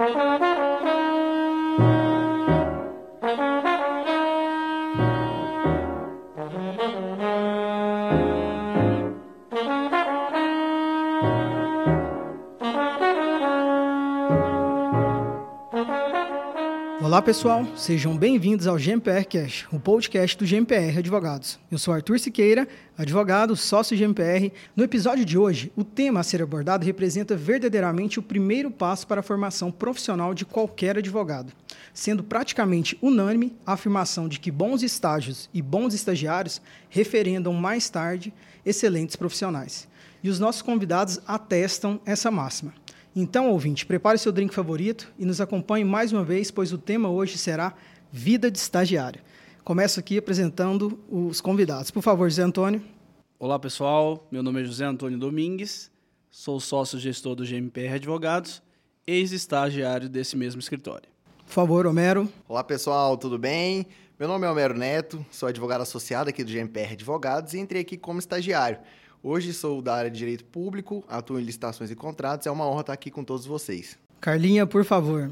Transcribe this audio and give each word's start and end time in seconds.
Thank 0.00 0.16
you. 0.16 0.49
Olá 17.10 17.20
pessoal, 17.20 17.66
sejam 17.76 18.16
bem-vindos 18.16 18.68
ao 18.68 18.76
GMPR 18.76 19.24
Cash, 19.24 19.66
o 19.72 19.80
podcast 19.80 20.38
do 20.38 20.46
GMPR 20.46 20.96
Advogados. 20.96 21.58
Eu 21.68 21.76
sou 21.76 21.92
Arthur 21.92 22.20
Siqueira, 22.20 22.68
advogado, 22.96 23.56
sócio 23.56 23.98
GMPR. 23.98 24.52
No 24.76 24.84
episódio 24.84 25.24
de 25.24 25.36
hoje, 25.36 25.72
o 25.74 25.82
tema 25.82 26.20
a 26.20 26.22
ser 26.22 26.40
abordado 26.40 26.86
representa 26.86 27.36
verdadeiramente 27.36 28.20
o 28.20 28.22
primeiro 28.22 28.70
passo 28.70 29.08
para 29.08 29.18
a 29.18 29.24
formação 29.24 29.72
profissional 29.72 30.32
de 30.32 30.44
qualquer 30.44 30.98
advogado, 30.98 31.52
sendo 31.92 32.22
praticamente 32.22 32.96
unânime 33.02 33.56
a 33.66 33.72
afirmação 33.72 34.28
de 34.28 34.38
que 34.38 34.52
bons 34.52 34.84
estágios 34.84 35.50
e 35.52 35.60
bons 35.60 35.94
estagiários 35.94 36.62
referendam 36.88 37.52
mais 37.52 37.90
tarde 37.90 38.32
excelentes 38.64 39.16
profissionais. 39.16 39.88
E 40.22 40.30
os 40.30 40.38
nossos 40.38 40.62
convidados 40.62 41.18
atestam 41.26 42.00
essa 42.06 42.30
máxima. 42.30 42.72
Então, 43.14 43.50
ouvinte, 43.50 43.84
prepare 43.84 44.18
seu 44.18 44.30
drink 44.30 44.54
favorito 44.54 45.12
e 45.18 45.24
nos 45.24 45.40
acompanhe 45.40 45.84
mais 45.84 46.12
uma 46.12 46.22
vez, 46.22 46.48
pois 46.50 46.72
o 46.72 46.78
tema 46.78 47.10
hoje 47.10 47.36
será 47.36 47.74
Vida 48.12 48.48
de 48.48 48.56
Estagiário. 48.56 49.20
Começo 49.64 49.98
aqui 49.98 50.16
apresentando 50.16 50.96
os 51.10 51.40
convidados. 51.40 51.90
Por 51.90 52.02
favor, 52.02 52.30
José 52.30 52.42
Antônio. 52.42 52.80
Olá, 53.36 53.58
pessoal. 53.58 54.28
Meu 54.30 54.44
nome 54.44 54.62
é 54.62 54.64
José 54.64 54.84
Antônio 54.84 55.18
Domingues, 55.18 55.90
sou 56.30 56.60
sócio-gestor 56.60 57.34
do 57.34 57.44
GMPR 57.44 57.94
Advogados, 57.94 58.62
ex-estagiário 59.04 60.08
desse 60.08 60.36
mesmo 60.36 60.60
escritório. 60.60 61.08
Por 61.44 61.52
favor, 61.52 61.86
Homero. 61.86 62.28
Olá, 62.48 62.62
pessoal, 62.62 63.16
tudo 63.16 63.36
bem? 63.36 63.88
Meu 64.20 64.28
nome 64.28 64.46
é 64.46 64.50
Homero 64.50 64.78
Neto, 64.78 65.26
sou 65.32 65.48
advogado 65.48 65.80
associado 65.80 66.30
aqui 66.30 66.44
do 66.44 66.52
GMPR 66.52 66.92
Advogados 66.92 67.54
e 67.54 67.58
entrei 67.58 67.82
aqui 67.82 67.96
como 67.96 68.20
estagiário. 68.20 68.78
Hoje 69.22 69.52
sou 69.52 69.82
da 69.82 69.94
área 69.94 70.10
de 70.10 70.16
Direito 70.16 70.46
Público, 70.46 71.04
atuo 71.06 71.38
em 71.38 71.42
licitações 71.42 71.90
e 71.90 71.94
contratos. 71.94 72.46
É 72.46 72.50
uma 72.50 72.66
honra 72.66 72.80
estar 72.80 72.92
aqui 72.94 73.10
com 73.10 73.22
todos 73.22 73.44
vocês. 73.44 73.98
Carlinha, 74.18 74.66
por 74.66 74.82
favor. 74.82 75.30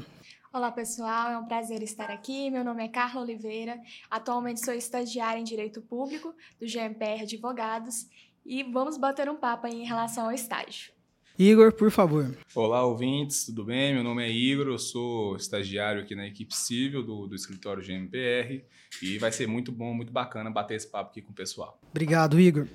Olá, 0.53 0.71
pessoal. 0.71 1.31
É 1.31 1.37
um 1.39 1.45
prazer 1.45 1.81
estar 1.81 2.11
aqui. 2.11 2.51
Meu 2.51 2.63
nome 2.63 2.85
é 2.85 2.87
Carla 2.87 3.21
Oliveira. 3.21 3.81
Atualmente 4.09 4.63
sou 4.63 4.75
estagiária 4.75 5.39
em 5.39 5.43
Direito 5.43 5.81
Público 5.81 6.35
do 6.59 6.67
GMPR 6.67 7.23
Advogados 7.23 8.07
e 8.45 8.61
vamos 8.61 8.95
bater 8.95 9.27
um 9.27 9.35
papo 9.35 9.65
em 9.65 9.83
relação 9.83 10.25
ao 10.25 10.31
estágio. 10.31 10.91
Igor, 11.39 11.71
por 11.71 11.89
favor. 11.89 12.35
Olá, 12.53 12.83
ouvintes, 12.83 13.45
tudo 13.45 13.63
bem? 13.63 13.93
Meu 13.93 14.03
nome 14.03 14.21
é 14.21 14.29
Igor, 14.29 14.67
eu 14.67 14.77
sou 14.77 15.37
estagiário 15.37 16.01
aqui 16.01 16.13
na 16.13 16.27
equipe 16.27 16.53
civil 16.53 17.01
do, 17.01 17.27
do 17.27 17.33
escritório 17.33 17.81
GMPR 17.81 18.61
e 19.01 19.17
vai 19.17 19.31
ser 19.31 19.47
muito 19.47 19.71
bom, 19.71 19.93
muito 19.93 20.11
bacana 20.11 20.51
bater 20.51 20.75
esse 20.75 20.87
papo 20.87 21.11
aqui 21.11 21.21
com 21.21 21.31
o 21.31 21.33
pessoal. 21.33 21.79
Obrigado, 21.91 22.37
Igor. 22.37 22.67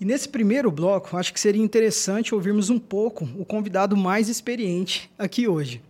E 0.00 0.04
nesse 0.04 0.28
primeiro 0.28 0.68
bloco, 0.68 1.16
acho 1.16 1.32
que 1.32 1.38
seria 1.38 1.62
interessante 1.62 2.34
ouvirmos 2.34 2.70
um 2.70 2.78
pouco 2.80 3.24
o 3.38 3.44
convidado 3.44 3.96
mais 3.96 4.28
experiente 4.28 5.08
aqui 5.16 5.46
hoje. 5.46 5.80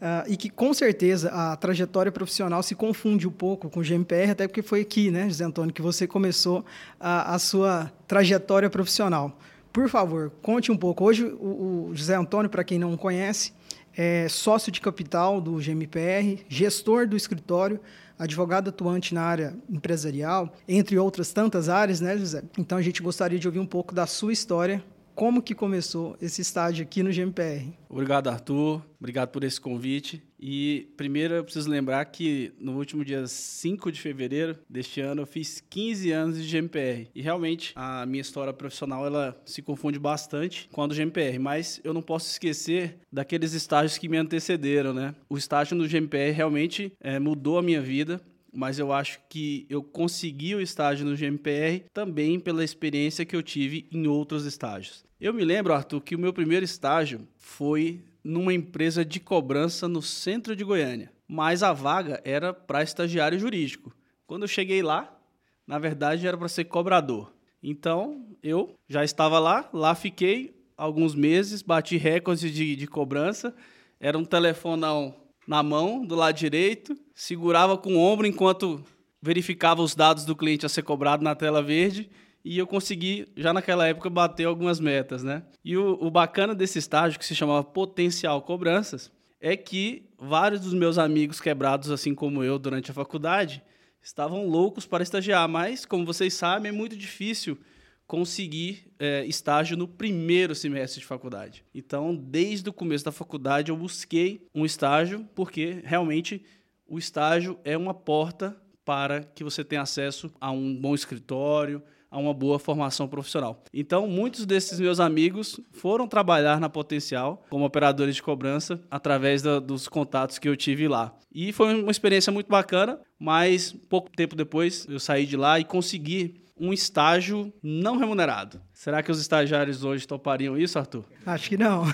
Uh, 0.00 0.24
e 0.26 0.38
que 0.38 0.48
com 0.48 0.72
certeza 0.72 1.28
a 1.28 1.54
trajetória 1.54 2.10
profissional 2.10 2.62
se 2.62 2.74
confunde 2.74 3.28
um 3.28 3.32
pouco 3.32 3.68
com 3.68 3.80
o 3.80 3.82
GMPR, 3.82 4.30
até 4.30 4.48
porque 4.48 4.62
foi 4.62 4.80
aqui, 4.80 5.10
né, 5.10 5.28
José 5.28 5.44
Antônio, 5.44 5.74
que 5.74 5.82
você 5.82 6.06
começou 6.06 6.64
a, 6.98 7.34
a 7.34 7.38
sua 7.38 7.92
trajetória 8.06 8.70
profissional. 8.70 9.38
Por 9.72 9.88
favor, 9.88 10.32
conte 10.42 10.72
um 10.72 10.76
pouco. 10.76 11.04
Hoje, 11.04 11.24
o, 11.24 11.88
o 11.88 11.90
José 11.94 12.14
Antônio, 12.14 12.50
para 12.50 12.64
quem 12.64 12.78
não 12.78 12.96
conhece, 12.96 13.52
é 13.96 14.28
sócio 14.28 14.70
de 14.70 14.80
capital 14.80 15.40
do 15.40 15.56
GMPR, 15.56 16.44
gestor 16.48 17.06
do 17.06 17.16
escritório, 17.16 17.80
advogado 18.18 18.68
atuante 18.68 19.14
na 19.14 19.22
área 19.22 19.56
empresarial, 19.68 20.52
entre 20.68 20.98
outras 20.98 21.32
tantas 21.32 21.68
áreas, 21.68 22.00
né, 22.00 22.16
José? 22.16 22.42
Então, 22.56 22.78
a 22.78 22.82
gente 22.82 23.02
gostaria 23.02 23.38
de 23.38 23.46
ouvir 23.46 23.60
um 23.60 23.66
pouco 23.66 23.94
da 23.94 24.06
sua 24.06 24.32
história 24.32 24.82
como 25.18 25.42
que 25.42 25.52
começou 25.52 26.16
esse 26.22 26.40
estágio 26.40 26.84
aqui 26.84 27.02
no 27.02 27.10
GMPR. 27.10 27.76
Obrigado, 27.88 28.28
Arthur. 28.28 28.80
Obrigado 29.00 29.30
por 29.30 29.42
esse 29.42 29.60
convite. 29.60 30.22
E 30.38 30.88
primeiro 30.96 31.34
eu 31.34 31.44
preciso 31.44 31.68
lembrar 31.68 32.04
que 32.06 32.52
no 32.58 32.76
último 32.76 33.04
dia 33.04 33.26
5 33.26 33.90
de 33.90 34.00
fevereiro 34.00 34.56
deste 34.68 35.00
ano 35.00 35.22
eu 35.22 35.26
fiz 35.26 35.62
15 35.68 36.12
anos 36.12 36.42
de 36.42 36.48
GMPR. 36.48 37.08
E 37.14 37.20
realmente 37.20 37.72
a 37.74 38.06
minha 38.06 38.20
história 38.20 38.52
profissional 38.52 39.04
ela 39.04 39.40
se 39.44 39.62
confunde 39.62 39.98
bastante 39.98 40.68
com 40.72 40.82
a 40.82 40.86
do 40.86 40.94
GMPR, 40.94 41.38
mas 41.38 41.80
eu 41.82 41.92
não 41.92 42.02
posso 42.02 42.30
esquecer 42.30 42.98
daqueles 43.12 43.52
estágios 43.52 43.98
que 43.98 44.08
me 44.08 44.16
antecederam, 44.16 44.94
né? 44.94 45.14
O 45.28 45.36
estágio 45.36 45.76
no 45.76 45.88
GMPR 45.88 46.32
realmente 46.32 46.92
é, 47.00 47.18
mudou 47.18 47.58
a 47.58 47.62
minha 47.62 47.80
vida 47.80 48.20
mas 48.50 48.78
eu 48.78 48.92
acho 48.92 49.20
que 49.28 49.66
eu 49.68 49.82
consegui 49.82 50.54
o 50.54 50.60
estágio 50.60 51.06
no 51.06 51.14
GMPR 51.14 51.84
também 51.92 52.40
pela 52.40 52.64
experiência 52.64 53.24
que 53.24 53.36
eu 53.36 53.42
tive 53.42 53.86
em 53.92 54.06
outros 54.06 54.46
estágios. 54.46 55.04
Eu 55.20 55.34
me 55.34 55.44
lembro, 55.44 55.72
Arthur, 55.72 56.00
que 56.00 56.14
o 56.14 56.18
meu 56.18 56.32
primeiro 56.32 56.64
estágio 56.64 57.26
foi 57.36 58.00
numa 58.28 58.52
empresa 58.52 59.06
de 59.06 59.18
cobrança 59.18 59.88
no 59.88 60.02
centro 60.02 60.54
de 60.54 60.62
Goiânia, 60.62 61.10
mas 61.26 61.62
a 61.62 61.72
vaga 61.72 62.20
era 62.26 62.52
para 62.52 62.82
estagiário 62.82 63.38
jurídico. 63.38 63.90
Quando 64.26 64.42
eu 64.42 64.48
cheguei 64.48 64.82
lá, 64.82 65.18
na 65.66 65.78
verdade 65.78 66.26
era 66.26 66.36
para 66.36 66.46
ser 66.46 66.64
cobrador. 66.64 67.32
Então 67.62 68.26
eu 68.42 68.74
já 68.86 69.02
estava 69.02 69.38
lá, 69.38 69.70
lá 69.72 69.94
fiquei 69.94 70.54
alguns 70.76 71.14
meses, 71.14 71.62
bati 71.62 71.96
recordes 71.96 72.52
de, 72.52 72.76
de 72.76 72.86
cobrança, 72.86 73.54
era 73.98 74.18
um 74.18 74.26
telefonão 74.26 75.14
na 75.46 75.62
mão, 75.62 76.04
do 76.04 76.14
lado 76.14 76.36
direito, 76.36 76.94
segurava 77.14 77.78
com 77.78 77.94
o 77.94 77.98
ombro 77.98 78.26
enquanto 78.26 78.84
verificava 79.22 79.80
os 79.80 79.94
dados 79.94 80.26
do 80.26 80.36
cliente 80.36 80.66
a 80.66 80.68
ser 80.68 80.82
cobrado 80.82 81.24
na 81.24 81.34
tela 81.34 81.62
verde 81.62 82.10
e 82.48 82.56
eu 82.56 82.66
consegui, 82.66 83.28
já 83.36 83.52
naquela 83.52 83.86
época, 83.86 84.08
bater 84.08 84.46
algumas 84.46 84.80
metas, 84.80 85.22
né? 85.22 85.42
E 85.62 85.76
o, 85.76 85.98
o 86.00 86.10
bacana 86.10 86.54
desse 86.54 86.78
estágio, 86.78 87.18
que 87.18 87.24
se 87.26 87.34
chamava 87.34 87.62
Potencial 87.62 88.40
Cobranças, 88.40 89.12
é 89.38 89.54
que 89.54 90.08
vários 90.18 90.62
dos 90.62 90.72
meus 90.72 90.96
amigos 90.96 91.42
quebrados, 91.42 91.90
assim 91.90 92.14
como 92.14 92.42
eu, 92.42 92.58
durante 92.58 92.90
a 92.90 92.94
faculdade, 92.94 93.62
estavam 94.00 94.48
loucos 94.48 94.86
para 94.86 95.02
estagiar, 95.02 95.46
mas, 95.46 95.84
como 95.84 96.06
vocês 96.06 96.32
sabem, 96.32 96.70
é 96.70 96.72
muito 96.72 96.96
difícil 96.96 97.58
conseguir 98.06 98.90
é, 98.98 99.26
estágio 99.26 99.76
no 99.76 99.86
primeiro 99.86 100.54
semestre 100.54 101.00
de 101.00 101.06
faculdade. 101.06 101.62
Então, 101.74 102.16
desde 102.16 102.70
o 102.70 102.72
começo 102.72 103.04
da 103.04 103.12
faculdade, 103.12 103.70
eu 103.70 103.76
busquei 103.76 104.48
um 104.54 104.64
estágio, 104.64 105.28
porque 105.34 105.82
realmente 105.84 106.42
o 106.86 106.98
estágio 106.98 107.58
é 107.62 107.76
uma 107.76 107.92
porta 107.92 108.56
para 108.86 109.22
que 109.22 109.44
você 109.44 109.62
tenha 109.62 109.82
acesso 109.82 110.32
a 110.40 110.50
um 110.50 110.74
bom 110.74 110.94
escritório, 110.94 111.82
a 112.10 112.18
uma 112.18 112.32
boa 112.32 112.58
formação 112.58 113.06
profissional. 113.06 113.62
Então, 113.72 114.06
muitos 114.06 114.46
desses 114.46 114.80
meus 114.80 115.00
amigos 115.00 115.60
foram 115.72 116.06
trabalhar 116.06 116.60
na 116.60 116.68
Potencial 116.68 117.44
como 117.50 117.64
operadores 117.64 118.14
de 118.14 118.22
cobrança 118.22 118.80
através 118.90 119.42
da, 119.42 119.58
dos 119.58 119.88
contatos 119.88 120.38
que 120.38 120.48
eu 120.48 120.56
tive 120.56 120.88
lá. 120.88 121.14
E 121.32 121.52
foi 121.52 121.74
uma 121.74 121.90
experiência 121.90 122.32
muito 122.32 122.48
bacana, 122.48 122.98
mas 123.18 123.72
pouco 123.88 124.10
tempo 124.10 124.34
depois 124.34 124.86
eu 124.88 124.98
saí 124.98 125.26
de 125.26 125.36
lá 125.36 125.58
e 125.58 125.64
consegui 125.64 126.42
um 126.60 126.72
estágio 126.72 127.52
não 127.62 127.96
remunerado. 127.96 128.60
Será 128.72 129.02
que 129.02 129.10
os 129.10 129.20
estagiários 129.20 129.84
hoje 129.84 130.06
topariam 130.06 130.58
isso, 130.58 130.78
Arthur? 130.78 131.04
Acho 131.24 131.48
que 131.48 131.56
não. 131.56 131.84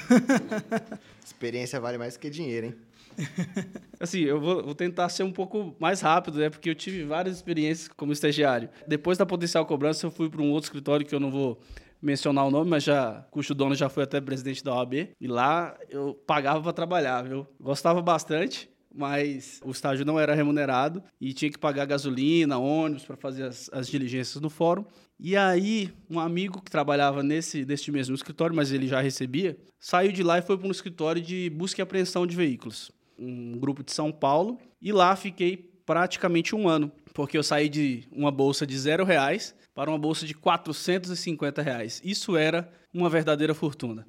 Experiência 1.24 1.80
vale 1.80 1.98
mais 1.98 2.16
que 2.16 2.30
dinheiro, 2.30 2.66
hein? 2.68 2.74
Assim, 3.98 4.20
eu 4.20 4.40
vou, 4.40 4.62
vou, 4.62 4.74
tentar 4.74 5.08
ser 5.08 5.22
um 5.22 5.32
pouco 5.32 5.74
mais 5.78 6.00
rápido, 6.00 6.38
né? 6.38 6.50
Porque 6.50 6.68
eu 6.68 6.74
tive 6.74 7.04
várias 7.04 7.36
experiências 7.36 7.88
como 7.88 8.12
estagiário. 8.12 8.68
Depois 8.86 9.16
da 9.16 9.24
potencial 9.24 9.64
cobrança, 9.66 10.06
eu 10.06 10.10
fui 10.10 10.28
para 10.28 10.42
um 10.42 10.50
outro 10.50 10.66
escritório 10.66 11.06
que 11.06 11.14
eu 11.14 11.20
não 11.20 11.30
vou 11.30 11.60
mencionar 12.02 12.46
o 12.46 12.50
nome, 12.50 12.68
mas 12.68 12.84
já, 12.84 13.26
cujo 13.30 13.54
dono 13.54 13.74
já 13.74 13.88
foi 13.88 14.02
até 14.02 14.20
presidente 14.20 14.62
da 14.62 14.74
OAB. 14.74 15.08
E 15.20 15.26
lá 15.26 15.76
eu 15.88 16.14
pagava 16.26 16.62
para 16.62 16.72
trabalhar, 16.72 17.22
viu? 17.22 17.46
Gostava 17.60 18.02
bastante 18.02 18.68
mas 18.94 19.60
o 19.64 19.72
estágio 19.72 20.04
não 20.04 20.20
era 20.20 20.34
remunerado 20.34 21.02
e 21.20 21.32
tinha 21.32 21.50
que 21.50 21.58
pagar 21.58 21.84
gasolina, 21.84 22.58
ônibus 22.58 23.04
para 23.04 23.16
fazer 23.16 23.42
as, 23.42 23.68
as, 23.72 23.88
diligências 23.88 24.40
no 24.40 24.48
fórum. 24.48 24.84
E 25.18 25.36
aí, 25.36 25.92
um 26.08 26.20
amigo 26.20 26.62
que 26.62 26.70
trabalhava 26.70 27.22
nesse, 27.22 27.64
nesse 27.64 27.90
mesmo 27.90 28.14
escritório, 28.14 28.54
mas 28.54 28.70
ele 28.70 28.86
já 28.86 29.00
recebia, 29.00 29.58
saiu 29.80 30.12
de 30.12 30.22
lá 30.22 30.38
e 30.38 30.42
foi 30.42 30.56
para 30.56 30.68
um 30.68 30.70
escritório 30.70 31.20
de 31.20 31.50
busca 31.50 31.80
e 31.80 31.82
apreensão 31.82 32.26
de 32.26 32.36
veículos, 32.36 32.90
um 33.18 33.58
grupo 33.58 33.82
de 33.82 33.92
São 33.92 34.10
Paulo, 34.10 34.58
e 34.80 34.92
lá 34.92 35.14
fiquei 35.16 35.56
praticamente 35.84 36.54
um 36.54 36.68
ano, 36.68 36.90
porque 37.12 37.36
eu 37.36 37.42
saí 37.42 37.68
de 37.68 38.08
uma 38.10 38.30
bolsa 38.30 38.66
de 38.66 38.78
zero 38.78 39.04
reais 39.04 39.54
para 39.74 39.90
uma 39.90 39.98
bolsa 39.98 40.26
de 40.26 40.34
450 40.34 41.62
reais. 41.62 42.00
Isso 42.04 42.36
era 42.36 42.70
uma 42.92 43.10
verdadeira 43.10 43.54
fortuna. 43.54 44.06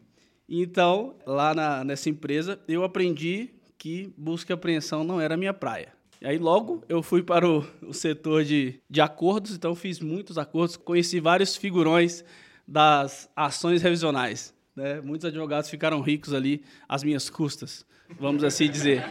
Então, 0.48 1.16
lá 1.26 1.54
na, 1.54 1.84
nessa 1.84 2.10
empresa, 2.10 2.60
eu 2.68 2.84
aprendi 2.84 3.50
que 3.78 4.14
busca 4.18 4.54
e 4.54 4.56
apreensão 4.56 5.04
não 5.04 5.20
era 5.20 5.36
minha 5.36 5.54
praia. 5.54 5.94
E 6.22 6.28
aí 6.28 6.38
logo 6.38 6.84
eu 6.88 7.04
fui 7.04 7.22
para 7.22 7.48
o, 7.48 7.66
o 7.82 7.94
setor 7.94 8.44
de, 8.44 8.80
de 8.90 9.02
acordos, 9.02 9.56
então 9.56 9.76
fiz 9.76 10.00
muitos 10.00 10.38
acordos, 10.38 10.78
conheci 10.78 11.20
vários 11.20 11.56
figurões 11.56 12.24
das 12.68 13.30
ações 13.36 13.82
revisionais. 13.82 14.55
Né? 14.76 15.00
Muitos 15.02 15.26
advogados 15.26 15.70
ficaram 15.70 16.02
ricos 16.02 16.34
ali 16.34 16.64
às 16.88 17.04
minhas 17.04 17.30
custas, 17.30 17.86
vamos 18.20 18.44
assim 18.44 18.70
dizer. 18.70 19.04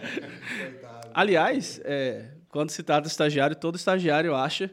Aliás, 1.14 1.80
é, 1.84 2.26
quando 2.48 2.70
se 2.70 2.82
trata 2.82 3.02
de 3.02 3.08
estagiário, 3.08 3.56
todo 3.56 3.76
estagiário 3.76 4.34
acha 4.34 4.70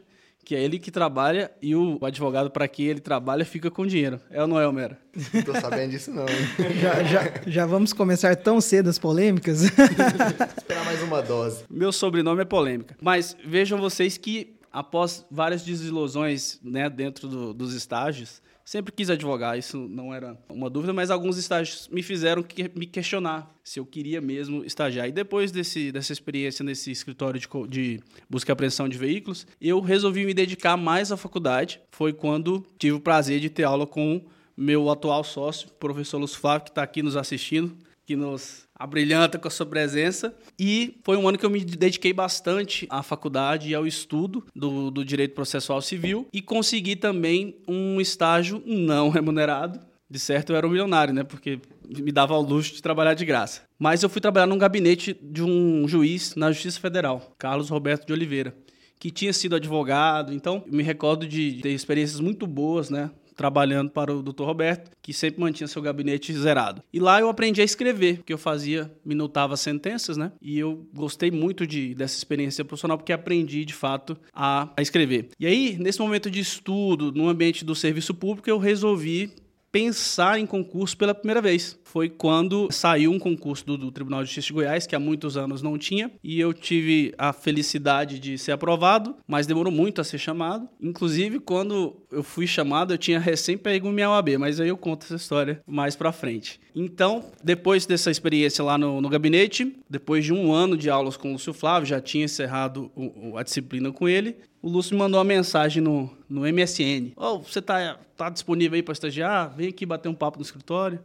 que 0.48 0.54
é 0.54 0.62
ele 0.62 0.78
que 0.78 0.90
trabalha 0.90 1.50
e 1.60 1.76
o 1.76 1.98
advogado 2.02 2.50
para 2.50 2.66
quem 2.66 2.86
ele 2.86 3.00
trabalha 3.00 3.44
fica 3.44 3.70
com 3.70 3.86
dinheiro. 3.86 4.18
É 4.30 4.40
ou 4.40 4.48
não 4.48 4.58
é, 4.58 4.66
Homero? 4.66 4.96
Não 5.34 5.42
tô 5.42 5.52
sabendo 5.52 5.90
disso 5.90 6.10
não. 6.10 6.24
já, 6.80 7.04
já, 7.04 7.32
já 7.46 7.66
vamos 7.66 7.92
começar 7.92 8.34
tão 8.34 8.58
cedo 8.58 8.88
as 8.88 8.98
polêmicas? 8.98 9.64
Esperar 10.56 10.86
mais 10.86 11.02
uma 11.02 11.20
dose. 11.20 11.64
Meu 11.68 11.92
sobrenome 11.92 12.40
é 12.40 12.44
polêmica. 12.46 12.96
Mas 12.98 13.36
vejam 13.44 13.78
vocês 13.78 14.16
que 14.16 14.54
após 14.72 15.26
várias 15.30 15.62
desilusões 15.62 16.58
né, 16.62 16.88
dentro 16.88 17.28
do, 17.28 17.52
dos 17.52 17.74
estágios, 17.74 18.40
Sempre 18.68 18.92
quis 18.92 19.08
advogar, 19.08 19.58
isso 19.58 19.88
não 19.88 20.12
era 20.12 20.36
uma 20.46 20.68
dúvida, 20.68 20.92
mas 20.92 21.10
alguns 21.10 21.38
estágios 21.38 21.88
me 21.90 22.02
fizeram 22.02 22.42
que, 22.42 22.70
me 22.74 22.84
questionar 22.84 23.50
se 23.64 23.80
eu 23.80 23.86
queria 23.86 24.20
mesmo 24.20 24.62
estagiar. 24.62 25.08
E 25.08 25.10
depois 25.10 25.50
desse, 25.50 25.90
dessa 25.90 26.12
experiência 26.12 26.62
nesse 26.62 26.90
escritório 26.90 27.40
de, 27.40 27.48
de 27.66 28.00
busca 28.28 28.50
e 28.50 28.52
apreensão 28.52 28.86
de 28.86 28.98
veículos, 28.98 29.46
eu 29.58 29.80
resolvi 29.80 30.26
me 30.26 30.34
dedicar 30.34 30.76
mais 30.76 31.10
à 31.10 31.16
faculdade. 31.16 31.80
Foi 31.92 32.12
quando 32.12 32.62
tive 32.78 32.92
o 32.92 33.00
prazer 33.00 33.40
de 33.40 33.48
ter 33.48 33.62
aula 33.62 33.86
com 33.86 34.20
meu 34.54 34.90
atual 34.90 35.24
sócio, 35.24 35.70
professor 35.80 36.18
Lúcio 36.18 36.38
Flávio, 36.38 36.64
que 36.66 36.70
está 36.70 36.82
aqui 36.82 37.02
nos 37.02 37.16
assistindo, 37.16 37.74
que 38.04 38.14
nos 38.14 38.67
abrilhanta 38.78 39.38
com 39.38 39.48
a 39.48 39.50
sua 39.50 39.66
presença. 39.66 40.34
E 40.58 41.00
foi 41.02 41.16
um 41.16 41.28
ano 41.28 41.36
que 41.36 41.44
eu 41.44 41.50
me 41.50 41.64
dediquei 41.64 42.12
bastante 42.12 42.86
à 42.88 43.02
faculdade 43.02 43.68
e 43.68 43.74
ao 43.74 43.86
estudo 43.86 44.46
do, 44.54 44.90
do 44.90 45.04
direito 45.04 45.34
processual 45.34 45.82
civil 45.82 46.28
e 46.32 46.40
consegui 46.40 46.94
também 46.94 47.56
um 47.66 48.00
estágio 48.00 48.62
não 48.64 49.08
remunerado. 49.10 49.80
De 50.10 50.18
certo, 50.18 50.50
eu 50.50 50.56
era 50.56 50.66
um 50.66 50.70
milionário, 50.70 51.12
né? 51.12 51.22
Porque 51.22 51.60
me 51.86 52.10
dava 52.10 52.34
o 52.34 52.40
luxo 52.40 52.74
de 52.74 52.82
trabalhar 52.82 53.12
de 53.12 53.26
graça. 53.26 53.62
Mas 53.78 54.02
eu 54.02 54.08
fui 54.08 54.22
trabalhar 54.22 54.46
num 54.46 54.56
gabinete 54.56 55.14
de 55.20 55.42
um 55.42 55.86
juiz 55.86 56.34
na 56.34 56.50
Justiça 56.50 56.80
Federal, 56.80 57.34
Carlos 57.38 57.68
Roberto 57.68 58.06
de 58.06 58.12
Oliveira, 58.14 58.56
que 58.98 59.10
tinha 59.10 59.32
sido 59.34 59.56
advogado. 59.56 60.32
Então, 60.32 60.64
me 60.66 60.82
recordo 60.82 61.26
de 61.26 61.60
ter 61.60 61.70
experiências 61.70 62.20
muito 62.20 62.46
boas, 62.46 62.88
né? 62.88 63.10
Trabalhando 63.38 63.90
para 63.90 64.12
o 64.12 64.20
Dr. 64.20 64.42
Roberto, 64.42 64.90
que 65.00 65.12
sempre 65.12 65.40
mantinha 65.40 65.68
seu 65.68 65.80
gabinete 65.80 66.32
zerado. 66.32 66.82
E 66.92 66.98
lá 66.98 67.20
eu 67.20 67.28
aprendi 67.28 67.60
a 67.60 67.64
escrever, 67.64 68.16
porque 68.16 68.32
eu 68.32 68.38
fazia, 68.38 68.92
minutava 69.04 69.56
sentenças, 69.56 70.16
né? 70.16 70.32
E 70.42 70.58
eu 70.58 70.84
gostei 70.92 71.30
muito 71.30 71.64
de, 71.64 71.94
dessa 71.94 72.18
experiência 72.18 72.64
profissional, 72.64 72.98
porque 72.98 73.12
aprendi, 73.12 73.64
de 73.64 73.72
fato, 73.72 74.18
a, 74.34 74.68
a 74.76 74.82
escrever. 74.82 75.28
E 75.38 75.46
aí, 75.46 75.76
nesse 75.78 76.00
momento 76.00 76.28
de 76.28 76.40
estudo, 76.40 77.12
no 77.12 77.28
ambiente 77.28 77.64
do 77.64 77.76
serviço 77.76 78.12
público, 78.12 78.50
eu 78.50 78.58
resolvi 78.58 79.32
pensar 79.70 80.40
em 80.40 80.46
concurso 80.46 80.96
pela 80.96 81.14
primeira 81.14 81.40
vez. 81.40 81.78
Foi 81.88 82.10
quando 82.10 82.68
saiu 82.70 83.10
um 83.10 83.18
concurso 83.18 83.64
do, 83.64 83.78
do, 83.78 83.90
Tribunal 83.90 84.20
de 84.20 84.26
Justiça 84.26 84.48
de 84.48 84.52
Goiás, 84.52 84.86
que 84.86 84.94
há 84.94 85.00
muitos 85.00 85.38
anos 85.38 85.62
não 85.62 85.78
tinha, 85.78 86.10
e 86.22 86.38
eu 86.38 86.52
tive 86.52 87.14
a 87.16 87.32
felicidade 87.32 88.18
de 88.18 88.36
ser 88.36 88.52
aprovado, 88.52 89.16
mas 89.26 89.46
demorou 89.46 89.72
muito 89.72 89.98
a 89.98 90.04
ser 90.04 90.18
chamado. 90.18 90.68
Inclusive, 90.78 91.40
quando 91.40 91.96
eu 92.12 92.22
fui 92.22 92.46
chamado, 92.46 92.92
eu 92.92 92.98
tinha 92.98 93.18
recém 93.18 93.56
pego 93.56 93.90
minha 93.90 94.10
OAB, 94.10 94.36
mas 94.38 94.60
aí 94.60 94.68
eu 94.68 94.76
conto 94.76 95.04
essa 95.04 95.14
história 95.14 95.62
mais 95.66 95.96
pra 95.96 96.12
frente. 96.12 96.60
Então, 96.74 97.24
depois 97.42 97.86
dessa 97.86 98.10
experiência 98.10 98.62
lá 98.62 98.76
no, 98.76 99.00
no 99.00 99.08
gabinete, 99.08 99.74
depois 99.88 100.26
de 100.26 100.32
um 100.34 100.52
ano 100.52 100.76
de 100.76 100.90
aulas 100.90 101.16
com 101.16 101.30
o 101.30 101.32
Lúcio 101.32 101.54
Flávio, 101.54 101.88
já 101.88 102.02
tinha 102.02 102.26
encerrado 102.26 102.92
o, 102.94 103.38
a 103.38 103.42
disciplina 103.42 103.90
com 103.90 104.06
ele, 104.06 104.36
o 104.60 104.68
Lúcio 104.68 104.94
me 104.94 104.98
mandou 104.98 105.18
uma 105.18 105.24
mensagem 105.24 105.82
no, 105.82 106.10
no 106.28 106.42
MSN. 106.42 107.12
Oh, 107.16 107.38
você 107.38 107.62
tá, 107.62 107.98
tá 108.14 108.28
disponível 108.28 108.76
aí 108.76 108.82
para 108.82 108.92
estagiar? 108.92 109.56
Vem 109.56 109.68
aqui 109.68 109.86
bater 109.86 110.10
um 110.10 110.14
papo 110.14 110.38
no 110.38 110.44
escritório. 110.44 111.00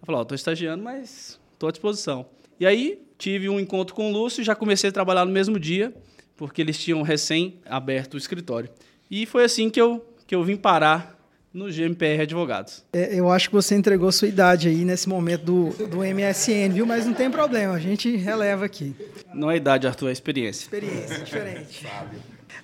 Eu 0.00 0.06
falei, 0.06 0.18
ó, 0.18 0.22
oh, 0.22 0.24
tô 0.24 0.34
estagiando, 0.34 0.82
mas 0.82 1.38
tô 1.58 1.66
à 1.66 1.70
disposição. 1.70 2.26
E 2.58 2.66
aí, 2.66 3.02
tive 3.18 3.48
um 3.48 3.58
encontro 3.60 3.94
com 3.94 4.10
o 4.10 4.12
Lúcio 4.12 4.40
e 4.40 4.44
já 4.44 4.54
comecei 4.54 4.90
a 4.90 4.92
trabalhar 4.92 5.24
no 5.24 5.32
mesmo 5.32 5.58
dia, 5.58 5.94
porque 6.36 6.60
eles 6.60 6.78
tinham 6.78 7.02
recém 7.02 7.60
aberto 7.66 8.14
o 8.14 8.18
escritório. 8.18 8.70
E 9.10 9.26
foi 9.26 9.44
assim 9.44 9.70
que 9.70 9.80
eu, 9.80 10.04
que 10.26 10.34
eu 10.34 10.42
vim 10.42 10.56
parar 10.56 11.16
no 11.52 11.70
GMPR 11.70 12.22
Advogados. 12.22 12.84
É, 12.92 13.18
eu 13.18 13.30
acho 13.30 13.48
que 13.48 13.54
você 13.54 13.74
entregou 13.74 14.12
sua 14.12 14.28
idade 14.28 14.68
aí 14.68 14.84
nesse 14.84 15.08
momento 15.08 15.44
do, 15.44 15.86
do 15.86 15.98
MSN, 15.98 16.72
viu? 16.74 16.84
Mas 16.84 17.06
não 17.06 17.14
tem 17.14 17.30
problema, 17.30 17.72
a 17.72 17.78
gente 17.78 18.14
releva 18.14 18.66
aqui. 18.66 18.94
Não 19.32 19.50
é 19.50 19.56
idade, 19.56 19.86
Arthur, 19.86 20.10
é 20.10 20.12
experiência. 20.12 20.64
Experiência, 20.64 21.18
diferente. 21.20 21.86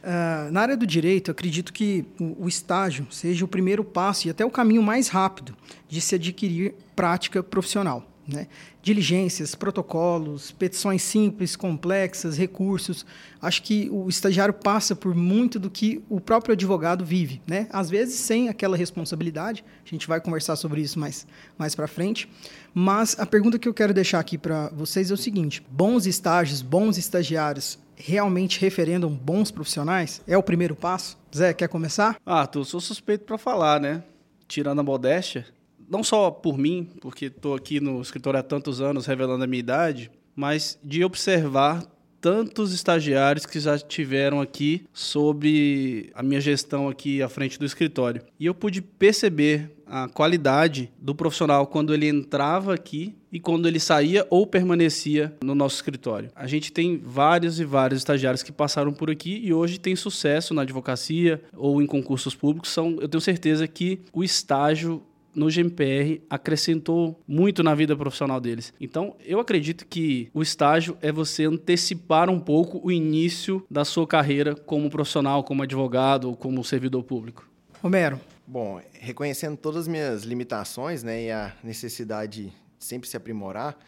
Uh, 0.03 0.51
na 0.51 0.61
área 0.61 0.77
do 0.77 0.87
direito, 0.87 1.31
acredito 1.31 1.73
que 1.73 2.05
o, 2.21 2.45
o, 2.45 2.49
estágio 2.49 3.07
seja 3.11 3.45
o 3.45 3.49
primeiro 3.49 3.85
passo 3.85 4.27
e 4.27 4.31
até 4.31 4.45
o 4.45 4.51
caminho 4.51 4.83
mais 4.83 5.09
rápido 5.09 5.57
de 5.89 6.01
se 6.01 6.15
adquirir 6.15 6.75
prática 6.95 7.43
profissional. 7.43 8.07
Né? 8.27 8.47
Diligências, 8.81 9.55
protocolos, 9.55 10.53
petições 10.53 11.03
simples, 11.03 11.57
complexas, 11.57 12.37
recursos. 12.39 13.05
Acho 13.41 13.63
que 13.63 13.89
o 13.91 14.09
estagiário 14.09 14.55
passa 14.55 14.95
por 14.95 15.13
muito 15.15 15.59
do 15.59 15.69
que 15.69 16.01
o 16.09 16.21
próprio 16.21 16.53
advogado 16.53 17.05
vive. 17.05 17.43
Né? 17.47 17.67
Às 17.71 17.91
vezes 17.91 18.15
sem 18.15 18.49
aquela 18.49 18.77
responsabilidade, 18.77 19.65
a 19.85 19.89
gente 19.89 20.07
vai 20.07 20.21
conversar 20.21 20.55
sobre 20.55 20.81
isso 20.81 21.01
mais, 21.01 21.27
mais 21.59 21.75
para 21.75 21.89
frente. 21.89 22.29
Mas 22.73 23.19
a 23.19 23.27
pergunta 23.27 23.59
que 23.59 23.69
eu 23.69 23.75
quero 23.75 23.93
deixar 23.93 24.21
aqui 24.21 24.39
para 24.39 24.69
vocês 24.69 25.11
é 25.11 25.15
o 25.15 25.17
seguinte: 25.17 25.65
bons 25.71 26.07
estágios, 26.07 26.63
bons 26.63 26.97
estagiários 26.97 27.79
realmente 28.05 28.61
referendam 28.61 29.11
bons 29.11 29.51
profissionais? 29.51 30.21
É 30.27 30.37
o 30.37 30.43
primeiro 30.43 30.75
passo? 30.75 31.17
Zé, 31.35 31.55
quer 31.55 31.69
começar? 31.69 32.17
Ah, 32.27 32.47
tu 32.47 32.65
sou 32.65 32.81
suspeito 32.81 33.25
para 33.25 33.39
falar, 33.39 33.81
né? 33.81 34.03
Tirando 34.49 34.81
a 34.81 34.83
modéstia, 34.83 35.47
não 35.89 36.03
só 36.03 36.31
por 36.31 36.59
mim, 36.59 36.91
porque 37.01 37.27
estou 37.27 37.55
aqui 37.55 37.81
no 37.81 38.01
escritório 38.03 38.41
há 38.41 38.43
tantos 38.43 38.81
anos 38.81 39.07
revelando 39.07 39.45
a 39.45 39.47
minha 39.47 39.61
idade, 39.61 40.11
mas 40.35 40.79
de 40.83 41.05
observar 41.05 41.85
tantos 42.23 42.73
estagiários 42.73 43.45
que 43.45 43.59
já 43.59 43.77
tiveram 43.77 44.41
aqui 44.41 44.87
sobre 44.93 46.09
a 46.15 46.23
minha 46.23 46.41
gestão 46.41 46.89
aqui 46.89 47.21
à 47.21 47.29
frente 47.29 47.59
do 47.59 47.67
escritório. 47.67 48.23
E 48.39 48.47
eu 48.47 48.55
pude 48.55 48.81
perceber 48.81 49.73
a 49.85 50.09
qualidade 50.09 50.91
do 50.99 51.15
profissional 51.15 51.67
quando 51.67 51.93
ele 51.93 52.09
entrava 52.09 52.73
aqui 52.73 53.15
e 53.31 53.41
quando 53.41 53.67
ele 53.67 53.81
saía 53.81 54.25
ou 54.31 54.47
permanecia 54.47 55.35
no 55.43 55.55
nosso 55.55 55.75
escritório. 55.77 56.31
A 56.35 56.47
gente 56.47 56.73
tem 56.73 56.97
vários 56.97 57.59
e 57.59 57.65
vários 57.65 57.99
estagiários 58.01 58.43
que 58.43 58.53
passaram 58.53 58.93
por 58.93 59.11
aqui 59.11 59.41
e 59.43 59.53
hoje 59.53 59.81
tem 59.81 59.97
sucesso 59.97 60.55
na 60.55 60.63
advocacia 60.63 61.43
ou 61.57 61.83
em 61.83 61.87
concursos 61.87 62.35
públicos. 62.35 62.71
São, 62.71 62.99
eu 63.01 63.09
tenho 63.09 63.21
certeza 63.21 63.67
que 63.67 64.01
o 64.13 64.23
estágio 64.23 65.03
no 65.35 65.49
GMPR 65.49 66.23
acrescentou 66.29 67.21
muito 67.27 67.63
na 67.63 67.75
vida 67.75 67.97
profissional 67.97 68.41
deles. 68.41 68.73
Então, 68.81 69.17
eu 69.25 69.41
acredito 69.41 69.87
que 69.87 70.31
o 70.35 70.43
estágio 70.43 70.97
é 71.01 71.11
você 71.11 71.45
antecipar 71.45 72.29
um 72.31 72.39
pouco 72.39 72.81
o 72.83 72.91
início 72.91 73.65
da 73.71 73.85
sua 73.85 74.07
carreira 74.07 74.55
como 74.55 74.91
profissional, 74.91 75.43
como 75.45 75.63
advogado 75.63 76.29
ou 76.29 76.37
como 76.37 76.63
servidor 76.65 77.03
público. 77.03 77.49
Romero. 77.83 78.21
Bom, 78.47 78.81
reconhecendo 78.93 79.57
todas 79.57 79.83
as 79.83 79.89
minhas 79.89 80.25
limitações 80.25 81.03
né, 81.03 81.25
e 81.25 81.31
a 81.31 81.55
necessidade 81.63 82.45
de 82.45 82.53
sempre 82.79 83.09
se 83.09 83.17
aprimorar, 83.17 83.79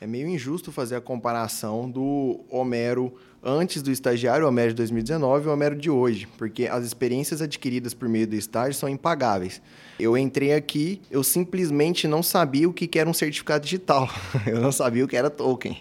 é 0.00 0.06
meio 0.06 0.28
injusto 0.28 0.70
fazer 0.70 0.96
a 0.96 1.00
comparação 1.00 1.90
do 1.90 2.44
Homero 2.48 3.14
antes 3.42 3.82
do 3.82 3.90
estagiário, 3.90 4.44
o 4.44 4.48
Homero 4.48 4.70
de 4.70 4.76
2019 4.76 5.46
e 5.46 5.48
o 5.48 5.52
Homero 5.52 5.76
de 5.76 5.90
hoje, 5.90 6.28
porque 6.38 6.66
as 6.66 6.84
experiências 6.84 7.42
adquiridas 7.42 7.94
por 7.94 8.08
meio 8.08 8.26
do 8.26 8.34
estágio 8.34 8.74
são 8.74 8.88
impagáveis. 8.88 9.60
Eu 9.98 10.16
entrei 10.16 10.52
aqui, 10.52 11.00
eu 11.10 11.24
simplesmente 11.24 12.06
não 12.06 12.22
sabia 12.22 12.68
o 12.68 12.72
que 12.72 12.98
era 12.98 13.08
um 13.08 13.14
certificado 13.14 13.64
digital. 13.64 14.08
Eu 14.46 14.60
não 14.60 14.70
sabia 14.70 15.04
o 15.04 15.08
que 15.08 15.16
era 15.16 15.28
token. 15.28 15.76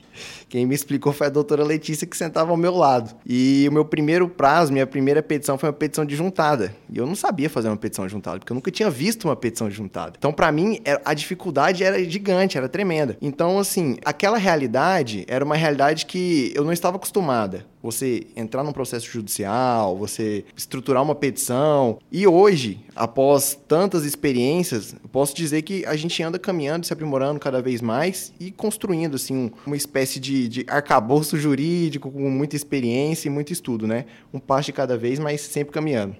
Quem 0.49 0.65
me 0.65 0.73
explicou 0.73 1.13
foi 1.13 1.27
a 1.27 1.29
doutora 1.29 1.63
Letícia, 1.63 2.07
que 2.07 2.17
sentava 2.17 2.51
ao 2.51 2.57
meu 2.57 2.75
lado. 2.75 3.15
E 3.25 3.67
o 3.69 3.71
meu 3.71 3.85
primeiro 3.85 4.27
prazo, 4.27 4.71
minha 4.71 4.87
primeira 4.87 5.21
petição 5.21 5.57
foi 5.57 5.69
uma 5.69 5.73
petição 5.73 6.05
de 6.05 6.15
juntada. 6.15 6.75
E 6.89 6.97
eu 6.97 7.05
não 7.05 7.15
sabia 7.15 7.49
fazer 7.49 7.67
uma 7.67 7.77
petição 7.77 8.05
de 8.05 8.11
juntada, 8.11 8.39
porque 8.39 8.51
eu 8.51 8.55
nunca 8.55 8.71
tinha 8.71 8.89
visto 8.89 9.25
uma 9.25 9.35
petição 9.35 9.69
de 9.69 9.75
juntada. 9.75 10.13
Então, 10.17 10.31
para 10.31 10.51
mim, 10.51 10.79
é, 10.85 10.99
a 11.03 11.13
dificuldade 11.13 11.83
era 11.83 12.03
gigante, 12.03 12.57
era 12.57 12.67
tremenda. 12.67 13.17
Então, 13.21 13.59
assim, 13.59 13.97
aquela 14.03 14.37
realidade 14.37 15.25
era 15.27 15.43
uma 15.43 15.55
realidade 15.55 16.05
que 16.05 16.51
eu 16.55 16.63
não 16.63 16.71
estava 16.71 16.95
acostumada 16.97 17.65
você 17.81 18.27
entrar 18.35 18.63
num 18.63 18.71
processo 18.71 19.09
judicial, 19.09 19.97
você 19.97 20.43
estruturar 20.55 21.03
uma 21.03 21.15
petição. 21.15 21.99
E 22.11 22.27
hoje, 22.27 22.79
após 22.95 23.57
tantas 23.67 24.03
experiências, 24.03 24.95
posso 25.11 25.35
dizer 25.35 25.61
que 25.61 25.85
a 25.85 25.95
gente 25.95 26.21
anda 26.21 26.39
caminhando, 26.39 26.85
se 26.85 26.93
aprimorando 26.93 27.39
cada 27.39 27.61
vez 27.61 27.81
mais 27.81 28.33
e 28.39 28.51
construindo 28.51 29.15
assim 29.15 29.51
uma 29.65 29.75
espécie 29.75 30.19
de, 30.19 30.47
de 30.47 30.65
arcabouço 30.67 31.37
jurídico 31.37 32.11
com 32.11 32.29
muita 32.29 32.55
experiência 32.55 33.27
e 33.27 33.31
muito 33.31 33.53
estudo, 33.53 33.87
né? 33.87 34.05
Um 34.33 34.39
passo 34.39 34.67
de 34.67 34.73
cada 34.73 34.97
vez, 34.97 35.19
mas 35.19 35.41
sempre 35.41 35.73
caminhando. 35.73 36.15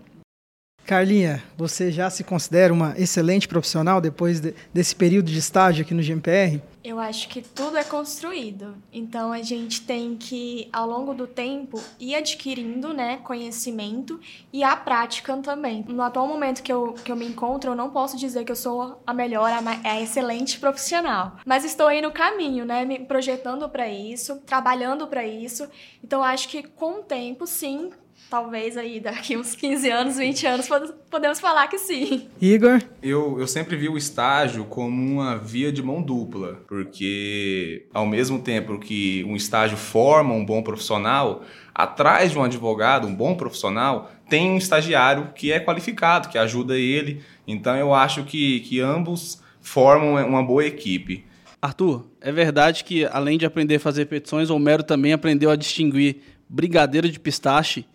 Carlinha, 0.87 1.43
você 1.57 1.91
já 1.91 2.09
se 2.09 2.23
considera 2.23 2.73
uma 2.73 2.95
excelente 2.97 3.45
profissional 3.45 3.99
depois 3.99 4.39
de, 4.39 4.55
desse 4.73 4.95
período 4.95 5.29
de 5.29 5.37
estágio 5.37 5.83
aqui 5.83 5.93
no 5.93 6.01
GMPR? 6.01 6.61
Eu 6.81 6.97
acho 6.97 7.27
que 7.27 7.41
tudo 7.41 7.75
é 7.75 7.83
construído. 7.83 8.73
Então 8.93 9.33
a 9.33 9.41
gente 9.41 9.81
tem 9.81 10.15
que, 10.15 10.69
ao 10.71 10.87
longo 10.87 11.13
do 11.13 11.27
tempo, 11.27 11.83
ir 11.99 12.15
adquirindo 12.15 12.93
né, 12.93 13.17
conhecimento 13.17 14.17
e 14.53 14.63
a 14.63 14.77
prática 14.77 15.35
também. 15.35 15.83
No 15.89 16.01
atual 16.01 16.25
momento 16.25 16.63
que 16.63 16.71
eu, 16.71 16.93
que 16.93 17.11
eu 17.11 17.17
me 17.17 17.27
encontro, 17.27 17.71
eu 17.71 17.75
não 17.75 17.89
posso 17.89 18.15
dizer 18.15 18.45
que 18.45 18.51
eu 18.53 18.55
sou 18.55 19.03
a 19.05 19.13
melhor, 19.13 19.51
a, 19.51 19.89
a 19.89 20.01
excelente 20.01 20.57
profissional. 20.57 21.35
Mas 21.45 21.65
estou 21.65 21.87
aí 21.87 22.01
no 22.01 22.11
caminho, 22.11 22.63
né? 22.63 22.85
Me 22.85 22.99
projetando 22.99 23.67
para 23.67 23.89
isso, 23.89 24.37
trabalhando 24.45 25.05
para 25.05 25.27
isso. 25.27 25.67
Então 26.01 26.23
acho 26.23 26.47
que 26.47 26.63
com 26.63 27.01
o 27.01 27.03
tempo, 27.03 27.45
sim, 27.45 27.91
talvez 28.29 28.75
aí 28.77 28.99
daqui 28.99 29.37
uns 29.37 29.55
15 29.55 29.89
anos, 29.89 30.17
20 30.17 30.47
anos, 30.47 30.69
podemos 31.09 31.39
falar 31.39 31.67
que 31.67 31.77
sim. 31.77 32.27
Igor? 32.41 32.81
Eu, 33.01 33.39
eu 33.39 33.47
sempre 33.47 33.75
vi 33.75 33.87
o 33.87 33.97
estágio 33.97 34.65
como 34.65 35.13
uma 35.13 35.37
via 35.37 35.71
de 35.71 35.81
mão 35.81 36.01
dupla, 36.01 36.61
porque 36.67 37.85
ao 37.93 38.05
mesmo 38.05 38.39
tempo 38.39 38.79
que 38.79 39.23
um 39.25 39.35
estágio 39.35 39.77
forma 39.77 40.33
um 40.33 40.45
bom 40.45 40.61
profissional, 40.61 41.43
atrás 41.73 42.31
de 42.31 42.37
um 42.37 42.43
advogado, 42.43 43.07
um 43.07 43.15
bom 43.15 43.35
profissional, 43.35 44.11
tem 44.29 44.51
um 44.51 44.57
estagiário 44.57 45.31
que 45.33 45.51
é 45.51 45.59
qualificado, 45.59 46.29
que 46.29 46.37
ajuda 46.37 46.77
ele. 46.77 47.21
Então 47.47 47.75
eu 47.75 47.93
acho 47.93 48.23
que, 48.23 48.59
que 48.61 48.79
ambos 48.79 49.41
formam 49.61 50.15
uma 50.27 50.43
boa 50.43 50.65
equipe. 50.65 51.25
Arthur, 51.61 52.05
é 52.21 52.31
verdade 52.31 52.83
que 52.83 53.05
além 53.05 53.37
de 53.37 53.45
aprender 53.45 53.75
a 53.75 53.79
fazer 53.79 54.05
petições, 54.05 54.49
Homero 54.49 54.83
também 54.83 55.13
aprendeu 55.13 55.49
a 55.49 55.55
distinguir 55.55 56.17
brigadeiro 56.47 57.09
de 57.09 57.19
pistache 57.19 57.85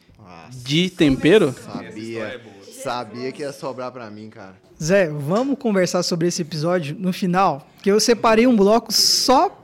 de 0.50 0.90
tempero? 0.90 1.54
Sabia. 1.54 2.22
É 2.22 2.52
sabia 2.82 3.30
que 3.30 3.42
ia 3.42 3.52
sobrar 3.52 3.92
para 3.92 4.10
mim, 4.10 4.28
cara. 4.28 4.54
Zé, 4.82 5.08
vamos 5.08 5.56
conversar 5.58 6.02
sobre 6.02 6.26
esse 6.26 6.42
episódio 6.42 6.96
no 6.98 7.12
final, 7.12 7.66
que 7.80 7.90
eu 7.90 8.00
separei 8.00 8.46
um 8.46 8.56
bloco 8.56 8.92
só 8.92 9.58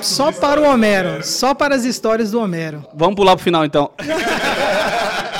só 0.00 0.32
para 0.32 0.60
o 0.60 0.64
Homero, 0.64 1.22
só 1.24 1.54
para 1.54 1.74
as 1.74 1.84
histórias 1.84 2.30
do 2.30 2.40
Homero. 2.40 2.86
Vamos 2.94 3.16
pular 3.16 3.36
pro 3.36 3.44
final 3.44 3.64
então. 3.64 3.90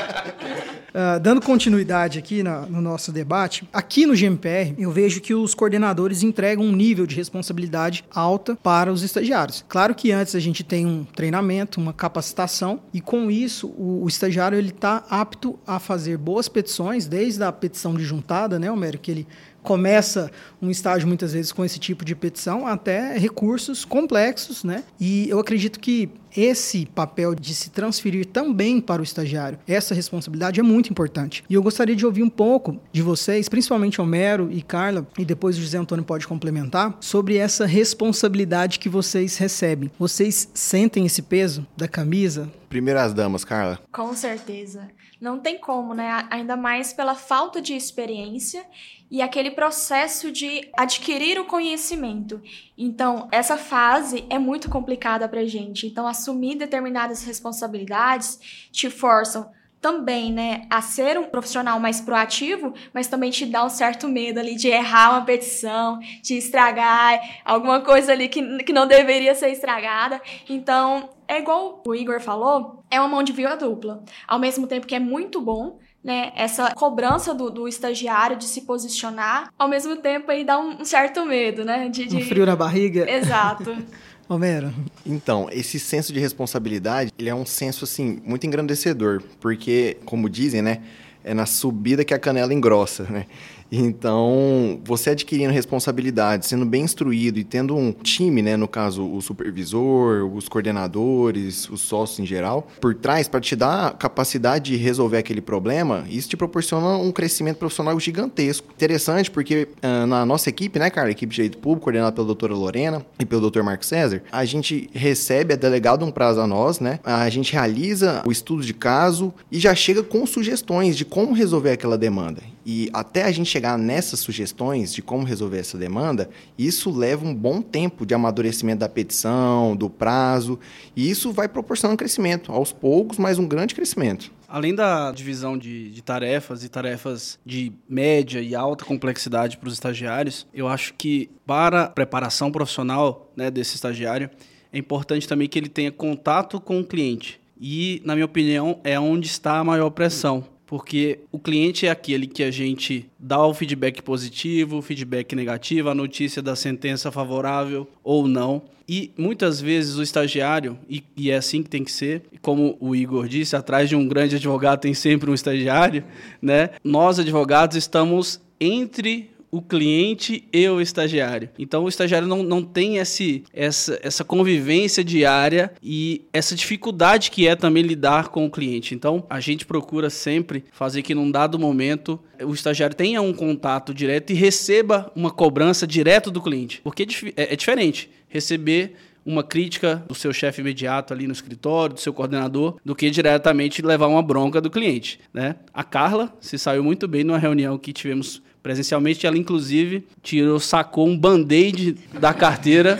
Uh, 0.92 1.18
dando 1.20 1.40
continuidade 1.40 2.18
aqui 2.18 2.42
na, 2.42 2.66
no 2.66 2.82
nosso 2.82 3.10
debate, 3.10 3.66
aqui 3.72 4.04
no 4.04 4.14
GMPR 4.14 4.74
eu 4.78 4.90
vejo 4.90 5.22
que 5.22 5.32
os 5.32 5.54
coordenadores 5.54 6.22
entregam 6.22 6.66
um 6.66 6.72
nível 6.72 7.06
de 7.06 7.16
responsabilidade 7.16 8.04
alta 8.14 8.56
para 8.56 8.92
os 8.92 9.02
estagiários. 9.02 9.64
Claro 9.66 9.94
que 9.94 10.12
antes 10.12 10.34
a 10.34 10.40
gente 10.40 10.62
tem 10.62 10.84
um 10.84 11.04
treinamento, 11.04 11.80
uma 11.80 11.94
capacitação 11.94 12.80
e 12.92 13.00
com 13.00 13.30
isso 13.30 13.68
o, 13.68 14.02
o 14.04 14.08
estagiário 14.08 14.58
ele 14.58 14.68
está 14.68 15.02
apto 15.08 15.58
a 15.66 15.78
fazer 15.78 16.18
boas 16.18 16.46
petições, 16.46 17.06
desde 17.06 17.42
a 17.42 17.50
petição 17.50 17.94
de 17.94 18.04
juntada, 18.04 18.58
né, 18.58 18.70
Homero, 18.70 18.98
que 18.98 19.10
ele 19.10 19.26
começa 19.62 20.30
um 20.60 20.70
estágio 20.70 21.06
muitas 21.06 21.32
vezes 21.32 21.52
com 21.52 21.64
esse 21.64 21.78
tipo 21.78 22.04
de 22.04 22.14
petição 22.14 22.66
até 22.66 23.16
recursos 23.16 23.84
complexos, 23.84 24.64
né? 24.64 24.84
E 25.00 25.28
eu 25.28 25.38
acredito 25.38 25.78
que 25.78 26.10
esse 26.36 26.86
papel 26.86 27.34
de 27.34 27.54
se 27.54 27.70
transferir 27.70 28.26
também 28.26 28.80
para 28.80 29.02
o 29.02 29.04
estagiário, 29.04 29.58
essa 29.66 29.94
responsabilidade 29.94 30.60
é 30.60 30.62
muito 30.62 30.90
importante. 30.90 31.44
E 31.48 31.54
eu 31.54 31.62
gostaria 31.62 31.94
de 31.94 32.06
ouvir 32.06 32.22
um 32.22 32.30
pouco 32.30 32.80
de 32.90 33.02
vocês, 33.02 33.48
principalmente 33.48 34.00
Homero 34.00 34.48
e 34.50 34.62
Carla, 34.62 35.06
e 35.18 35.24
depois 35.24 35.58
o 35.58 35.60
José 35.60 35.78
Antônio 35.78 36.04
pode 36.04 36.26
complementar, 36.26 36.96
sobre 37.00 37.36
essa 37.36 37.66
responsabilidade 37.66 38.78
que 38.78 38.88
vocês 38.88 39.36
recebem. 39.36 39.90
Vocês 39.98 40.48
sentem 40.54 41.04
esse 41.04 41.22
peso 41.22 41.66
da 41.76 41.86
camisa? 41.86 42.50
Primeiro 42.72 43.00
as 43.00 43.12
damas, 43.12 43.44
Carla. 43.44 43.78
Com 43.92 44.14
certeza. 44.14 44.88
Não 45.20 45.38
tem 45.38 45.58
como, 45.58 45.92
né? 45.92 46.26
Ainda 46.30 46.56
mais 46.56 46.90
pela 46.90 47.14
falta 47.14 47.60
de 47.60 47.76
experiência 47.76 48.64
e 49.10 49.20
aquele 49.20 49.50
processo 49.50 50.32
de 50.32 50.70
adquirir 50.74 51.38
o 51.38 51.44
conhecimento. 51.44 52.40
Então, 52.78 53.28
essa 53.30 53.58
fase 53.58 54.24
é 54.30 54.38
muito 54.38 54.70
complicada 54.70 55.28
para 55.28 55.44
gente. 55.44 55.86
Então, 55.86 56.06
assumir 56.06 56.54
determinadas 56.54 57.22
responsabilidades 57.24 58.68
te 58.72 58.88
forçam 58.88 59.50
também, 59.82 60.32
né, 60.32 60.62
a 60.70 60.80
ser 60.80 61.18
um 61.18 61.24
profissional 61.24 61.80
mais 61.80 62.00
proativo, 62.00 62.72
mas 62.94 63.08
também 63.08 63.32
te 63.32 63.44
dá 63.44 63.64
um 63.64 63.68
certo 63.68 64.08
medo 64.08 64.38
ali 64.38 64.54
de 64.54 64.68
errar 64.68 65.10
uma 65.10 65.24
petição, 65.24 65.98
de 66.22 66.38
estragar 66.38 67.20
alguma 67.44 67.80
coisa 67.80 68.12
ali 68.12 68.28
que, 68.28 68.62
que 68.62 68.72
não 68.72 68.86
deveria 68.86 69.34
ser 69.34 69.50
estragada. 69.50 70.22
Então, 70.48 71.10
é 71.26 71.40
igual 71.40 71.82
o 71.84 71.94
Igor 71.96 72.20
falou, 72.20 72.84
é 72.88 73.00
uma 73.00 73.08
mão 73.08 73.24
de 73.24 73.32
via 73.32 73.56
dupla. 73.56 74.04
Ao 74.28 74.38
mesmo 74.38 74.68
tempo 74.68 74.86
que 74.86 74.94
é 74.94 75.00
muito 75.00 75.40
bom, 75.40 75.80
né, 76.02 76.32
essa 76.36 76.72
cobrança 76.74 77.34
do, 77.34 77.50
do, 77.50 77.66
estagiário 77.66 78.36
de 78.36 78.44
se 78.44 78.62
posicionar, 78.62 79.52
ao 79.58 79.68
mesmo 79.68 79.96
tempo 79.96 80.30
aí 80.30 80.44
dá 80.44 80.58
um, 80.58 80.80
um 80.80 80.84
certo 80.84 81.24
medo, 81.24 81.64
né? 81.64 81.88
De, 81.88 82.06
de... 82.06 82.16
Um 82.16 82.20
frio 82.22 82.46
na 82.46 82.56
barriga. 82.56 83.08
Exato. 83.10 83.76
Homero. 84.32 84.72
Então, 85.04 85.48
esse 85.52 85.78
senso 85.78 86.12
de 86.12 86.18
responsabilidade, 86.18 87.12
ele 87.18 87.28
é 87.28 87.34
um 87.34 87.44
senso, 87.44 87.84
assim, 87.84 88.20
muito 88.24 88.46
engrandecedor, 88.46 89.22
porque, 89.40 89.98
como 90.04 90.28
dizem, 90.28 90.62
né, 90.62 90.82
é 91.22 91.34
na 91.34 91.46
subida 91.46 92.04
que 92.04 92.14
a 92.14 92.18
canela 92.18 92.52
engrossa, 92.52 93.04
né? 93.04 93.26
Então, 93.72 94.78
você 94.84 95.10
adquirindo 95.10 95.50
responsabilidade, 95.50 96.46
sendo 96.46 96.66
bem 96.66 96.82
instruído 96.82 97.38
e 97.38 97.44
tendo 97.44 97.74
um 97.74 97.90
time, 97.90 98.42
né, 98.42 98.54
no 98.54 98.68
caso 98.68 99.02
o 99.02 99.22
supervisor, 99.22 100.30
os 100.30 100.46
coordenadores, 100.46 101.70
os 101.70 101.80
sócios 101.80 102.20
em 102.20 102.26
geral, 102.26 102.68
por 102.80 102.94
trás 102.94 103.26
para 103.26 103.40
te 103.40 103.56
dar 103.56 103.96
capacidade 103.96 104.72
de 104.72 104.76
resolver 104.76 105.16
aquele 105.16 105.40
problema, 105.40 106.04
isso 106.10 106.28
te 106.28 106.36
proporciona 106.36 106.98
um 106.98 107.10
crescimento 107.10 107.56
profissional 107.56 107.98
gigantesco. 107.98 108.68
Interessante 108.74 109.30
porque 109.30 109.68
uh, 109.82 110.06
na 110.06 110.26
nossa 110.26 110.50
equipe, 110.50 110.78
né, 110.78 110.90
cara, 110.90 111.10
equipe 111.10 111.30
de 111.30 111.36
direito 111.36 111.56
público, 111.56 111.84
coordenada 111.84 112.12
pela 112.12 112.26
doutora 112.26 112.54
Lorena 112.54 113.04
e 113.18 113.24
pelo 113.24 113.40
doutor 113.40 113.62
Marco 113.62 113.86
César, 113.86 114.22
a 114.30 114.44
gente 114.44 114.90
recebe, 114.92 115.54
é 115.54 115.56
delegado 115.56 116.04
um 116.04 116.10
prazo 116.10 116.40
a 116.40 116.46
nós, 116.46 116.78
né? 116.78 117.00
A 117.02 117.28
gente 117.30 117.52
realiza 117.52 118.22
o 118.26 118.30
estudo 118.30 118.62
de 118.62 118.74
caso 118.74 119.32
e 119.50 119.58
já 119.58 119.74
chega 119.74 120.02
com 120.02 120.26
sugestões 120.26 120.96
de 120.96 121.04
como 121.04 121.32
resolver 121.32 121.70
aquela 121.70 121.96
demanda. 121.96 122.42
E 122.64 122.88
até 122.92 123.24
a 123.24 123.32
gente 123.32 123.50
chegar 123.50 123.76
nessas 123.76 124.20
sugestões 124.20 124.94
de 124.94 125.02
como 125.02 125.24
resolver 125.24 125.58
essa 125.58 125.76
demanda, 125.76 126.30
isso 126.56 126.90
leva 126.90 127.26
um 127.26 127.34
bom 127.34 127.60
tempo 127.60 128.06
de 128.06 128.14
amadurecimento 128.14 128.80
da 128.80 128.88
petição, 128.88 129.74
do 129.74 129.90
prazo, 129.90 130.58
e 130.94 131.10
isso 131.10 131.32
vai 131.32 131.48
proporcionando 131.48 131.98
crescimento, 131.98 132.52
aos 132.52 132.72
poucos, 132.72 133.18
mas 133.18 133.38
um 133.38 133.46
grande 133.46 133.74
crescimento. 133.74 134.30
Além 134.48 134.74
da 134.74 135.10
divisão 135.12 135.56
de, 135.56 135.90
de, 135.90 136.02
tarefas 136.02 136.62
e 136.62 136.68
tarefas 136.68 137.38
de 137.44 137.72
média 137.88 138.40
e 138.40 138.54
alta 138.54 138.84
complexidade 138.84 139.56
para 139.56 139.66
os 139.66 139.74
estagiários, 139.74 140.46
eu 140.52 140.68
acho 140.68 140.94
que 140.94 141.30
para 141.46 141.84
a 141.84 141.88
preparação 141.88 142.52
profissional 142.52 143.32
né, 143.34 143.50
desse 143.50 143.74
estagiário, 143.74 144.30
é 144.72 144.78
importante 144.78 145.26
também 145.26 145.48
que 145.48 145.58
ele 145.58 145.68
tenha 145.68 145.90
contato 145.90 146.60
com 146.60 146.80
o 146.80 146.84
cliente. 146.84 147.40
E, 147.58 148.02
na 148.04 148.14
minha 148.14 148.26
opinião, 148.26 148.80
é 148.84 148.98
onde 148.98 149.26
está 149.26 149.58
a 149.58 149.64
maior 149.64 149.90
pressão 149.90 150.44
porque 150.72 151.18
o 151.30 151.38
cliente 151.38 151.86
é 151.86 151.90
aquele 151.90 152.26
que 152.26 152.42
a 152.42 152.50
gente 152.50 153.06
dá 153.18 153.46
o 153.46 153.52
feedback 153.52 154.00
positivo, 154.00 154.78
o 154.78 154.80
feedback 154.80 155.36
negativo, 155.36 155.90
a 155.90 155.94
notícia 155.94 156.40
da 156.40 156.56
sentença 156.56 157.12
favorável 157.12 157.86
ou 158.02 158.26
não. 158.26 158.62
E 158.88 159.10
muitas 159.14 159.60
vezes 159.60 159.96
o 159.96 160.02
estagiário, 160.02 160.78
e, 160.88 161.04
e, 161.14 161.30
é 161.30 161.36
assim 161.36 161.62
que 161.62 161.68
tem 161.68 161.84
que 161.84 161.92
ser, 161.92 162.22
como 162.40 162.78
o 162.80 162.96
Igor 162.96 163.28
disse, 163.28 163.54
atrás 163.54 163.86
de 163.86 163.94
um 163.94 164.08
grande 164.08 164.36
advogado 164.36 164.80
tem 164.80 164.94
sempre 164.94 165.30
um 165.30 165.34
estagiário, 165.34 166.04
né? 166.40 166.70
Nós 166.82 167.18
advogados 167.18 167.76
estamos 167.76 168.40
entre 168.58 169.28
o 169.52 169.60
cliente 169.60 170.48
e 170.50 170.66
o 170.66 170.80
estagiário. 170.80 171.50
Então 171.58 171.84
o 171.84 171.88
estagiário 171.88 172.26
não, 172.26 172.42
não 172.42 172.62
tem 172.62 172.96
esse, 172.96 173.44
essa, 173.52 174.00
essa 174.02 174.24
convivência 174.24 175.04
diária 175.04 175.70
e 175.82 176.24
essa 176.32 176.54
dificuldade 176.54 177.30
que 177.30 177.46
é 177.46 177.54
também 177.54 177.82
lidar 177.82 178.28
com 178.28 178.46
o 178.46 178.50
cliente. 178.50 178.94
Então 178.94 179.26
a 179.28 179.40
gente 179.40 179.66
procura 179.66 180.08
sempre 180.08 180.64
fazer 180.72 181.02
que 181.02 181.14
num 181.14 181.30
dado 181.30 181.58
momento 181.58 182.18
o 182.42 182.54
estagiário 182.54 182.96
tenha 182.96 183.20
um 183.20 183.34
contato 183.34 183.92
direto 183.92 184.30
e 184.30 184.34
receba 184.34 185.12
uma 185.14 185.30
cobrança 185.30 185.86
direto 185.86 186.30
do 186.30 186.40
cliente. 186.40 186.80
Porque 186.82 187.06
é, 187.36 187.52
é 187.52 187.56
diferente 187.56 188.10
receber 188.28 188.94
uma 189.24 189.44
crítica 189.44 190.02
do 190.08 190.14
seu 190.14 190.32
chefe 190.32 190.62
imediato 190.62 191.12
ali 191.12 191.26
no 191.26 191.32
escritório, 191.32 191.94
do 191.94 192.00
seu 192.00 192.12
coordenador, 192.12 192.78
do 192.84 192.94
que 192.94 193.08
diretamente 193.10 193.82
levar 193.82 194.06
uma 194.06 194.22
bronca 194.22 194.60
do 194.60 194.70
cliente. 194.70 195.20
Né? 195.32 195.56
A 195.72 195.84
Carla 195.84 196.34
se 196.40 196.58
saiu 196.58 196.82
muito 196.82 197.06
bem 197.06 197.22
numa 197.22 197.38
reunião 197.38 197.78
que 197.78 197.92
tivemos 197.92 198.42
presencialmente. 198.62 199.26
Ela, 199.26 199.36
inclusive, 199.36 200.06
tirou, 200.22 200.60
sacou 200.60 201.08
um 201.08 201.16
band-aid 201.16 201.96
da 202.18 202.32
carteira 202.32 202.98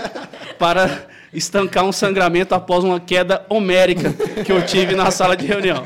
para 0.58 1.06
estancar 1.32 1.84
um 1.84 1.92
sangramento 1.92 2.54
após 2.54 2.84
uma 2.84 3.00
queda 3.00 3.44
homérica 3.48 4.14
que 4.44 4.52
eu 4.52 4.64
tive 4.64 4.94
na 4.94 5.10
sala 5.10 5.36
de 5.36 5.46
reunião. 5.46 5.84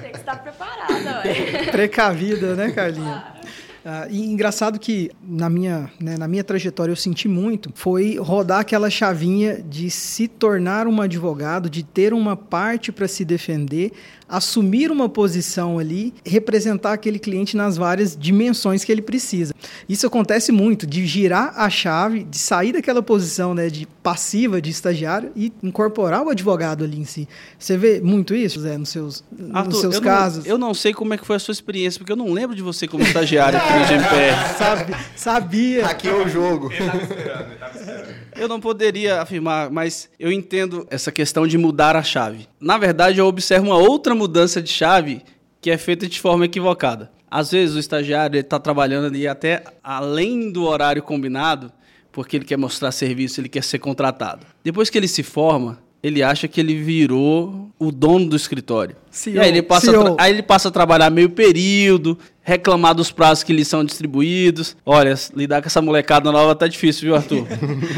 Tem 0.00 0.10
que 0.10 0.18
estar 0.18 0.36
preparada, 0.36 1.22
ué. 1.24 1.70
Precavida, 1.70 2.54
né, 2.54 2.70
Carlinha? 2.72 3.39
Uh, 3.84 4.10
e 4.10 4.24
engraçado 4.24 4.78
que 4.78 5.10
na 5.22 5.48
minha, 5.48 5.90
né, 5.98 6.18
na 6.18 6.28
minha 6.28 6.44
trajetória 6.44 6.92
eu 6.92 6.96
senti 6.96 7.26
muito 7.26 7.72
foi 7.74 8.18
rodar 8.18 8.60
aquela 8.60 8.90
chavinha 8.90 9.62
de 9.62 9.90
se 9.90 10.28
tornar 10.28 10.86
um 10.86 11.00
advogado, 11.00 11.70
de 11.70 11.82
ter 11.82 12.12
uma 12.12 12.36
parte 12.36 12.92
para 12.92 13.08
se 13.08 13.24
defender, 13.24 13.92
assumir 14.28 14.90
uma 14.90 15.08
posição 15.08 15.78
ali, 15.78 16.12
representar 16.24 16.92
aquele 16.92 17.18
cliente 17.18 17.56
nas 17.56 17.76
várias 17.76 18.16
dimensões 18.16 18.84
que 18.84 18.92
ele 18.92 19.02
precisa. 19.02 19.54
Isso 19.88 20.06
acontece 20.06 20.52
muito, 20.52 20.86
de 20.86 21.06
girar 21.06 21.52
a 21.56 21.68
chave, 21.68 22.24
de 22.24 22.38
sair 22.38 22.72
daquela 22.72 23.02
posição 23.02 23.54
né, 23.54 23.68
de 23.68 23.86
passiva, 24.02 24.60
de 24.60 24.70
estagiário 24.70 25.32
e 25.34 25.52
incorporar 25.62 26.22
o 26.22 26.30
advogado 26.30 26.84
ali 26.84 26.98
em 26.98 27.04
si. 27.04 27.28
Você 27.58 27.76
vê 27.76 28.00
muito 28.00 28.34
isso, 28.34 28.60
Zé, 28.60 28.76
nos 28.78 28.88
seus, 28.88 29.24
Arthur, 29.52 29.70
nos 29.70 29.80
seus 29.80 29.94
eu 29.96 30.02
casos? 30.02 30.44
Não, 30.44 30.50
eu 30.52 30.58
não 30.58 30.74
sei 30.74 30.92
como 30.92 31.14
é 31.14 31.18
que 31.18 31.26
foi 31.26 31.36
a 31.36 31.38
sua 31.38 31.52
experiência, 31.52 31.98
porque 31.98 32.12
eu 32.12 32.16
não 32.16 32.32
lembro 32.32 32.54
de 32.54 32.62
você 32.62 32.86
como 32.86 33.02
estagiário 33.02 33.58
aqui 33.58 33.72
no 33.72 33.86
GMPR. 33.86 34.56
Sabe, 34.58 34.96
sabia. 35.16 35.86
Aqui 35.86 36.08
é 36.08 36.14
o 36.14 36.28
jogo. 36.28 36.70
Ele 36.72 36.84
estava 36.84 37.02
esperando, 37.02 37.44
ele 37.44 37.54
estava 37.54 37.78
esperando. 37.78 38.14
Eu 38.36 38.48
não 38.48 38.60
poderia 38.60 39.20
afirmar, 39.20 39.70
mas 39.70 40.08
eu 40.18 40.30
entendo 40.30 40.86
essa 40.90 41.10
questão 41.10 41.46
de 41.46 41.58
mudar 41.58 41.96
a 41.96 42.02
chave. 42.02 42.48
Na 42.60 42.78
verdade, 42.78 43.18
eu 43.18 43.26
observo 43.26 43.66
uma 43.66 43.76
outra 43.76 44.14
mudança 44.14 44.62
de 44.62 44.70
chave 44.70 45.22
que 45.60 45.70
é 45.70 45.76
feita 45.76 46.06
de 46.06 46.18
forma 46.18 46.46
equivocada. 46.46 47.10
Às 47.30 47.52
vezes 47.52 47.76
o 47.76 47.78
estagiário 47.78 48.38
está 48.38 48.58
trabalhando 48.58 49.06
ali 49.06 49.28
até 49.28 49.62
além 49.84 50.50
do 50.50 50.64
horário 50.64 51.02
combinado, 51.02 51.70
porque 52.10 52.36
ele 52.36 52.44
quer 52.44 52.58
mostrar 52.58 52.90
serviço, 52.90 53.40
ele 53.40 53.48
quer 53.48 53.62
ser 53.62 53.78
contratado. 53.78 54.44
Depois 54.64 54.90
que 54.90 54.98
ele 54.98 55.06
se 55.06 55.22
forma, 55.22 55.78
ele 56.02 56.22
acha 56.22 56.48
que 56.48 56.60
ele 56.60 56.74
virou 56.74 57.70
o 57.78 57.92
dono 57.92 58.28
do 58.28 58.36
escritório. 58.36 58.96
CEO, 59.10 59.36
e 59.36 59.40
aí 59.40 59.48
ele, 59.48 59.62
passa 59.62 59.92
aí 60.18 60.32
ele 60.32 60.42
passa 60.42 60.68
a 60.68 60.70
trabalhar 60.70 61.08
meio 61.10 61.30
período, 61.30 62.18
reclamar 62.42 62.94
dos 62.94 63.12
prazos 63.12 63.44
que 63.44 63.52
lhe 63.52 63.64
são 63.64 63.84
distribuídos. 63.84 64.76
Olha, 64.84 65.14
lidar 65.34 65.62
com 65.62 65.68
essa 65.68 65.80
molecada 65.80 66.32
nova 66.32 66.54
tá 66.54 66.66
difícil, 66.66 67.02
viu, 67.02 67.16
Arthur? 67.16 67.46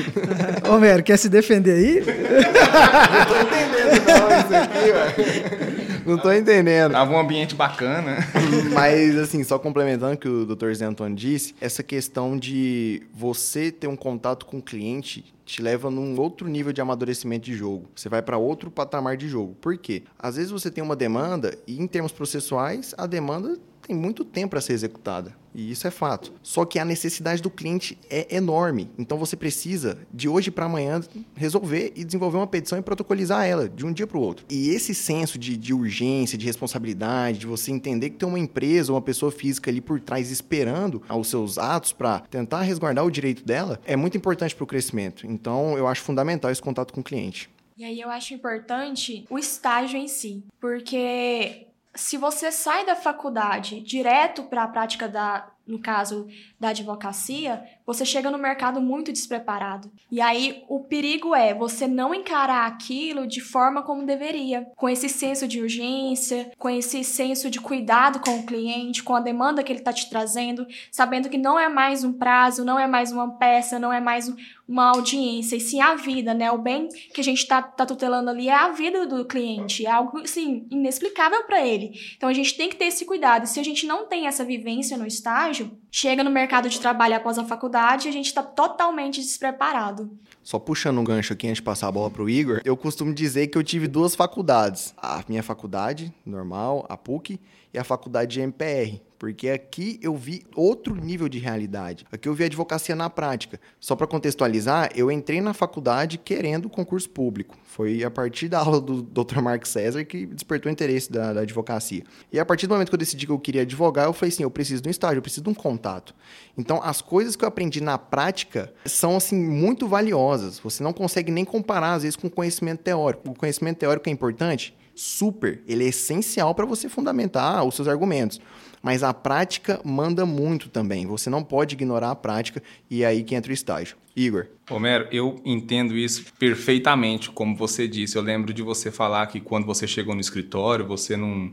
Ô, 0.71 0.79
Mero, 0.79 1.03
quer 1.03 1.17
se 1.17 1.29
defender 1.29 1.73
aí? 1.73 2.03
não 2.05 3.27
tô 3.27 3.37
entendendo 3.41 4.05
não 4.07 4.39
isso 4.39 4.55
aqui, 5.75 5.82
Não 6.07 6.19
tô 6.19 6.33
entendendo. 6.33 6.93
Tava 6.93 7.13
um 7.13 7.19
ambiente 7.19 7.55
bacana. 7.55 8.19
Mas, 8.75 9.17
assim, 9.17 9.43
só 9.45 9.59
complementando 9.59 10.15
o 10.15 10.19
que 10.19 10.29
o 10.29 10.45
Dr. 10.47 10.73
Zé 10.73 10.85
Antônio 10.85 11.17
disse, 11.17 11.55
essa 11.61 11.83
questão 11.83 12.37
de 12.37 13.03
você 13.15 13.71
ter 13.71 13.87
um 13.87 13.97
contato 13.97 14.47
com 14.47 14.59
o 14.59 14.63
cliente 14.63 15.33
te 15.45 15.61
leva 15.61 15.91
num 15.91 16.19
outro 16.19 16.49
nível 16.49 16.73
de 16.73 16.81
amadurecimento 16.81 17.45
de 17.45 17.55
jogo. 17.55 17.89
Você 17.95 18.09
vai 18.09 18.23
para 18.23 18.39
outro 18.39 18.71
patamar 18.71 19.17
de 19.17 19.29
jogo. 19.29 19.55
Por 19.61 19.77
quê? 19.77 20.03
Às 20.19 20.37
vezes 20.37 20.51
você 20.51 20.71
tem 20.71 20.83
uma 20.83 20.97
demanda 20.97 21.57
e, 21.67 21.81
em 21.81 21.87
termos 21.87 22.13
processuais, 22.13 22.95
a 22.97 23.07
demanda 23.07 23.59
tem 23.87 23.97
muito 23.97 24.25
tempo 24.25 24.51
para 24.51 24.61
ser 24.61 24.73
executada. 24.73 25.35
E 25.55 25.71
isso 25.71 25.87
é 25.87 25.91
fato. 25.91 26.33
Só 26.43 26.65
que 26.65 26.79
a 26.79 26.85
necessidade 26.85 27.43
do 27.43 27.51
cliente 27.51 27.99
é 28.09 28.35
enorme. 28.35 28.91
Então 28.99 29.19
você 29.19 29.37
precisa, 29.37 29.99
de 30.13 30.29
hoje 30.29 30.51
para 30.51 30.67
amanhã, 30.67 31.01
resolver 31.35 31.93
e 31.95 32.05
desenvolver 32.05 32.39
uma 32.39 32.47
petição 32.47 32.79
e 32.79 32.83
protocolizar 32.83 33.45
ela, 33.47 33.69
de 33.69 33.85
um 33.85 33.93
dia 33.93 34.07
para 34.07 34.17
o 34.17 34.21
outro. 34.21 34.47
E 34.49 34.71
esse 34.71 34.95
senso 34.95 35.39
de, 35.39 35.57
de, 35.57 35.75
urgência, 35.75 36.39
de 36.39 36.47
responsabilidade, 36.47 37.41
de 37.41 37.47
você 37.47 37.71
entender 37.71 38.11
que 38.11 38.17
tem 38.17 38.29
uma 38.29 38.39
empresa, 38.39 38.93
uma 38.93 39.03
pessoa 39.03 39.31
física 39.31 39.71
ali 39.71 39.81
por 39.81 40.01
trás 40.01 40.31
esperando 40.31 41.03
os 41.11 41.29
seus 41.29 41.59
atos 41.59 41.93
para 41.93 42.21
tentar 42.21 42.63
resguardar 42.63 43.05
o 43.05 43.11
direito 43.11 43.45
dela, 43.45 43.81
é 43.85 43.97
muito 43.97 44.17
importante 44.17 44.55
para 44.55 44.65
o 44.65 44.67
crescimento. 44.67 45.27
Então 45.27 45.77
eu 45.77 45.87
acho 45.87 46.03
fundamental 46.03 46.51
esse 46.51 46.63
contato 46.63 46.93
com 46.93 47.01
o 47.01 47.05
cliente. 47.05 47.51
E 47.77 47.85
aí 47.85 48.01
eu 48.01 48.11
acho 48.11 48.35
importante 48.35 49.27
o 49.31 49.39
estágio 49.39 49.99
em 49.99 50.07
si, 50.07 50.45
porque 50.61 51.67
se 51.95 52.17
você 52.17 52.51
sai 52.51 52.87
da 52.87 52.97
faculdade 52.97 53.81
direto 53.81 54.45
para 54.45 54.65
a 54.65 54.69
prática 54.69 55.09
da, 55.09 55.51
no 55.67 55.79
caso 55.79 56.27
da 56.59 56.69
advocacia, 56.69 57.63
você 57.87 58.05
chega 58.05 58.31
no 58.31 58.39
mercado 58.39 58.81
muito 58.81 59.13
despreparado. 59.13 59.91
E 60.11 60.21
aí 60.21 60.65
o 60.69 60.81
perigo 60.81 61.35
é 61.35 61.55
você 61.55 61.87
não 61.87 62.15
encarar 62.15 62.67
aquilo 62.67 63.27
de 63.27 63.41
forma 63.41 63.83
como 63.83 64.07
deveria, 64.07 64.67
com 64.77 64.89
esse 64.89 65.09
senso 65.09 65.49
de 65.49 65.61
urgência, 65.61 66.51
com 66.59 66.71
esse 66.71 67.03
senso 67.05 67.51
de 67.51 67.61
cuidado 67.61 68.21
com 68.21 68.39
o 68.39 68.47
cliente, 68.47 69.03
com 69.03 69.15
a 69.15 69.21
demanda 69.21 69.63
que 69.63 69.73
ele 69.73 69.81
está 69.81 69.93
te 69.93 70.09
trazendo, 70.09 70.67
sabendo 70.91 71.29
que 71.29 71.39
não 71.39 71.59
é 71.59 71.69
mais 71.69 72.05
um 72.05 72.13
prazo, 72.13 72.65
não 72.65 72.79
é 72.79 72.87
mais 72.87 73.13
uma 73.13 73.33
peça, 73.37 73.79
não 73.79 73.93
é 73.93 74.01
mais 74.01 74.33
uma 74.69 74.91
audiência, 74.91 75.57
e 75.57 75.61
sim 75.61 75.81
a 75.81 75.95
vida, 75.95 76.33
né? 76.33 76.51
O 76.51 76.57
bem 76.57 76.89
que 77.13 77.21
a 77.21 77.25
gente 77.25 77.41
está 77.41 77.61
tá 77.61 77.85
tutelando 77.85 78.31
ali 78.31 78.49
é 78.49 78.55
a 78.55 78.71
vida 78.71 79.07
do 79.07 79.25
cliente, 79.25 79.85
é 79.85 79.91
algo 79.91 80.19
assim 80.21 80.67
inexplicável 80.71 81.45
para 81.45 81.67
ele. 81.67 81.93
Então 82.17 82.29
a 82.29 82.33
gente 82.33 82.57
tem 82.57 82.69
que 82.69 82.77
ter 82.77 82.87
esse 82.87 83.05
cuidado. 83.05 83.45
E 83.45 83.49
se 83.49 83.61
a 83.61 83.65
gente 83.65 83.87
não 83.87 84.07
tem 84.07 84.27
essa 84.27 84.45
vivência 84.45 84.97
no 84.97 85.07
estágio, 85.07 85.77
chega 85.91 86.25
no 86.25 86.31
mercado 86.31 86.69
de 86.69 86.81
trabalho 86.81 87.17
após 87.17 87.39
a 87.39 87.45
faculdade 87.45 87.73
e 88.07 88.11
a 88.11 88.13
gente 88.13 88.27
está 88.27 88.43
totalmente 88.43 89.21
despreparado. 89.21 90.17
Só 90.43 90.59
puxando 90.59 90.99
um 90.99 91.05
gancho 91.05 91.33
aqui 91.33 91.47
antes 91.47 91.59
de 91.59 91.63
passar 91.63 91.89
a 91.89 91.93
bola 91.93 92.11
para 92.11 92.23
o 92.23 92.29
Igor, 92.29 92.61
eu 92.65 92.77
costumo 92.77 93.15
dizer 93.15 93.47
que 93.47 93.57
eu 93.57 93.63
tive 93.63 93.87
duas 93.87 94.15
faculdades. 94.15 94.93
A 94.97 95.23
minha 95.29 95.43
faculdade, 95.43 96.13
normal, 96.27 96.85
a 96.89 96.97
PUC, 96.97 97.39
e 97.73 97.79
a 97.79 97.85
faculdade 97.85 98.35
de 98.35 98.41
MPR. 98.41 99.01
Porque 99.19 99.49
aqui 99.49 100.01
eu 100.03 100.17
vi 100.17 100.45
outro 100.53 100.97
nível 100.97 101.29
de 101.29 101.39
realidade. 101.39 102.05
Aqui 102.11 102.29
eu 102.29 102.35
vi 102.35 102.43
advocacia 102.43 102.97
na 102.97 103.09
prática. 103.09 103.61
Só 103.79 103.95
para 103.95 104.05
contextualizar, 104.05 104.91
eu 104.97 105.13
entrei 105.13 105.41
na 105.41 105.55
faculdade 105.55 106.19
querendo 106.19 106.69
concurso 106.69 107.09
público. 107.09 107.57
Foi 107.63 108.03
a 108.03 108.11
partir 108.11 108.49
da 108.49 108.59
aula 108.59 108.81
do 108.81 109.01
Dr. 109.01 109.41
Mark 109.41 109.65
César 109.65 110.05
que 110.05 110.27
despertou 110.27 110.69
o 110.69 110.73
interesse 110.73 111.11
da, 111.11 111.33
da, 111.33 111.43
advocacia. 111.43 112.03
E 112.33 112.41
a 112.41 112.45
partir 112.45 112.67
do 112.67 112.75
momento 112.75 112.89
que 112.89 112.95
eu 112.97 112.99
decidi 112.99 113.25
que 113.25 113.31
eu 113.31 113.39
queria 113.39 113.63
advogar, 113.63 114.07
eu 114.07 114.13
falei 114.13 114.33
assim, 114.33 114.43
eu 114.43 114.51
preciso 114.51 114.83
de 114.83 114.89
um 114.89 114.91
estágio, 114.91 115.19
eu 115.19 115.23
preciso 115.23 115.45
de 115.45 115.51
um 115.51 115.55
contato. 115.55 116.13
Então, 116.59 116.83
as 116.83 117.01
coisas 117.01 117.37
que 117.37 117.45
eu 117.45 117.49
aprendi 117.49 117.81
na 117.81 117.97
prática 117.97 118.75
são, 118.85 119.17
assim, 119.17 119.37
muito 119.37 119.87
valiosas. 119.87 120.32
Você 120.41 120.83
não 120.83 120.93
consegue 120.93 121.31
nem 121.31 121.45
comparar, 121.45 121.95
às 121.95 122.03
vezes, 122.03 122.17
com 122.17 122.31
conhecimento 122.31 122.81
teórico. 122.81 123.31
O 123.31 123.35
conhecimento 123.35 123.79
teórico 123.79 124.09
é 124.09 124.13
importante? 124.13 124.75
Super. 124.95 125.63
Ele 125.67 125.85
é 125.85 125.89
essencial 125.89 126.55
para 126.55 126.67
você 126.67 126.89
fundamentar 126.89 127.65
os 127.65 127.75
seus 127.75 127.89
argumentos 127.89 128.41
mas 128.83 129.03
a 129.03 129.15
prática 129.15 129.81
manda 129.85 130.27
muito 130.27 130.69
também. 130.69 131.07
Você 131.07 131.31
não 131.31 131.43
pode 131.43 131.75
ignorar 131.77 132.11
a 132.11 132.17
prática 132.17 132.63
e 132.91 133.05
é 133.05 133.07
aí 133.07 133.23
que 133.23 133.35
entra 133.35 133.51
o 133.51 133.55
estágio. 133.55 133.97
Igor. 134.15 134.47
Homero, 134.69 135.07
eu 135.11 135.41
entendo 135.45 135.97
isso 135.97 136.25
perfeitamente, 136.39 137.31
como 137.31 137.57
você 137.57 137.87
disse. 137.87 138.17
Eu 138.17 138.23
lembro 138.23 138.53
de 138.53 138.61
você 138.61 138.91
falar 138.91 139.27
que 139.29 139.41
quando 139.41 139.65
você 139.65 139.87
chegou 139.87 140.15
no 140.15 140.21
escritório, 140.21 140.87
você 140.87 141.17
não, 141.17 141.51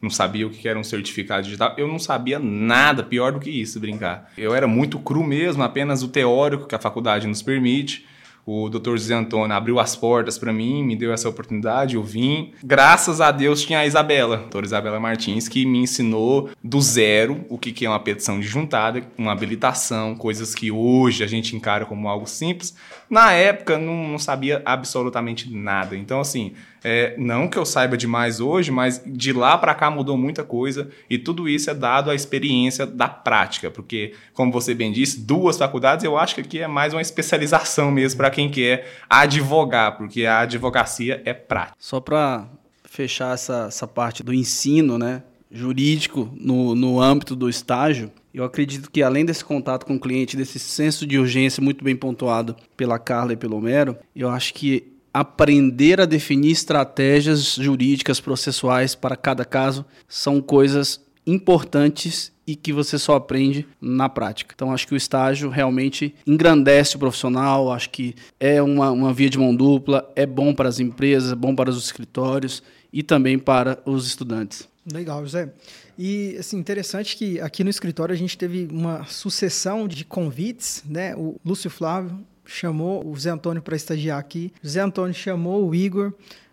não 0.00 0.08
sabia 0.08 0.46
o 0.46 0.50
que 0.50 0.66
era 0.68 0.78
um 0.78 0.84
certificado 0.84 1.42
digital. 1.42 1.74
Eu 1.76 1.88
não 1.88 1.98
sabia 1.98 2.38
nada, 2.38 3.02
pior 3.02 3.32
do 3.32 3.40
que 3.40 3.50
isso, 3.50 3.80
brincar. 3.80 4.32
Eu 4.38 4.54
era 4.54 4.66
muito 4.66 4.98
cru 4.98 5.22
mesmo, 5.22 5.62
apenas 5.62 6.02
o 6.02 6.08
teórico 6.08 6.66
que 6.66 6.74
a 6.74 6.78
faculdade 6.78 7.26
nos 7.26 7.42
permite 7.42 8.06
o 8.50 8.70
Dr. 8.70 8.92
José 8.92 9.14
Antônio 9.14 9.54
abriu 9.54 9.78
as 9.78 9.94
portas 9.94 10.38
para 10.38 10.54
mim, 10.54 10.82
me 10.82 10.96
deu 10.96 11.12
essa 11.12 11.28
oportunidade, 11.28 11.96
eu 11.96 12.02
vim. 12.02 12.52
Graças 12.64 13.20
a 13.20 13.30
Deus 13.30 13.60
tinha 13.60 13.80
a 13.80 13.86
Isabela, 13.86 14.36
a 14.36 14.38
doutora 14.38 14.64
Isabela 14.64 14.98
Martins, 14.98 15.48
que 15.48 15.66
me 15.66 15.80
ensinou 15.80 16.48
do 16.64 16.80
zero 16.80 17.44
o 17.50 17.58
que 17.58 17.84
é 17.84 17.88
uma 17.90 18.00
petição 18.00 18.40
de 18.40 18.46
juntada, 18.46 19.02
uma 19.18 19.32
habilitação, 19.32 20.14
coisas 20.14 20.54
que 20.54 20.70
hoje 20.70 21.22
a 21.22 21.26
gente 21.26 21.54
encara 21.54 21.84
como 21.84 22.08
algo 22.08 22.26
simples. 22.26 22.74
Na 23.08 23.32
época 23.32 23.78
não, 23.78 24.08
não 24.08 24.18
sabia 24.18 24.60
absolutamente 24.64 25.50
nada. 25.52 25.96
Então, 25.96 26.20
assim, 26.20 26.52
é, 26.84 27.14
não 27.16 27.48
que 27.48 27.56
eu 27.56 27.64
saiba 27.64 27.96
demais 27.96 28.38
hoje, 28.38 28.70
mas 28.70 29.02
de 29.04 29.32
lá 29.32 29.56
para 29.56 29.74
cá 29.74 29.90
mudou 29.90 30.16
muita 30.16 30.44
coisa 30.44 30.88
e 31.08 31.18
tudo 31.18 31.48
isso 31.48 31.70
é 31.70 31.74
dado 31.74 32.10
à 32.10 32.14
experiência 32.14 32.86
da 32.86 33.08
prática, 33.08 33.70
porque, 33.70 34.14
como 34.32 34.52
você 34.52 34.74
bem 34.74 34.92
disse, 34.92 35.20
duas 35.20 35.56
faculdades, 35.56 36.04
eu 36.04 36.18
acho 36.18 36.34
que 36.34 36.40
aqui 36.42 36.58
é 36.60 36.68
mais 36.68 36.92
uma 36.92 37.02
especialização 37.02 37.90
mesmo 37.90 38.18
para 38.18 38.30
quem 38.30 38.50
quer 38.50 38.86
advogar, 39.08 39.96
porque 39.96 40.26
a 40.26 40.40
advocacia 40.40 41.22
é 41.24 41.32
prática. 41.32 41.76
Só 41.78 42.00
para 42.00 42.46
fechar 42.84 43.34
essa, 43.34 43.66
essa 43.68 43.86
parte 43.86 44.22
do 44.22 44.32
ensino, 44.32 44.98
né? 44.98 45.22
Jurídico 45.50 46.30
no, 46.38 46.74
no 46.74 47.00
âmbito 47.00 47.34
do 47.34 47.48
estágio, 47.48 48.10
eu 48.32 48.44
acredito 48.44 48.90
que 48.90 49.02
além 49.02 49.24
desse 49.24 49.44
contato 49.44 49.86
com 49.86 49.96
o 49.96 50.00
cliente, 50.00 50.36
desse 50.36 50.58
senso 50.58 51.06
de 51.06 51.18
urgência 51.18 51.62
muito 51.62 51.82
bem 51.82 51.96
pontuado 51.96 52.54
pela 52.76 52.98
Carla 52.98 53.32
e 53.32 53.36
pelo 53.36 53.56
Homero, 53.56 53.96
eu 54.14 54.28
acho 54.28 54.54
que 54.54 54.92
aprender 55.12 56.00
a 56.00 56.06
definir 56.06 56.52
estratégias 56.52 57.54
jurídicas 57.54 58.20
processuais 58.20 58.94
para 58.94 59.16
cada 59.16 59.44
caso 59.44 59.84
são 60.06 60.40
coisas 60.40 61.00
importantes 61.26 62.32
e 62.46 62.56
que 62.56 62.72
você 62.72 62.98
só 62.98 63.16
aprende 63.16 63.66
na 63.80 64.08
prática. 64.08 64.54
Então, 64.54 64.72
acho 64.72 64.86
que 64.86 64.94
o 64.94 64.96
estágio 64.96 65.50
realmente 65.50 66.14
engrandece 66.26 66.96
o 66.96 66.98
profissional, 66.98 67.70
acho 67.70 67.90
que 67.90 68.14
é 68.40 68.62
uma, 68.62 68.90
uma 68.90 69.12
via 69.12 69.28
de 69.28 69.38
mão 69.38 69.54
dupla, 69.54 70.10
é 70.16 70.24
bom 70.24 70.54
para 70.54 70.68
as 70.68 70.80
empresas, 70.80 71.32
é 71.32 71.34
bom 71.34 71.54
para 71.54 71.68
os 71.68 71.84
escritórios 71.84 72.62
e 72.90 73.02
também 73.02 73.38
para 73.38 73.78
os 73.84 74.06
estudantes. 74.06 74.66
Legal, 74.92 75.22
José. 75.22 75.52
E 75.98 76.36
assim, 76.38 76.56
interessante 76.56 77.16
que 77.16 77.40
aqui 77.40 77.62
no 77.62 77.70
escritório 77.70 78.12
a 78.12 78.18
gente 78.18 78.38
teve 78.38 78.68
uma 78.70 79.04
sucessão 79.04 79.86
de 79.86 80.04
convites, 80.04 80.82
né? 80.86 81.14
O 81.16 81.36
Lúcio 81.44 81.70
Flávio 81.70 82.24
chamou 82.44 83.06
o 83.06 83.16
Zé 83.18 83.30
Antônio 83.30 83.60
para 83.62 83.76
estagiar 83.76 84.18
aqui. 84.18 84.52
O 84.62 84.68
Zé 84.68 84.80
Antônio 84.80 85.14
chamou 85.14 85.68
o 85.68 85.74
Igor. 85.74 86.12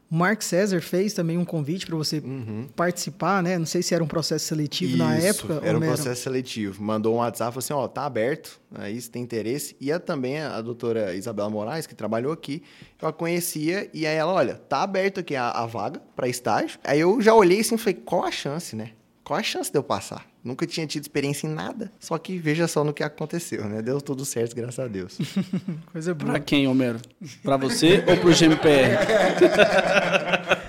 O 0.10 0.16
Mark 0.16 0.42
César 0.44 0.82
fez 0.82 1.14
também 1.14 1.38
um 1.38 1.44
convite 1.44 1.86
para 1.88 1.96
você 1.96 2.20
Uhum. 2.20 2.68
participar, 2.76 3.42
né? 3.42 3.58
Não 3.58 3.66
sei 3.66 3.82
se 3.82 3.94
era 3.96 4.04
um 4.04 4.08
processo 4.08 4.46
seletivo 4.46 4.96
na 4.98 5.18
Isso, 5.18 5.28
época. 5.48 5.66
Era 5.68 5.78
um 5.78 5.82
processo 5.82 6.22
seletivo. 6.22 6.82
Mandou 6.84 7.16
um 7.16 7.18
WhatsApp, 7.18 7.52
falou 7.52 7.60
assim, 7.60 7.74
ó, 7.74 7.88
tá 7.88 8.06
aberto, 8.06 8.60
aí 8.76 9.02
se 9.02 9.10
tem 9.10 9.24
interesse. 9.24 9.76
E 9.82 9.92
a, 9.92 10.00
também 10.00 10.40
a 10.40 10.62
doutora 10.62 11.16
Isabela 11.16 11.50
Moraes, 11.50 11.88
que 11.88 11.96
trabalhou 11.96 12.32
aqui, 12.32 12.62
eu 13.02 13.08
a 13.08 13.14
conhecia, 13.14 13.90
e 13.94 14.06
aí 14.06 14.16
ela, 14.16 14.32
olha, 14.32 14.56
tá 14.56 14.84
aberto 14.84 15.20
aqui 15.22 15.36
a, 15.36 15.50
a 15.50 15.66
vaga 15.66 16.00
para 16.16 16.28
estágio. 16.28 16.80
Aí 16.84 17.00
eu 17.00 17.20
já 17.20 17.34
olhei 17.34 17.60
assim 17.62 17.76
e 17.76 17.78
falei, 17.78 17.96
qual 18.06 18.24
a 18.26 18.32
chance, 18.32 18.76
né? 18.76 18.92
Qual 19.24 19.40
a 19.40 19.44
chance 19.44 19.72
de 19.72 19.78
eu 19.78 19.84
passar? 19.84 20.24
Nunca 20.46 20.68
tinha 20.68 20.86
tido 20.86 21.02
experiência 21.02 21.48
em 21.48 21.50
nada. 21.50 21.92
Só 22.00 22.20
que 22.20 22.38
veja 22.38 22.68
só 22.68 22.84
no 22.84 22.94
que 22.94 23.02
aconteceu, 23.02 23.68
né? 23.68 23.82
Deu 23.82 24.00
tudo 24.00 24.24
certo, 24.24 24.56
graças 24.56 24.78
a 24.78 24.88
Deus. 24.88 25.18
Coisa 25.92 26.14
boa. 26.14 26.34
Pra 26.34 26.40
quem, 26.40 26.68
Homero? 26.68 27.00
Pra 27.42 27.58
você 27.58 28.04
ou 28.08 28.16
pro 28.18 28.30
GMPR? 28.32 28.96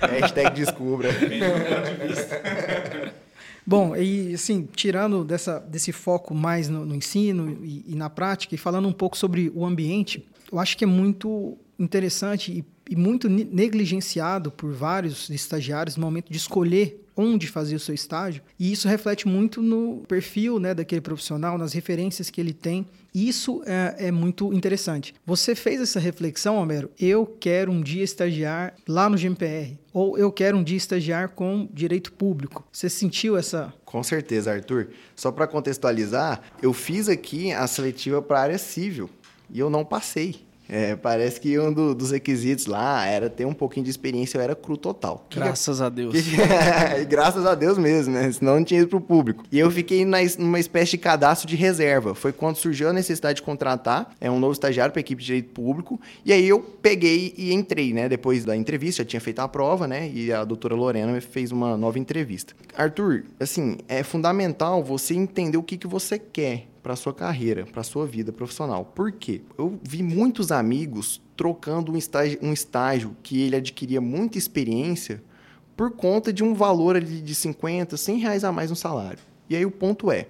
Hashtag 0.19 0.55
descubra. 0.55 1.09
Bom, 3.63 3.95
e 3.95 4.33
assim, 4.33 4.67
tirando 4.75 5.23
dessa, 5.23 5.59
desse 5.59 5.91
foco 5.91 6.33
mais 6.33 6.67
no, 6.67 6.83
no 6.83 6.95
ensino 6.95 7.63
e, 7.63 7.83
e 7.89 7.95
na 7.95 8.09
prática, 8.09 8.55
e 8.55 8.57
falando 8.57 8.87
um 8.87 8.93
pouco 8.93 9.15
sobre 9.15 9.51
o 9.53 9.63
ambiente, 9.63 10.27
eu 10.51 10.57
acho 10.57 10.75
que 10.75 10.85
é 10.85 10.87
muito 10.87 11.55
interessante 11.77 12.51
e, 12.51 12.65
e 12.89 12.95
muito 12.95 13.29
ne- 13.29 13.43
negligenciado 13.45 14.51
por 14.51 14.71
vários 14.73 15.29
estagiários 15.29 15.95
no 15.95 16.05
momento 16.05 16.31
de 16.31 16.37
escolher 16.37 17.03
onde 17.17 17.47
fazer 17.47 17.75
o 17.75 17.79
seu 17.79 17.95
estágio, 17.95 18.43
e 18.59 18.71
isso 18.71 18.87
reflete 18.87 19.27
muito 19.27 19.59
no 19.59 20.03
perfil 20.07 20.59
né, 20.59 20.75
daquele 20.75 21.01
profissional, 21.01 21.57
nas 21.57 21.73
referências 21.73 22.29
que 22.29 22.39
ele 22.39 22.53
tem. 22.53 22.85
Isso 23.11 23.63
é, 23.65 24.07
é 24.07 24.11
muito 24.11 24.53
interessante. 24.53 25.15
Você 25.25 25.55
fez 25.55 25.81
essa 25.81 25.99
reflexão, 25.99 26.57
Homero? 26.57 26.91
Eu 26.99 27.25
quero 27.25 27.71
um 27.71 27.81
dia 27.81 28.03
estagiar 28.03 28.75
lá 28.87 29.09
no 29.09 29.17
GMPR, 29.17 29.79
ou 29.91 30.15
eu 30.15 30.31
quero 30.31 30.57
um 30.57 30.63
dia 30.63 30.77
estagiar 30.77 31.29
com 31.29 31.67
direito 31.73 32.13
público. 32.13 32.63
Você 32.71 32.87
sentiu 32.87 33.35
essa 33.35 33.73
Com 33.83 34.03
certeza, 34.03 34.51
Arthur. 34.53 34.89
Só 35.15 35.31
para 35.31 35.47
contextualizar, 35.47 36.39
eu 36.61 36.71
fiz 36.71 37.09
aqui 37.09 37.51
a 37.51 37.65
seletiva 37.65 38.21
para 38.21 38.37
a 38.37 38.43
área 38.43 38.57
civil 38.59 39.09
e 39.49 39.57
eu 39.57 39.71
não 39.71 39.83
passei. 39.83 40.46
É, 40.69 40.95
parece 40.95 41.39
que 41.39 41.57
um 41.59 41.71
do- 41.71 41.95
dos 41.95 42.11
requisitos 42.11 42.65
lá 42.65 43.05
era 43.05 43.29
ter 43.29 43.45
um 43.45 43.53
pouquinho 43.53 43.83
de 43.85 43.89
experiência, 43.89 44.37
eu 44.37 44.41
era 44.41 44.55
cru 44.55 44.75
total. 44.77 45.25
Que 45.29 45.37
que 45.37 45.43
Graças 45.43 45.81
a 45.81 45.89
Deus. 45.89 46.13
e 47.01 47.05
graças 47.05 47.45
a 47.45 47.55
Deus 47.55 47.77
mesmo, 47.77 48.13
né? 48.13 48.31
Senão 48.31 48.55
não 48.55 48.63
tinha 48.63 48.81
ido 48.81 48.89
pro 48.89 48.99
público. 49.01 49.43
E 49.51 49.57
eu 49.59 49.69
fiquei 49.71 50.03
na, 50.05 50.17
numa 50.37 50.59
espécie 50.59 50.91
de 50.91 50.97
cadastro 50.97 51.47
de 51.47 51.55
reserva. 51.55 52.13
Foi 52.13 52.31
quando 52.31 52.57
surgiu 52.57 52.89
a 52.89 52.93
necessidade 52.93 53.37
de 53.37 53.41
contratar 53.43 54.13
é 54.19 54.29
um 54.29 54.39
novo 54.39 54.53
estagiário 54.53 54.91
para 54.91 54.99
a 54.99 55.01
equipe 55.01 55.21
de 55.21 55.27
direito 55.27 55.49
público. 55.49 55.99
E 56.25 56.33
aí 56.33 56.47
eu 56.47 56.59
peguei 56.59 57.33
e 57.37 57.53
entrei, 57.53 57.93
né? 57.93 58.09
Depois 58.09 58.43
da 58.43 58.55
entrevista, 58.55 59.03
já 59.03 59.07
tinha 59.07 59.21
feito 59.21 59.39
a 59.39 59.47
prova, 59.47 59.87
né? 59.87 60.09
E 60.13 60.31
a 60.31 60.43
doutora 60.43 60.75
Lorena 60.75 61.19
fez 61.21 61.51
uma 61.51 61.77
nova 61.77 61.99
entrevista. 61.99 62.53
Arthur, 62.75 63.23
assim, 63.39 63.77
é 63.87 64.03
fundamental 64.03 64.83
você 64.83 65.13
entender 65.13 65.57
o 65.57 65.63
que, 65.63 65.77
que 65.77 65.87
você 65.87 66.19
quer 66.19 66.67
para 66.87 66.95
sua 66.95 67.13
carreira, 67.13 67.65
para 67.65 67.83
sua 67.83 68.07
vida 68.07 68.31
profissional. 68.31 68.85
Por 68.85 69.11
quê? 69.11 69.41
Eu 69.57 69.77
vi 69.83 70.01
muitos 70.01 70.53
amigos 70.53 71.21
trocando 71.35 71.91
um 71.91 71.97
estágio, 71.97 72.39
um 72.41 72.53
estágio 72.53 73.13
que 73.21 73.41
ele 73.41 73.57
adquiria 73.57 73.99
muita 73.99 74.37
experiência 74.37 75.21
por 75.75 75.91
conta 75.91 76.31
de 76.31 76.45
um 76.45 76.53
valor 76.53 76.95
ali 76.95 77.19
de 77.19 77.35
50, 77.35 77.97
100 77.97 78.19
reais 78.19 78.45
a 78.45 78.53
mais 78.53 78.69
no 78.69 78.75
salário. 78.77 79.19
E 79.49 79.55
aí 79.57 79.65
o 79.65 79.71
ponto 79.71 80.09
é, 80.09 80.27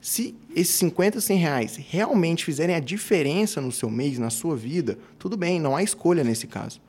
se 0.00 0.34
esses 0.56 0.74
50, 0.76 1.20
100 1.20 1.36
reais 1.36 1.76
realmente 1.76 2.46
fizerem 2.46 2.74
a 2.74 2.80
diferença 2.80 3.60
no 3.60 3.70
seu 3.70 3.90
mês, 3.90 4.18
na 4.18 4.30
sua 4.30 4.56
vida, 4.56 4.98
tudo 5.18 5.36
bem, 5.36 5.60
não 5.60 5.76
há 5.76 5.82
escolha 5.82 6.24
nesse 6.24 6.46
caso. 6.46 6.80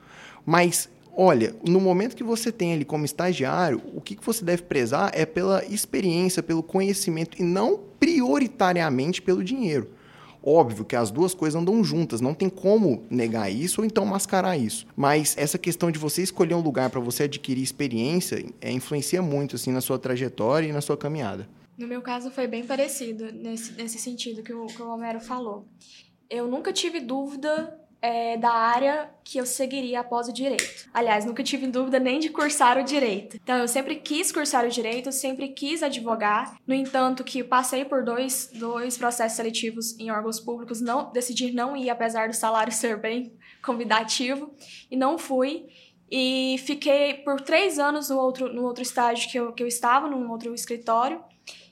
Mas, 0.46 0.88
olha, 1.16 1.54
no 1.66 1.80
momento 1.80 2.16
que 2.16 2.24
você 2.24 2.50
tem 2.50 2.72
ali 2.72 2.84
como 2.84 3.04
estagiário, 3.04 3.80
o 3.94 4.00
que 4.00 4.16
que 4.16 4.24
você 4.24 4.44
deve 4.44 4.62
prezar 4.62 5.10
é 5.14 5.24
pela 5.24 5.64
experiência, 5.64 6.42
pelo 6.42 6.62
conhecimento 6.62 7.40
e 7.40 7.44
não 7.44 7.80
prioritariamente 7.98 9.22
pelo 9.22 9.44
dinheiro. 9.44 9.90
Óbvio 10.44 10.84
que 10.84 10.96
as 10.96 11.10
duas 11.10 11.34
coisas 11.34 11.60
andam 11.60 11.84
juntas, 11.84 12.20
não 12.20 12.34
tem 12.34 12.50
como 12.50 13.04
negar 13.08 13.48
isso 13.48 13.80
ou 13.80 13.84
então 13.84 14.04
mascarar 14.04 14.56
isso. 14.56 14.86
Mas 14.96 15.36
essa 15.38 15.56
questão 15.56 15.88
de 15.90 16.00
você 16.00 16.20
escolher 16.20 16.54
um 16.54 16.60
lugar 16.60 16.90
para 16.90 17.00
você 17.00 17.24
adquirir 17.24 17.62
experiência 17.62 18.44
é, 18.60 18.72
influencia 18.72 19.22
muito 19.22 19.54
assim 19.54 19.70
na 19.70 19.80
sua 19.80 20.00
trajetória 20.00 20.66
e 20.66 20.72
na 20.72 20.80
sua 20.80 20.96
caminhada. 20.96 21.48
No 21.78 21.86
meu 21.86 22.02
caso 22.02 22.30
foi 22.30 22.48
bem 22.48 22.64
parecido 22.64 23.32
nesse, 23.32 23.72
nesse 23.72 23.98
sentido 23.98 24.42
que 24.42 24.52
o, 24.52 24.66
que 24.66 24.82
o 24.82 24.88
Homero 24.88 25.20
falou. 25.20 25.64
Eu 26.28 26.48
nunca 26.48 26.72
tive 26.72 26.98
dúvida 26.98 27.78
é, 28.02 28.36
da 28.36 28.50
área 28.50 29.08
que 29.22 29.38
eu 29.38 29.46
seguiria 29.46 30.00
após 30.00 30.28
o 30.28 30.32
direito. 30.32 30.90
Aliás, 30.92 31.24
nunca 31.24 31.40
tive 31.44 31.68
dúvida 31.68 32.00
nem 32.00 32.18
de 32.18 32.30
cursar 32.30 32.76
o 32.76 32.82
direito. 32.82 33.36
Então, 33.36 33.56
eu 33.56 33.68
sempre 33.68 33.94
quis 33.94 34.32
cursar 34.32 34.66
o 34.66 34.68
direito, 34.68 35.12
sempre 35.12 35.50
quis 35.50 35.84
advogar. 35.84 36.56
No 36.66 36.74
entanto, 36.74 37.22
que 37.22 37.44
passei 37.44 37.84
por 37.84 38.04
dois, 38.04 38.50
dois 38.52 38.98
processos 38.98 39.36
seletivos 39.36 39.96
em 40.00 40.10
órgãos 40.10 40.40
públicos, 40.40 40.80
não 40.80 41.12
decidi 41.12 41.52
não 41.52 41.76
ir, 41.76 41.88
apesar 41.90 42.28
do 42.28 42.34
salário 42.34 42.72
ser 42.74 42.98
bem 43.00 43.32
convidativo, 43.64 44.52
e 44.90 44.96
não 44.96 45.16
fui. 45.16 45.66
E 46.10 46.56
fiquei 46.66 47.14
por 47.14 47.40
três 47.40 47.78
anos 47.78 48.10
no 48.10 48.18
outro, 48.18 48.52
no 48.52 48.64
outro 48.64 48.82
estágio 48.82 49.30
que 49.30 49.38
eu, 49.38 49.52
que 49.52 49.62
eu 49.62 49.66
estava, 49.68 50.10
num 50.10 50.28
outro 50.28 50.52
escritório. 50.52 51.22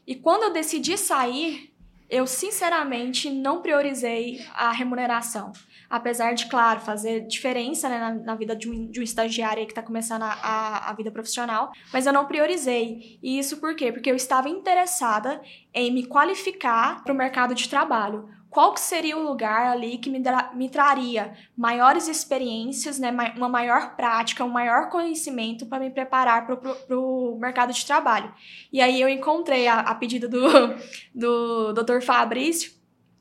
E 0.06 0.14
quando 0.14 0.44
eu 0.44 0.52
decidi 0.52 0.96
sair, 0.96 1.74
eu 2.08 2.26
sinceramente 2.26 3.30
não 3.30 3.60
priorizei 3.62 4.44
a 4.54 4.72
remuneração. 4.72 5.52
Apesar 5.90 6.34
de, 6.34 6.46
claro, 6.46 6.78
fazer 6.80 7.26
diferença 7.26 7.88
né, 7.88 7.98
na, 7.98 8.14
na 8.14 8.34
vida 8.36 8.54
de 8.54 8.70
um, 8.70 8.86
de 8.88 9.00
um 9.00 9.02
estagiário 9.02 9.66
que 9.66 9.72
está 9.72 9.82
começando 9.82 10.22
a, 10.22 10.32
a, 10.40 10.90
a 10.90 10.92
vida 10.94 11.10
profissional, 11.10 11.72
mas 11.92 12.06
eu 12.06 12.12
não 12.12 12.26
priorizei. 12.26 13.18
E 13.20 13.38
isso 13.40 13.56
por 13.58 13.74
quê? 13.74 13.90
Porque 13.90 14.08
eu 14.10 14.14
estava 14.14 14.48
interessada 14.48 15.42
em 15.74 15.92
me 15.92 16.06
qualificar 16.06 17.02
para 17.02 17.12
o 17.12 17.16
mercado 17.16 17.54
de 17.56 17.68
trabalho. 17.68 18.28
Qual 18.48 18.72
que 18.74 18.80
seria 18.80 19.16
o 19.16 19.22
lugar 19.22 19.66
ali 19.66 19.96
que 19.98 20.10
me, 20.10 20.20
me 20.54 20.68
traria 20.68 21.34
maiores 21.56 22.08
experiências, 22.08 22.98
né, 22.98 23.12
ma- 23.12 23.32
uma 23.36 23.48
maior 23.48 23.94
prática, 23.94 24.44
um 24.44 24.48
maior 24.48 24.90
conhecimento 24.90 25.66
para 25.66 25.78
me 25.78 25.90
preparar 25.90 26.46
para 26.46 26.98
o 26.98 27.38
mercado 27.40 27.72
de 27.72 27.86
trabalho? 27.86 28.32
E 28.72 28.80
aí 28.80 29.00
eu 29.00 29.08
encontrei 29.08 29.68
a, 29.68 29.80
a 29.80 29.94
pedido 29.94 30.28
do, 30.28 30.40
do 31.14 31.72
Dr. 31.72 32.00
Fabrício, 32.02 32.72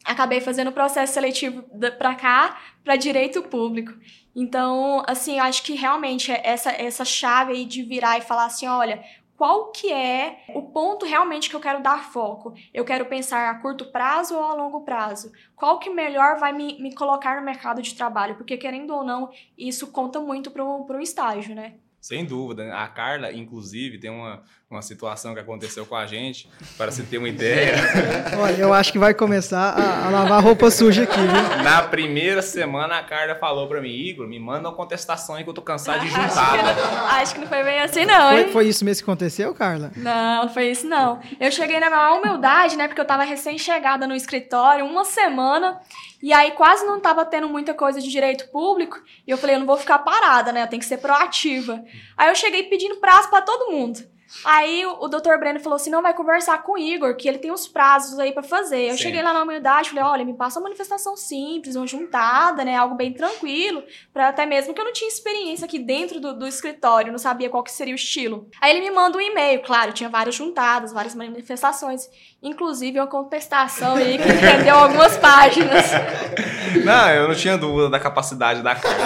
acabei 0.03 0.41
fazendo 0.41 0.69
o 0.69 0.73
processo 0.73 1.13
seletivo 1.13 1.63
para 1.97 2.15
cá, 2.15 2.59
para 2.83 2.95
direito 2.95 3.41
público. 3.43 3.93
Então, 4.35 5.03
assim, 5.07 5.38
eu 5.38 5.43
acho 5.43 5.63
que 5.63 5.73
realmente 5.73 6.31
é 6.31 6.41
essa, 6.43 6.71
essa 6.71 7.03
chave 7.03 7.53
aí 7.53 7.65
de 7.65 7.83
virar 7.83 8.17
e 8.17 8.21
falar 8.21 8.45
assim, 8.45 8.67
olha, 8.67 9.03
qual 9.35 9.71
que 9.71 9.91
é 9.91 10.43
o 10.53 10.63
ponto 10.63 11.05
realmente 11.05 11.49
que 11.49 11.55
eu 11.55 11.62
quero 11.62 11.81
dar 11.81 12.12
foco? 12.12 12.53
Eu 12.73 12.83
quero 12.83 13.05
pensar 13.05 13.49
a 13.49 13.55
curto 13.55 13.85
prazo 13.85 14.35
ou 14.35 14.43
a 14.43 14.53
longo 14.53 14.81
prazo? 14.81 15.31
Qual 15.55 15.79
que 15.79 15.89
melhor 15.89 16.38
vai 16.38 16.51
me, 16.51 16.77
me 16.81 16.93
colocar 16.93 17.39
no 17.39 17.45
mercado 17.45 17.81
de 17.81 17.95
trabalho? 17.95 18.35
Porque, 18.35 18.57
querendo 18.57 18.93
ou 18.93 19.03
não, 19.03 19.29
isso 19.57 19.91
conta 19.91 20.19
muito 20.19 20.51
para 20.51 20.63
um 20.65 20.99
estágio, 20.99 21.55
né? 21.55 21.75
Sem 22.01 22.25
dúvida. 22.25 22.65
né? 22.65 22.73
A 22.73 22.88
Carla, 22.88 23.31
inclusive, 23.31 23.97
tem 23.97 24.09
uma, 24.09 24.43
uma 24.69 24.84
situação 24.84 25.34
que 25.34 25.39
aconteceu 25.39 25.84
com 25.84 25.95
a 25.95 26.05
gente, 26.05 26.47
para 26.77 26.91
você 26.91 27.01
ter 27.01 27.17
uma 27.17 27.27
ideia. 27.27 27.73
Olha, 28.38 28.55
eu 28.62 28.71
acho 28.71 28.91
que 28.91 28.99
vai 28.99 29.15
começar 29.15 29.71
a, 29.71 30.05
a 30.05 30.10
lavar 30.12 30.43
roupa 30.43 30.69
suja 30.69 31.03
aqui, 31.03 31.19
viu? 31.19 31.63
Na 31.63 31.82
primeira 31.82 32.43
semana, 32.43 32.99
a 32.99 33.03
Carla 33.03 33.34
falou 33.34 33.67
para 33.67 33.82
mim, 33.82 33.89
Igor, 33.89 34.27
me 34.27 34.39
manda 34.39 34.69
uma 34.69 34.75
contestação 34.75 35.34
aí 35.34 35.43
que 35.43 35.49
eu 35.49 35.55
tô 35.55 35.63
cansado 35.63 36.01
de 36.01 36.15
Acho 36.15 36.51
que, 36.51 36.62
não, 36.62 37.05
acho 37.08 37.34
que 37.34 37.41
não 37.41 37.47
foi 37.47 37.63
bem 37.63 37.79
assim, 37.79 38.05
não, 38.05 38.32
hein? 38.32 38.43
Foi, 38.43 38.51
foi 38.51 38.67
isso 38.67 38.86
mesmo 38.86 39.03
que 39.03 39.10
aconteceu, 39.10 39.55
Carla? 39.55 39.91
Não, 39.95 40.43
não 40.43 40.53
foi 40.53 40.69
isso 40.69 40.88
não. 40.88 41.19
Eu 41.39 41.51
cheguei 41.51 41.79
na 41.79 41.89
maior 41.89 42.19
humildade, 42.19 42.77
né? 42.77 42.88
Porque 42.88 43.01
eu 43.01 43.05
tava 43.05 43.23
recém-chegada 43.23 44.05
no 44.05 44.13
escritório, 44.13 44.86
uma 44.86 45.03
semana, 45.03 45.79
e 46.21 46.32
aí 46.32 46.51
quase 46.51 46.86
não 46.86 46.99
tava 46.99 47.25
tendo 47.25 47.49
muita 47.49 47.73
coisa 47.73 47.99
de 47.99 48.08
direito 48.08 48.47
público. 48.51 48.99
E 49.25 49.32
eu 49.32 49.38
falei, 49.39 49.55
eu 49.55 49.60
não 49.62 49.65
vou 49.65 49.77
ficar 49.77 49.97
parada, 49.97 50.51
né? 50.51 50.62
Eu 50.62 50.67
tenho 50.67 50.79
que 50.79 50.88
ser 50.88 50.97
proativa. 50.97 51.84
Aí 52.15 52.29
eu 52.29 52.36
cheguei 52.36 52.65
pedindo 52.65 52.97
prazo 52.97 53.32
pra 53.32 53.41
todo 53.41 53.71
mundo. 53.71 53.99
Aí 54.46 54.86
o, 54.86 55.04
o 55.04 55.08
doutor 55.08 55.39
Breno 55.39 55.60
falou 55.60 55.76
assim: 55.76 55.89
não, 55.89 56.02
vai 56.02 56.13
conversar 56.13 56.62
com 56.63 56.74
o 56.74 56.78
Igor, 56.78 57.15
que 57.15 57.28
ele 57.28 57.39
tem 57.39 57.52
os 57.52 57.68
prazos 57.68 58.20
aí 58.20 58.32
pra 58.32 58.44
fazer. 58.44 58.89
Eu 58.89 58.98
Sim. 58.98 59.04
cheguei 59.04 59.22
lá 59.22 59.34
na 59.34 59.44
humildade, 59.44 59.89
falei: 59.89 60.04
olha, 60.04 60.26
me 60.26 60.34
passa 60.34 60.60
uma 60.60 60.63
manifestação 60.63 61.18
simples, 61.18 61.76
uma 61.76 61.88
juntada, 61.88 62.63
né? 62.63 62.76
Algo 62.76 62.96
bem 62.96 63.13
tranquilo, 63.13 63.84
pra 64.13 64.30
até 64.30 64.46
mesmo 64.46 64.74
que 64.74 64.80
eu 64.80 64.86
não 64.86 64.94
tinha 64.94 65.08
experiência 65.08 65.65
aqui 65.65 65.80
dentro 65.80 66.20
do, 66.20 66.34
do 66.38 66.48
escritório, 66.48 67.12
não 67.12 67.20
sabia 67.20 67.50
qual 67.50 67.63
que 67.63 67.72
seria 67.72 67.94
o 67.94 67.96
estilo. 67.96 68.48
Aí 68.62 68.72
ele 68.72 68.82
me 68.82 68.92
manda 68.92 69.18
um 69.18 69.22
e-mail, 69.22 69.62
claro, 69.62 69.94
tinha 69.94 70.10
várias 70.10 70.36
juntadas, 70.36 70.94
várias 70.94 71.15
manifestações, 71.15 72.08
inclusive 72.42 73.00
uma 73.00 73.08
contestação 73.08 73.96
aí 73.96 74.18
que 74.18 74.28
rendeu 74.28 74.76
algumas 74.76 75.18
páginas. 75.18 75.86
Não, 76.86 77.10
eu 77.10 77.28
não 77.28 77.36
tinha 77.36 77.58
dúvida 77.58 77.89
da 77.89 78.00
capacidade 78.00 78.62
da 78.62 78.76
Carla. 78.78 79.00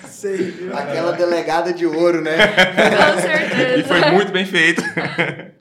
Sei, 0.16 0.50
viu? 0.50 0.74
Aquela 0.74 1.12
delegada 1.12 1.74
de 1.74 1.84
ouro, 1.84 2.22
né? 2.22 2.38
Com 2.38 3.20
certeza. 3.20 3.76
E 3.76 3.84
foi 3.84 4.12
muito 4.12 4.32
bem 4.32 4.46
feito. 4.46 4.82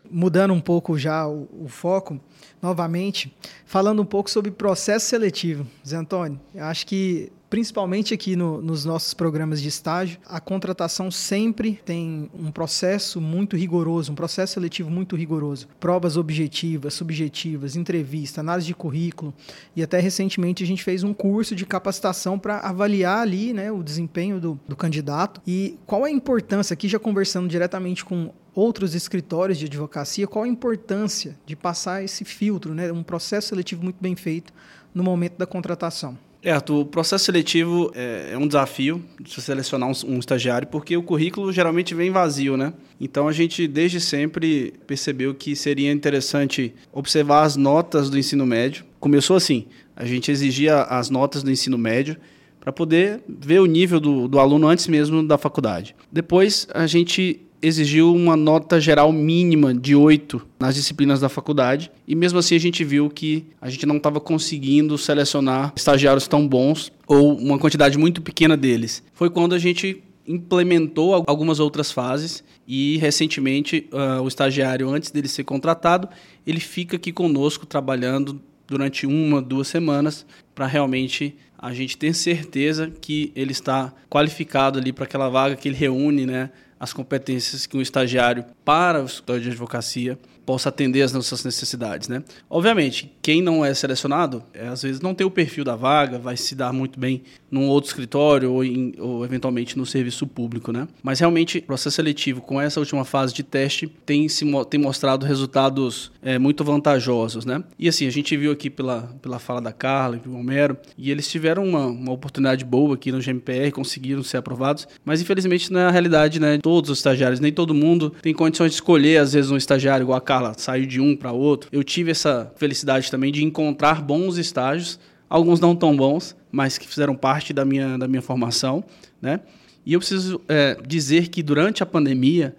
Mudando 0.09 0.53
um 0.53 0.61
pouco 0.61 0.97
já 0.97 1.27
o, 1.27 1.49
o 1.61 1.67
foco, 1.67 2.17
novamente, 2.61 3.35
falando 3.65 4.01
um 4.01 4.05
pouco 4.05 4.29
sobre 4.29 4.51
processo 4.51 5.07
seletivo. 5.07 5.67
Zé 5.85 5.97
Antônio, 5.97 6.39
eu 6.53 6.63
acho 6.63 6.87
que 6.87 7.33
principalmente 7.55 8.13
aqui 8.13 8.35
no, 8.35 8.61
nos 8.61 8.83
nossos 8.83 9.13
programas 9.13 9.61
de 9.61 9.69
estágio, 9.69 10.19
a 10.25 10.41
contratação 10.41 11.09
sempre 11.09 11.79
tem 11.85 12.29
um 12.37 12.51
processo 12.51 13.21
muito 13.21 13.55
rigoroso, 13.55 14.11
um 14.11 14.15
processo 14.15 14.55
seletivo 14.55 14.91
muito 14.91 15.15
rigoroso. 15.15 15.65
Provas 15.79 16.17
objetivas, 16.17 16.95
subjetivas, 16.95 17.77
entrevista, 17.77 18.41
análise 18.41 18.67
de 18.67 18.75
currículo. 18.75 19.33
E 19.73 19.81
até 19.81 20.01
recentemente 20.01 20.65
a 20.65 20.67
gente 20.67 20.83
fez 20.83 21.01
um 21.01 21.13
curso 21.13 21.55
de 21.55 21.65
capacitação 21.65 22.37
para 22.37 22.59
avaliar 22.59 23.19
ali 23.19 23.53
né, 23.53 23.71
o 23.71 23.81
desempenho 23.81 24.37
do, 24.37 24.59
do 24.67 24.75
candidato. 24.75 25.41
E 25.47 25.79
qual 25.85 26.05
é 26.05 26.09
a 26.09 26.13
importância, 26.13 26.73
aqui 26.73 26.89
já 26.89 26.99
conversando 26.99 27.47
diretamente 27.47 28.03
com 28.03 28.33
outros 28.53 28.93
escritórios 28.93 29.57
de 29.57 29.67
advocacia, 29.67 30.27
qual 30.27 30.43
a 30.43 30.47
importância 30.49 31.37
de 31.45 31.55
passar 31.55 32.03
esse 32.03 32.25
filtro, 32.25 32.73
né, 32.73 32.91
um 32.91 33.01
processo 33.01 33.47
seletivo 33.47 33.81
muito 33.81 34.01
bem 34.01 34.13
feito 34.13 34.51
no 34.93 35.05
momento 35.05 35.37
da 35.37 35.45
contratação? 35.45 36.17
Arthur, 36.51 36.81
o 36.81 36.85
processo 36.85 37.25
seletivo 37.25 37.91
é, 37.95 38.31
é 38.33 38.37
um 38.37 38.47
desafio 38.47 39.03
de 39.19 39.41
selecionar 39.41 39.89
um, 39.89 40.19
estagiário, 40.19 40.67
porque 40.67 40.95
o 40.95 41.03
currículo 41.03 41.51
geralmente 41.51 41.95
vem 41.95 42.11
vazio, 42.11 42.55
né? 42.55 42.73
Então 42.99 43.27
a 43.27 43.31
gente 43.31 43.67
desde 43.67 43.99
sempre 43.99 44.73
percebeu 44.85 45.33
que 45.33 45.55
seria 45.55 45.91
interessante 45.91 46.73
observar 46.91 47.43
as 47.43 47.55
notas 47.55 48.09
do 48.09 48.17
ensino 48.17 48.45
médio. 48.45 48.85
Começou 48.99 49.35
assim, 49.35 49.65
a 49.95 50.05
gente 50.05 50.31
exigia 50.31 50.83
as 50.83 51.09
notas 51.09 51.43
do 51.43 51.51
ensino 51.51 51.77
médio 51.77 52.17
para 52.59 52.73
poder 52.73 53.21
ver 53.27 53.59
o 53.59 53.65
nível 53.65 53.99
do, 53.99 54.27
do 54.27 54.39
aluno 54.39 54.67
antes 54.67 54.87
mesmo 54.87 55.25
da 55.25 55.37
faculdade. 55.37 55.95
Depois 56.11 56.67
a 56.73 56.87
gente 56.87 57.44
exigiu 57.61 58.13
uma 58.13 58.35
nota 58.35 58.79
geral 58.79 59.11
mínima 59.11 59.73
de 59.73 59.95
8 59.95 60.41
nas 60.59 60.75
disciplinas 60.75 61.19
da 61.19 61.29
faculdade, 61.29 61.91
e 62.07 62.15
mesmo 62.15 62.39
assim 62.39 62.55
a 62.55 62.59
gente 62.59 62.83
viu 62.83 63.09
que 63.09 63.45
a 63.61 63.69
gente 63.69 63.85
não 63.85 63.97
estava 63.97 64.19
conseguindo 64.19 64.97
selecionar 64.97 65.73
estagiários 65.75 66.27
tão 66.27 66.47
bons 66.47 66.91
ou 67.07 67.37
uma 67.37 67.57
quantidade 67.57 67.97
muito 67.97 68.21
pequena 68.21 68.55
deles. 68.55 69.03
Foi 69.13 69.29
quando 69.29 69.55
a 69.55 69.59
gente 69.59 70.03
implementou 70.27 71.13
algumas 71.27 71.59
outras 71.59 71.91
fases 71.91 72.43
e 72.67 72.97
recentemente 72.97 73.87
uh, 73.91 74.21
o 74.21 74.27
estagiário 74.27 74.89
antes 74.89 75.11
dele 75.11 75.27
ser 75.27 75.43
contratado 75.43 76.09
ele 76.45 76.59
fica 76.59 76.95
aqui 76.95 77.11
conosco 77.11 77.65
trabalhando 77.65 78.41
durante 78.67 79.05
uma 79.05 79.41
duas 79.41 79.67
semanas 79.67 80.25
para 80.55 80.65
realmente 80.65 81.35
a 81.57 81.73
gente 81.73 81.95
ter 81.97 82.13
certeza 82.15 82.91
que 82.99 83.31
ele 83.35 83.51
está 83.51 83.93
qualificado 84.09 84.79
ali 84.79 84.91
para 84.91 85.05
aquela 85.05 85.29
vaga 85.29 85.55
que 85.55 85.67
ele 85.67 85.77
reúne 85.77 86.25
né 86.25 86.49
as 86.85 86.93
competências 86.93 87.65
que 87.65 87.75
um 87.75 87.81
estagiário 87.81 88.45
para 88.63 89.01
o 89.01 89.05
escritório 89.05 89.41
de 89.41 89.49
advocacia 89.49 90.19
possa 90.45 90.69
atender 90.69 91.01
às 91.01 91.11
nossas 91.11 91.43
necessidades, 91.43 92.07
né? 92.07 92.23
Obviamente, 92.49 93.11
quem 93.21 93.41
não 93.41 93.65
é 93.65 93.73
selecionado, 93.73 94.43
é, 94.53 94.67
às 94.67 94.83
vezes 94.83 95.01
não 95.01 95.15
tem 95.15 95.25
o 95.25 95.31
perfil 95.31 95.63
da 95.63 95.75
vaga, 95.75 96.19
vai 96.19 96.37
se 96.37 96.55
dar 96.55 96.71
muito 96.71 96.99
bem 96.99 97.23
num 97.49 97.67
outro 97.67 97.89
escritório 97.89 98.51
ou, 98.51 98.63
em, 98.63 98.93
ou 98.99 99.23
eventualmente 99.23 99.77
no 99.77 99.85
serviço 99.85 100.27
público, 100.27 100.71
né? 100.71 100.87
Mas 101.01 101.19
realmente, 101.19 101.59
o 101.59 101.63
processo 101.63 101.95
seletivo 101.95 102.41
com 102.41 102.59
essa 102.59 102.79
última 102.79 103.05
fase 103.05 103.33
de 103.33 103.43
teste 103.43 103.87
tem 104.05 104.27
se 104.27 104.45
tem 104.69 104.79
mostrado 104.79 105.25
resultados 105.25 106.11
é, 106.21 106.37
muito 106.37 106.63
vantajosos, 106.63 107.45
né? 107.45 107.63
E 107.79 107.87
assim, 107.87 108.05
a 108.05 108.11
gente 108.11 108.35
viu 108.35 108.51
aqui 108.51 108.69
pela, 108.69 109.15
pela 109.21 109.39
fala 109.39 109.61
da 109.61 109.71
Carla 109.71 110.17
e 110.17 110.19
do 110.19 110.33
Romero, 110.33 110.77
e 110.97 111.09
eles 111.09 111.29
tiveram 111.29 111.65
uma, 111.65 111.87
uma 111.87 112.11
oportunidade 112.11 112.65
boa 112.65 112.95
aqui 112.95 113.11
no 113.11 113.19
GMPR, 113.19 113.71
conseguiram 113.71 114.21
ser 114.21 114.37
aprovados, 114.37 114.87
mas 115.03 115.21
infelizmente 115.21 115.71
não 115.71 115.79
é 115.79 115.91
realidade, 115.91 116.39
né? 116.39 116.59
Todos 116.61 116.89
os 116.89 116.99
estagiários, 116.99 117.39
nem 117.39 117.51
todo 117.51 117.73
mundo 117.73 118.13
tem 118.21 118.33
condições 118.33 118.71
de 118.71 118.75
escolher, 118.75 119.17
às 119.17 119.33
vezes, 119.33 119.49
um 119.49 119.57
estagiário 119.57 120.03
igual 120.03 120.17
a 120.17 120.21
Carla 120.21 120.34
Carla 120.35 120.53
saiu 120.57 120.85
de 120.85 120.99
um 120.99 121.15
para 121.15 121.31
outro. 121.31 121.69
Eu 121.71 121.83
tive 121.83 122.11
essa 122.11 122.51
felicidade 122.57 123.09
também 123.09 123.31
de 123.31 123.43
encontrar 123.43 124.01
bons 124.01 124.37
estágios, 124.37 124.99
alguns 125.29 125.61
não 125.61 125.73
tão 125.73 125.95
bons, 125.95 126.35
mas 126.51 126.77
que 126.77 126.85
fizeram 126.85 127.15
parte 127.15 127.53
da 127.53 127.63
minha, 127.63 127.97
da 127.97 128.05
minha 128.05 128.21
formação, 128.21 128.83
né? 129.21 129.39
E 129.85 129.93
eu 129.93 129.99
preciso 129.99 130.41
é, 130.49 130.77
dizer 130.85 131.29
que 131.29 131.41
durante 131.41 131.81
a 131.81 131.85
pandemia, 131.85 132.53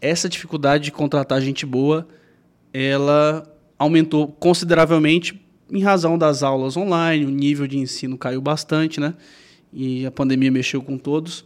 essa 0.00 0.28
dificuldade 0.28 0.84
de 0.84 0.92
contratar 0.92 1.40
gente 1.40 1.66
boa, 1.66 2.06
ela 2.72 3.42
aumentou 3.78 4.28
consideravelmente 4.28 5.40
em 5.68 5.82
razão 5.82 6.16
das 6.16 6.44
aulas 6.44 6.76
online, 6.76 7.24
o 7.24 7.30
nível 7.30 7.66
de 7.66 7.76
ensino 7.76 8.16
caiu 8.16 8.40
bastante, 8.40 9.00
né? 9.00 9.14
E 9.72 10.06
a 10.06 10.12
pandemia 10.12 10.50
mexeu 10.50 10.80
com 10.80 10.96
todos. 10.96 11.44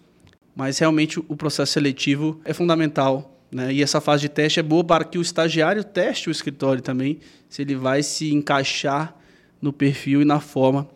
Mas 0.54 0.78
realmente 0.78 1.18
o 1.18 1.36
processo 1.36 1.72
seletivo 1.72 2.38
é 2.44 2.52
fundamental 2.52 3.39
né? 3.50 3.72
E 3.72 3.82
essa 3.82 4.00
fase 4.00 4.22
de 4.22 4.28
teste 4.28 4.60
é 4.60 4.62
boa 4.62 4.84
para 4.84 5.04
que 5.04 5.18
o 5.18 5.22
estagiário 5.22 5.82
teste 5.82 6.28
o 6.28 6.30
escritório 6.30 6.82
também, 6.82 7.18
se 7.48 7.62
ele 7.62 7.74
vai 7.74 8.02
se 8.02 8.32
encaixar 8.32 9.16
no 9.60 9.72
perfil 9.72 10.22
e 10.22 10.24
na 10.24 10.40
forma 10.40 10.88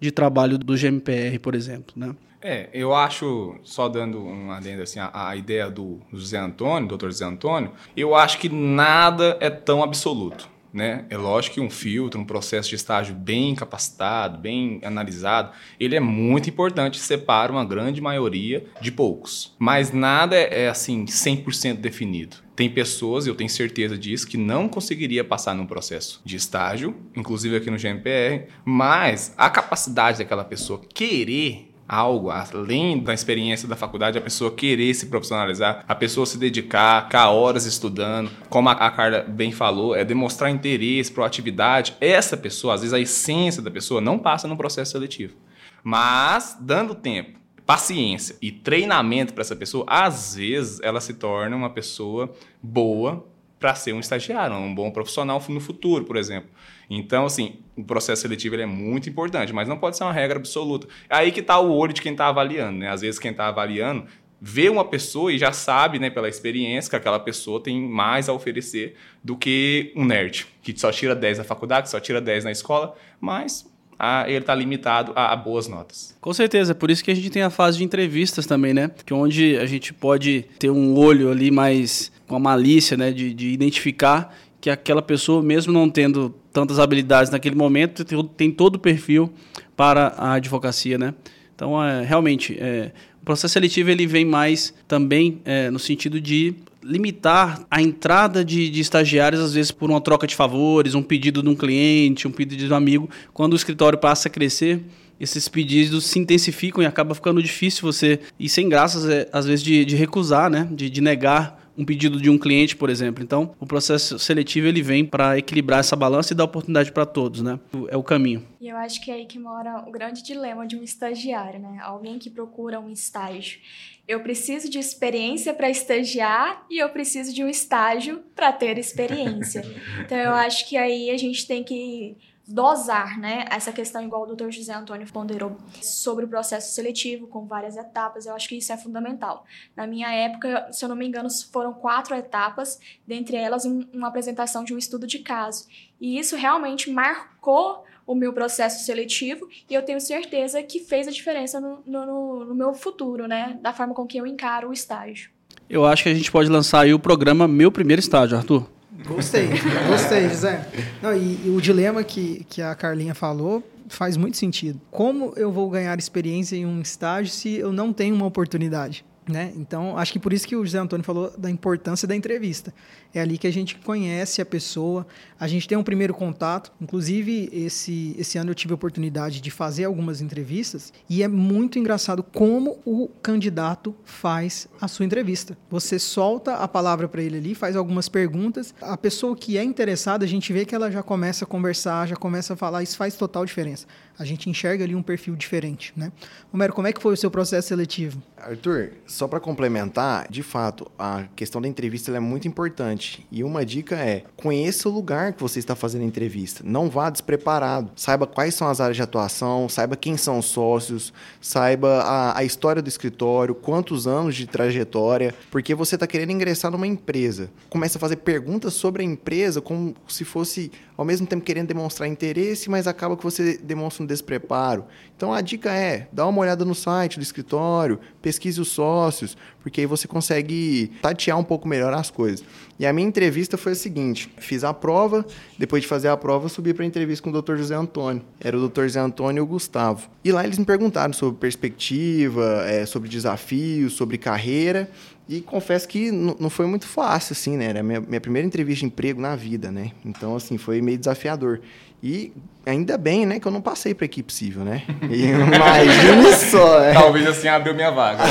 de 0.00 0.10
trabalho 0.10 0.58
do 0.58 0.74
GMPR, 0.74 1.38
por 1.40 1.54
exemplo. 1.54 1.94
Né? 1.96 2.14
É, 2.42 2.68
eu 2.72 2.94
acho, 2.94 3.54
só 3.62 3.88
dando 3.88 4.18
um 4.18 4.50
adendo 4.50 4.82
assim, 4.82 4.98
a, 4.98 5.28
a 5.28 5.36
ideia 5.36 5.70
do 5.70 6.00
José 6.12 6.38
Antônio, 6.38 6.88
doutor 6.88 7.10
José 7.10 7.24
Antônio, 7.24 7.72
eu 7.96 8.14
acho 8.14 8.38
que 8.38 8.48
nada 8.48 9.36
é 9.40 9.50
tão 9.50 9.82
absoluto. 9.82 10.48
Né? 10.72 11.04
É 11.10 11.16
lógico 11.16 11.54
que 11.54 11.60
um 11.60 11.70
filtro, 11.70 12.20
um 12.20 12.24
processo 12.24 12.68
de 12.68 12.76
estágio 12.76 13.14
bem 13.14 13.54
capacitado, 13.54 14.38
bem 14.38 14.80
analisado, 14.84 15.52
ele 15.78 15.96
é 15.96 16.00
muito 16.00 16.48
importante 16.48 16.98
separa 16.98 17.50
uma 17.50 17.64
grande 17.64 18.00
maioria 18.00 18.64
de 18.80 18.92
poucos. 18.92 19.54
Mas 19.58 19.92
nada 19.92 20.36
é, 20.36 20.64
é 20.64 20.68
assim 20.68 21.04
100% 21.04 21.76
definido. 21.76 22.36
Tem 22.54 22.68
pessoas, 22.68 23.26
eu 23.26 23.34
tenho 23.34 23.48
certeza 23.48 23.96
disso, 23.96 24.28
que 24.28 24.36
não 24.36 24.68
conseguiria 24.68 25.24
passar 25.24 25.54
num 25.54 25.66
processo 25.66 26.20
de 26.24 26.36
estágio, 26.36 26.94
inclusive 27.16 27.56
aqui 27.56 27.70
no 27.70 27.78
GMPR, 27.78 28.48
mas 28.64 29.34
a 29.36 29.48
capacidade 29.48 30.18
daquela 30.18 30.44
pessoa 30.44 30.80
querer 30.92 31.69
algo 31.90 32.30
além 32.30 33.00
da 33.00 33.12
experiência 33.12 33.66
da 33.66 33.74
faculdade, 33.74 34.16
a 34.16 34.20
pessoa 34.20 34.52
querer 34.52 34.94
se 34.94 35.06
profissionalizar, 35.06 35.84
a 35.88 35.94
pessoa 35.96 36.24
se 36.24 36.38
dedicar, 36.38 37.06
ficar 37.06 37.30
horas 37.30 37.66
estudando, 37.66 38.30
como 38.48 38.68
a 38.68 38.90
Carla 38.92 39.22
bem 39.22 39.50
falou, 39.50 39.96
é 39.96 40.04
demonstrar 40.04 40.52
interesse, 40.52 41.10
proatividade. 41.10 41.96
Essa 42.00 42.36
pessoa, 42.36 42.74
às 42.74 42.82
vezes 42.82 42.94
a 42.94 43.00
essência 43.00 43.60
da 43.60 43.72
pessoa 43.72 44.00
não 44.00 44.20
passa 44.20 44.46
no 44.46 44.56
processo 44.56 44.92
seletivo. 44.92 45.34
Mas 45.82 46.56
dando 46.60 46.94
tempo, 46.94 47.40
paciência 47.66 48.36
e 48.40 48.52
treinamento 48.52 49.34
para 49.34 49.40
essa 49.40 49.56
pessoa, 49.56 49.84
às 49.88 50.36
vezes 50.36 50.78
ela 50.82 51.00
se 51.00 51.14
torna 51.14 51.56
uma 51.56 51.70
pessoa 51.70 52.32
boa 52.62 53.26
para 53.58 53.74
ser 53.74 53.92
um 53.92 54.00
estagiário, 54.00 54.56
um 54.56 54.72
bom 54.72 54.92
profissional 54.92 55.42
no 55.48 55.60
futuro, 55.60 56.04
por 56.04 56.16
exemplo. 56.16 56.50
Então, 56.90 57.24
assim, 57.24 57.60
o 57.76 57.84
processo 57.84 58.22
seletivo 58.22 58.56
é 58.56 58.66
muito 58.66 59.08
importante, 59.08 59.52
mas 59.52 59.68
não 59.68 59.78
pode 59.78 59.96
ser 59.96 60.02
uma 60.02 60.12
regra 60.12 60.38
absoluta. 60.38 60.88
É 61.08 61.16
aí 61.16 61.30
que 61.30 61.38
está 61.38 61.58
o 61.60 61.72
olho 61.72 61.92
de 61.92 62.02
quem 62.02 62.12
está 62.12 62.26
avaliando, 62.26 62.78
né? 62.78 62.90
Às 62.90 63.00
vezes 63.00 63.20
quem 63.20 63.30
está 63.30 63.46
avaliando 63.46 64.06
vê 64.40 64.68
uma 64.68 64.84
pessoa 64.84 65.32
e 65.32 65.38
já 65.38 65.52
sabe, 65.52 65.98
né, 65.98 66.08
pela 66.08 66.28
experiência, 66.28 66.88
que 66.88 66.96
aquela 66.96 67.20
pessoa 67.20 67.62
tem 67.62 67.80
mais 67.86 68.28
a 68.28 68.32
oferecer 68.32 68.96
do 69.22 69.36
que 69.36 69.92
um 69.94 70.04
nerd, 70.04 70.46
que 70.62 70.78
só 70.78 70.90
tira 70.90 71.14
10 71.14 71.38
na 71.38 71.44
faculdade, 71.44 71.90
só 71.90 72.00
tira 72.00 72.20
10 72.20 72.44
na 72.44 72.50
escola, 72.50 72.96
mas 73.20 73.70
a, 73.98 74.24
ele 74.26 74.38
está 74.38 74.54
limitado 74.54 75.12
a, 75.14 75.34
a, 75.34 75.36
boas 75.36 75.68
notas. 75.68 76.16
Com 76.22 76.32
certeza, 76.32 76.74
por 76.74 76.90
isso 76.90 77.04
que 77.04 77.10
a 77.10 77.14
gente 77.14 77.28
tem 77.28 77.42
a 77.42 77.50
fase 77.50 77.76
de 77.76 77.84
entrevistas 77.84 78.46
também, 78.46 78.72
né? 78.72 78.90
Que 79.04 79.12
é 79.12 79.16
onde 79.16 79.58
a 79.58 79.66
gente 79.66 79.92
pode 79.92 80.46
ter 80.58 80.70
um 80.70 80.96
olho 80.96 81.30
ali 81.30 81.50
mais 81.50 82.10
com 82.26 82.34
a 82.34 82.38
malícia, 82.38 82.96
né? 82.96 83.12
De, 83.12 83.34
de 83.34 83.48
identificar 83.48 84.34
que 84.58 84.70
aquela 84.70 85.02
pessoa, 85.02 85.42
mesmo 85.42 85.70
não 85.70 85.90
tendo 85.90 86.34
tantas 86.52 86.78
habilidades 86.78 87.30
naquele 87.30 87.54
momento, 87.54 88.04
tem 88.36 88.50
todo 88.50 88.76
o 88.76 88.78
perfil 88.78 89.32
para 89.76 90.08
a 90.16 90.32
advocacia, 90.32 90.98
né? 90.98 91.14
Então, 91.54 91.82
é, 91.82 92.02
realmente, 92.04 92.56
é, 92.58 92.90
o 93.20 93.24
processo 93.24 93.52
seletivo 93.52 93.90
ele 93.90 94.06
vem 94.06 94.24
mais 94.24 94.72
também 94.88 95.40
é, 95.44 95.70
no 95.70 95.78
sentido 95.78 96.20
de 96.20 96.54
limitar 96.82 97.66
a 97.70 97.82
entrada 97.82 98.42
de, 98.44 98.70
de, 98.70 98.80
estagiários, 98.80 99.40
às 99.40 99.52
vezes 99.52 99.70
por 99.70 99.90
uma 99.90 100.00
troca 100.00 100.26
de 100.26 100.34
favores, 100.34 100.94
um 100.94 101.02
pedido 101.02 101.42
de 101.42 101.48
um 101.48 101.54
cliente, 101.54 102.26
um 102.26 102.30
pedido 102.30 102.66
de 102.66 102.72
um 102.72 102.76
amigo. 102.76 103.10
Quando 103.34 103.52
o 103.52 103.56
escritório 103.56 103.98
passa 103.98 104.28
a 104.28 104.30
crescer, 104.30 104.80
esses 105.20 105.48
pedidos 105.48 106.06
se 106.06 106.18
intensificam 106.18 106.82
e 106.82 106.86
acaba 106.86 107.14
ficando 107.14 107.42
difícil 107.42 107.82
você, 107.82 108.20
e 108.38 108.48
sem 108.48 108.66
graças, 108.68 109.06
é, 109.06 109.28
às 109.30 109.44
vezes, 109.44 109.62
de, 109.62 109.84
de 109.84 109.94
recusar, 109.94 110.48
né? 110.48 110.66
de, 110.72 110.88
de 110.88 111.00
negar 111.02 111.69
um 111.80 111.84
pedido 111.84 112.20
de 112.20 112.28
um 112.28 112.36
cliente, 112.36 112.76
por 112.76 112.90
exemplo. 112.90 113.24
Então, 113.24 113.54
o 113.58 113.66
processo 113.66 114.18
seletivo 114.18 114.66
ele 114.66 114.82
vem 114.82 115.02
para 115.04 115.38
equilibrar 115.38 115.80
essa 115.80 115.96
balança 115.96 116.34
e 116.34 116.36
dar 116.36 116.44
oportunidade 116.44 116.92
para 116.92 117.06
todos, 117.06 117.40
né? 117.40 117.58
É 117.88 117.96
o 117.96 118.02
caminho. 118.02 118.46
E 118.60 118.68
eu 118.68 118.76
acho 118.76 119.02
que 119.02 119.10
é 119.10 119.14
aí 119.14 119.24
que 119.24 119.38
mora 119.38 119.82
o 119.88 119.90
grande 119.90 120.22
dilema 120.22 120.66
de 120.66 120.76
um 120.76 120.82
estagiário, 120.82 121.58
né? 121.58 121.78
Alguém 121.82 122.18
que 122.18 122.28
procura 122.28 122.78
um 122.78 122.90
estágio. 122.90 123.58
Eu 124.06 124.20
preciso 124.20 124.68
de 124.68 124.78
experiência 124.78 125.54
para 125.54 125.70
estagiar 125.70 126.66
e 126.68 126.78
eu 126.78 126.88
preciso 126.90 127.32
de 127.32 127.42
um 127.42 127.48
estágio 127.48 128.22
para 128.34 128.52
ter 128.52 128.76
experiência. 128.76 129.62
Então, 130.04 130.18
eu 130.18 130.32
acho 130.32 130.68
que 130.68 130.76
aí 130.76 131.10
a 131.10 131.16
gente 131.16 131.46
tem 131.46 131.62
que 131.62 132.16
dosar, 132.50 133.18
né? 133.18 133.44
Essa 133.48 133.72
questão, 133.72 134.02
igual 134.02 134.22
o 134.22 134.34
Dr. 134.34 134.50
José 134.50 134.74
Antônio 134.74 135.06
ponderou, 135.12 135.56
sobre 135.80 136.24
o 136.24 136.28
processo 136.28 136.74
seletivo, 136.74 137.26
com 137.28 137.46
várias 137.46 137.76
etapas, 137.76 138.26
eu 138.26 138.34
acho 138.34 138.48
que 138.48 138.56
isso 138.56 138.72
é 138.72 138.76
fundamental. 138.76 139.44
Na 139.76 139.86
minha 139.86 140.12
época, 140.12 140.68
se 140.72 140.84
eu 140.84 140.88
não 140.88 140.96
me 140.96 141.06
engano, 141.06 141.28
foram 141.52 141.72
quatro 141.72 142.14
etapas, 142.14 142.80
dentre 143.06 143.36
elas 143.36 143.64
um, 143.64 143.86
uma 143.92 144.08
apresentação 144.08 144.64
de 144.64 144.74
um 144.74 144.78
estudo 144.78 145.06
de 145.06 145.20
caso. 145.20 145.66
E 146.00 146.18
isso 146.18 146.36
realmente 146.36 146.90
marcou 146.90 147.84
o 148.06 148.14
meu 148.14 148.32
processo 148.32 148.84
seletivo 148.84 149.48
e 149.68 149.74
eu 149.74 149.82
tenho 149.82 150.00
certeza 150.00 150.60
que 150.62 150.80
fez 150.80 151.06
a 151.06 151.12
diferença 151.12 151.60
no, 151.60 151.80
no, 151.86 152.44
no 152.46 152.54
meu 152.54 152.74
futuro, 152.74 153.28
né? 153.28 153.56
Da 153.62 153.72
forma 153.72 153.94
com 153.94 154.06
que 154.06 154.18
eu 154.18 154.26
encaro 154.26 154.70
o 154.70 154.72
estágio. 154.72 155.30
Eu 155.68 155.84
acho 155.84 156.02
que 156.02 156.08
a 156.08 156.14
gente 156.14 156.32
pode 156.32 156.48
lançar 156.48 156.80
aí 156.80 156.92
o 156.92 156.98
programa 156.98 157.46
Meu 157.46 157.70
Primeiro 157.70 158.00
Estágio, 158.00 158.36
Arthur. 158.36 158.68
Gostei, 159.06 159.48
gostei, 159.88 160.28
José. 160.28 160.66
Não, 161.00 161.14
e, 161.16 161.46
e, 161.46 161.50
o 161.50 161.60
dilema 161.60 162.02
que, 162.02 162.44
que 162.48 162.60
a 162.60 162.74
Carlinha 162.74 163.14
falou 163.14 163.62
faz 163.88 164.16
muito 164.16 164.36
sentido. 164.36 164.80
Como 164.90 165.32
eu 165.36 165.52
vou 165.52 165.70
ganhar 165.70 165.98
experiência 165.98 166.56
em 166.56 166.66
um 166.66 166.80
estágio 166.80 167.32
se 167.32 167.54
eu 167.56 167.72
não 167.72 167.92
tenho 167.92 168.14
uma 168.14 168.26
oportunidade? 168.26 169.04
Né? 169.30 169.52
Então, 169.56 169.96
acho 169.96 170.12
que 170.12 170.18
por 170.18 170.32
isso 170.32 170.46
que 170.46 170.56
o 170.56 170.64
José 170.64 170.78
Antônio 170.78 171.04
falou 171.04 171.32
da 171.38 171.50
importância 171.50 172.06
da 172.08 172.16
entrevista. 172.16 172.74
É 173.14 173.20
ali 173.20 173.38
que 173.38 173.46
a 173.46 173.52
gente 173.52 173.76
conhece 173.76 174.42
a 174.42 174.46
pessoa, 174.46 175.06
a 175.38 175.46
gente 175.46 175.68
tem 175.68 175.78
um 175.78 175.82
primeiro 175.82 176.12
contato. 176.12 176.72
Inclusive, 176.80 177.48
esse, 177.52 178.14
esse 178.18 178.38
ano 178.38 178.50
eu 178.50 178.54
tive 178.54 178.72
a 178.72 178.74
oportunidade 178.74 179.40
de 179.40 179.50
fazer 179.50 179.84
algumas 179.84 180.20
entrevistas 180.20 180.92
e 181.08 181.22
é 181.22 181.28
muito 181.28 181.78
engraçado 181.78 182.22
como 182.22 182.80
o 182.84 183.08
candidato 183.22 183.94
faz 184.04 184.68
a 184.80 184.88
sua 184.88 185.04
entrevista. 185.04 185.56
Você 185.70 185.98
solta 185.98 186.54
a 186.54 186.68
palavra 186.68 187.08
para 187.08 187.22
ele 187.22 187.36
ali, 187.36 187.54
faz 187.54 187.76
algumas 187.76 188.08
perguntas. 188.08 188.74
A 188.80 188.96
pessoa 188.96 189.36
que 189.36 189.56
é 189.58 189.62
interessada, 189.62 190.24
a 190.24 190.28
gente 190.28 190.52
vê 190.52 190.64
que 190.64 190.74
ela 190.74 190.90
já 190.90 191.02
começa 191.02 191.44
a 191.44 191.48
conversar, 191.48 192.08
já 192.08 192.16
começa 192.16 192.54
a 192.54 192.56
falar. 192.56 192.82
Isso 192.82 192.96
faz 192.96 193.14
total 193.14 193.44
diferença. 193.44 193.86
A 194.20 194.24
gente 194.26 194.50
enxerga 194.50 194.84
ali 194.84 194.94
um 194.94 195.02
perfil 195.02 195.34
diferente. 195.34 195.94
Né? 195.96 196.12
Romero, 196.52 196.74
como 196.74 196.86
é 196.86 196.92
que 196.92 197.00
foi 197.00 197.14
o 197.14 197.16
seu 197.16 197.30
processo 197.30 197.68
seletivo? 197.68 198.22
Arthur, 198.36 198.90
só 199.06 199.26
para 199.26 199.40
complementar, 199.40 200.26
de 200.30 200.42
fato, 200.42 200.90
a 200.98 201.24
questão 201.34 201.58
da 201.58 201.66
entrevista 201.66 202.14
é 202.14 202.20
muito 202.20 202.46
importante. 202.46 203.26
E 203.32 203.42
uma 203.42 203.64
dica 203.64 203.96
é: 203.96 204.24
conheça 204.36 204.90
o 204.90 204.92
lugar 204.92 205.32
que 205.32 205.40
você 205.40 205.58
está 205.58 205.74
fazendo 205.74 206.02
a 206.02 206.04
entrevista. 206.04 206.62
Não 206.62 206.90
vá 206.90 207.08
despreparado. 207.08 207.92
Saiba 207.96 208.26
quais 208.26 208.54
são 208.54 208.68
as 208.68 208.78
áreas 208.78 208.96
de 208.96 209.02
atuação, 209.02 209.70
saiba 209.70 209.96
quem 209.96 210.18
são 210.18 210.38
os 210.38 210.46
sócios, 210.46 211.14
saiba 211.40 212.02
a, 212.02 212.38
a 212.38 212.44
história 212.44 212.82
do 212.82 212.88
escritório, 212.88 213.54
quantos 213.54 214.06
anos 214.06 214.36
de 214.36 214.46
trajetória, 214.46 215.34
porque 215.50 215.74
você 215.74 215.94
está 215.94 216.06
querendo 216.06 216.32
ingressar 216.32 216.70
numa 216.70 216.86
empresa. 216.86 217.50
Começa 217.70 217.96
a 217.96 218.00
fazer 218.00 218.16
perguntas 218.16 218.74
sobre 218.74 219.02
a 219.02 219.06
empresa 219.06 219.62
como 219.62 219.94
se 220.06 220.26
fosse, 220.26 220.70
ao 221.00 221.06
mesmo 221.06 221.26
tempo, 221.26 221.42
querendo 221.42 221.68
demonstrar 221.68 222.06
interesse, 222.06 222.68
mas 222.68 222.86
acaba 222.86 223.16
que 223.16 223.24
você 223.24 223.56
demonstra 223.56 224.02
um 224.04 224.06
despreparo. 224.06 224.84
Então 225.16 225.32
a 225.32 225.40
dica 225.40 225.72
é: 225.72 226.06
dá 226.12 226.26
uma 226.26 226.42
olhada 226.42 226.62
no 226.62 226.74
site 226.74 227.18
do 227.18 227.22
escritório, 227.22 227.98
pesquise 228.20 228.60
os 228.60 228.68
sócios, 228.68 229.34
porque 229.62 229.80
aí 229.80 229.86
você 229.86 230.06
consegue 230.06 230.92
tatear 231.00 231.38
um 231.38 231.42
pouco 231.42 231.66
melhor 231.66 231.94
as 231.94 232.10
coisas. 232.10 232.44
E 232.78 232.84
a 232.84 232.92
minha 232.92 233.08
entrevista 233.08 233.56
foi 233.56 233.72
a 233.72 233.74
seguinte: 233.74 234.30
fiz 234.36 234.62
a 234.62 234.74
prova, 234.74 235.24
depois 235.58 235.80
de 235.80 235.88
fazer 235.88 236.08
a 236.08 236.16
prova, 236.18 236.50
subi 236.50 236.74
para 236.74 236.84
a 236.84 236.86
entrevista 236.86 237.24
com 237.24 237.34
o 237.34 237.40
Dr. 237.40 237.56
José 237.56 237.74
Antônio. 237.74 238.20
Era 238.38 238.58
o 238.58 238.68
Dr. 238.68 238.82
José 238.82 239.00
Antônio 239.00 239.40
e 239.40 239.42
o 239.42 239.46
Gustavo. 239.46 240.06
E 240.22 240.30
lá 240.30 240.44
eles 240.44 240.58
me 240.58 240.66
perguntaram 240.66 241.14
sobre 241.14 241.40
perspectiva, 241.40 242.62
é, 242.66 242.84
sobre 242.84 243.08
desafios, 243.08 243.94
sobre 243.94 244.18
carreira. 244.18 244.90
E 245.30 245.40
confesso 245.40 245.86
que 245.86 246.10
não 246.10 246.50
foi 246.50 246.66
muito 246.66 246.88
fácil, 246.88 247.34
assim, 247.34 247.56
né? 247.56 247.66
Era 247.66 247.78
a 247.78 247.82
minha, 247.84 248.00
minha 248.00 248.20
primeira 248.20 248.44
entrevista 248.44 248.80
de 248.80 248.86
emprego 248.86 249.20
na 249.20 249.36
vida, 249.36 249.70
né? 249.70 249.92
Então, 250.04 250.34
assim, 250.34 250.58
foi 250.58 250.82
meio 250.82 250.98
desafiador. 250.98 251.60
E 252.02 252.32
ainda 252.66 252.98
bem, 252.98 253.24
né, 253.24 253.38
que 253.38 253.46
eu 253.46 253.52
não 253.52 253.60
passei 253.60 253.94
para 253.94 254.06
equipe 254.06 254.32
civil, 254.32 254.64
né? 254.64 254.82
Imagina 255.06 256.32
só. 256.32 256.82
É. 256.82 256.94
Talvez 256.94 257.28
assim 257.28 257.46
abriu 257.46 257.72
minha 257.76 257.92
vaga. 257.92 258.24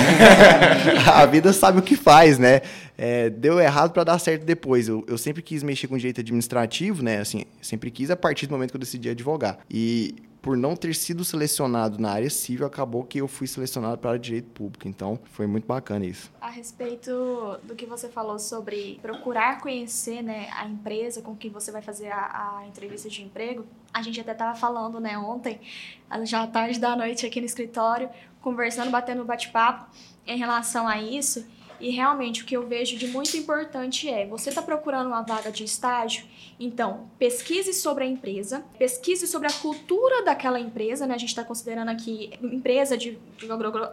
a 1.16 1.26
vida 1.26 1.54
sabe 1.54 1.80
o 1.80 1.82
que 1.82 1.96
faz, 1.96 2.38
né? 2.38 2.60
É, 2.98 3.30
deu 3.30 3.62
errado 3.62 3.94
para 3.94 4.04
dar 4.04 4.20
certo 4.20 4.44
depois. 4.44 4.90
Eu, 4.90 5.06
eu, 5.08 5.18
sempre 5.18 5.42
quis 5.42 5.64
mexer 5.64 5.88
com 5.88 5.96
direito 5.96 6.20
administrativo, 6.20 7.02
né? 7.02 7.20
Assim, 7.20 7.46
sempre 7.62 7.90
quis 7.90 8.12
a 8.12 8.18
partir 8.18 8.46
do 8.46 8.52
momento 8.52 8.72
que 8.72 8.76
eu 8.76 8.82
decidi 8.82 9.10
advogar. 9.10 9.60
E 9.72 10.16
por 10.42 10.56
não 10.56 10.76
ter 10.76 10.96
sido 10.96 11.24
selecionado 11.26 12.00
na 12.00 12.12
área 12.12 12.30
civil, 12.30 12.66
acabou 12.66 13.04
que 13.04 13.20
eu 13.20 13.28
fui 13.28 13.48
selecionado 13.48 13.98
para 13.98 14.18
direito 14.18 14.50
público. 14.52 14.88
Então, 14.88 15.20
foi 15.32 15.46
muito 15.48 15.66
bacana 15.66 16.06
isso. 16.06 16.32
A 16.40 16.50
respeito 16.50 17.12
do 17.64 17.76
que 17.76 17.86
você 17.86 18.08
falou 18.08 18.40
sobre 18.40 19.00
procurar 19.02 19.60
conhecer 19.62 20.22
né, 20.22 20.50
a 20.54 20.66
empresa 20.66 21.22
com 21.22 21.36
quem 21.36 21.52
você 21.52 21.72
vai 21.72 21.82
fazer 21.82 22.10
a, 22.10 22.60
a 22.60 22.68
entrevista 22.68 23.10
de 23.10 23.22
emprego, 23.24 23.66
a 23.94 24.02
gente 24.02 24.20
até 24.20 24.32
estava 24.32 24.58
falando 24.58 25.00
né, 25.00 25.18
ontem, 25.18 25.60
já 26.24 26.48
tarde 26.48 26.80
da 26.80 26.96
noite 26.96 27.26
aqui 27.26 27.40
no 27.40 27.46
escritório, 27.46 28.10
conversando, 28.42 28.90
batendo 28.92 29.26
bate-papo 29.26 29.90
em 30.26 30.38
relação 30.38 30.88
a 30.88 31.02
isso. 31.02 31.46
E 31.80 31.90
realmente 31.90 32.44
o 32.44 32.46
que 32.46 32.56
eu 32.56 32.68
vejo 32.68 32.98
de 32.98 33.08
muito 33.08 33.36
importante 33.38 34.10
é, 34.10 34.26
você 34.28 34.50
está 34.50 34.62
procurando 34.62 35.08
uma 35.08 35.22
vaga 35.22 35.52
de 35.52 35.64
estágio, 35.64 36.26
então 36.60 37.10
pesquise 37.18 37.74
sobre 37.74 38.04
a 38.04 38.08
empresa, 38.08 38.66
pesquise 38.78 39.26
sobre 39.26 39.48
a 39.48 39.52
cultura 39.52 40.24
daquela 40.24 40.60
empresa, 40.60 41.08
né? 41.08 41.16
A 41.16 41.18
gente 41.18 41.30
está 41.30 41.44
considerando 41.44 41.90
aqui 41.90 42.32
empresa 42.42 42.98
de, 42.98 43.18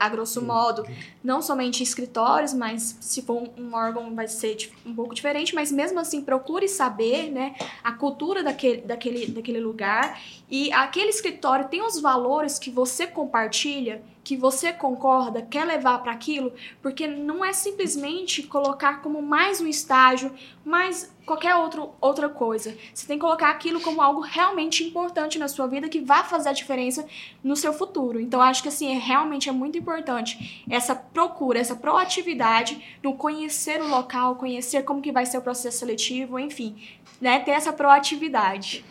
a 0.00 0.08
grosso 0.08 0.42
modo, 0.42 0.84
não 1.22 1.40
somente 1.40 1.82
escritórios, 1.82 2.52
mas 2.52 2.98
se 3.00 3.22
for 3.22 3.48
um, 3.56 3.74
órgão 3.74 4.14
vai 4.14 4.26
ser 4.26 4.56
um 4.84 4.94
pouco 4.94 5.14
diferente, 5.14 5.54
mas 5.54 5.70
mesmo 5.70 6.00
assim 6.00 6.22
procure 6.22 6.68
saber, 6.68 7.30
né, 7.30 7.54
a 7.84 7.92
cultura 7.92 8.42
daquele, 8.42 8.82
daquele, 8.82 9.26
daquele 9.26 9.60
lugar. 9.60 10.20
E 10.50 10.72
aquele 10.72 11.10
escritório 11.10 11.68
tem 11.68 11.82
os 11.82 12.00
valores 12.00 12.58
que 12.58 12.70
você 12.70 13.06
compartilha 13.06 14.02
que 14.26 14.36
você 14.36 14.72
concorda, 14.72 15.40
quer 15.40 15.64
levar 15.64 16.00
para 16.00 16.10
aquilo, 16.10 16.52
porque 16.82 17.06
não 17.06 17.44
é 17.44 17.52
simplesmente 17.52 18.42
colocar 18.42 19.00
como 19.00 19.22
mais 19.22 19.60
um 19.60 19.68
estágio, 19.68 20.34
mais 20.64 21.14
qualquer 21.24 21.54
outro, 21.54 21.94
outra 22.00 22.28
coisa. 22.28 22.76
Você 22.92 23.06
tem 23.06 23.18
que 23.18 23.24
colocar 23.24 23.50
aquilo 23.50 23.80
como 23.80 24.02
algo 24.02 24.20
realmente 24.20 24.82
importante 24.82 25.38
na 25.38 25.46
sua 25.46 25.68
vida 25.68 25.88
que 25.88 26.00
vai 26.00 26.24
fazer 26.24 26.48
a 26.48 26.52
diferença 26.52 27.06
no 27.40 27.54
seu 27.54 27.72
futuro. 27.72 28.18
Então 28.18 28.42
acho 28.42 28.64
que 28.64 28.68
assim, 28.68 28.96
é, 28.96 28.98
realmente 28.98 29.48
é 29.48 29.52
muito 29.52 29.78
importante 29.78 30.64
essa 30.68 30.96
procura, 30.96 31.60
essa 31.60 31.76
proatividade 31.76 32.98
no 33.04 33.14
conhecer 33.14 33.80
o 33.80 33.86
local, 33.86 34.34
conhecer 34.34 34.82
como 34.82 35.00
que 35.00 35.12
vai 35.12 35.24
ser 35.24 35.38
o 35.38 35.42
processo 35.42 35.78
seletivo, 35.78 36.36
enfim, 36.36 36.74
né, 37.20 37.38
ter 37.38 37.52
essa 37.52 37.72
proatividade. 37.72 38.84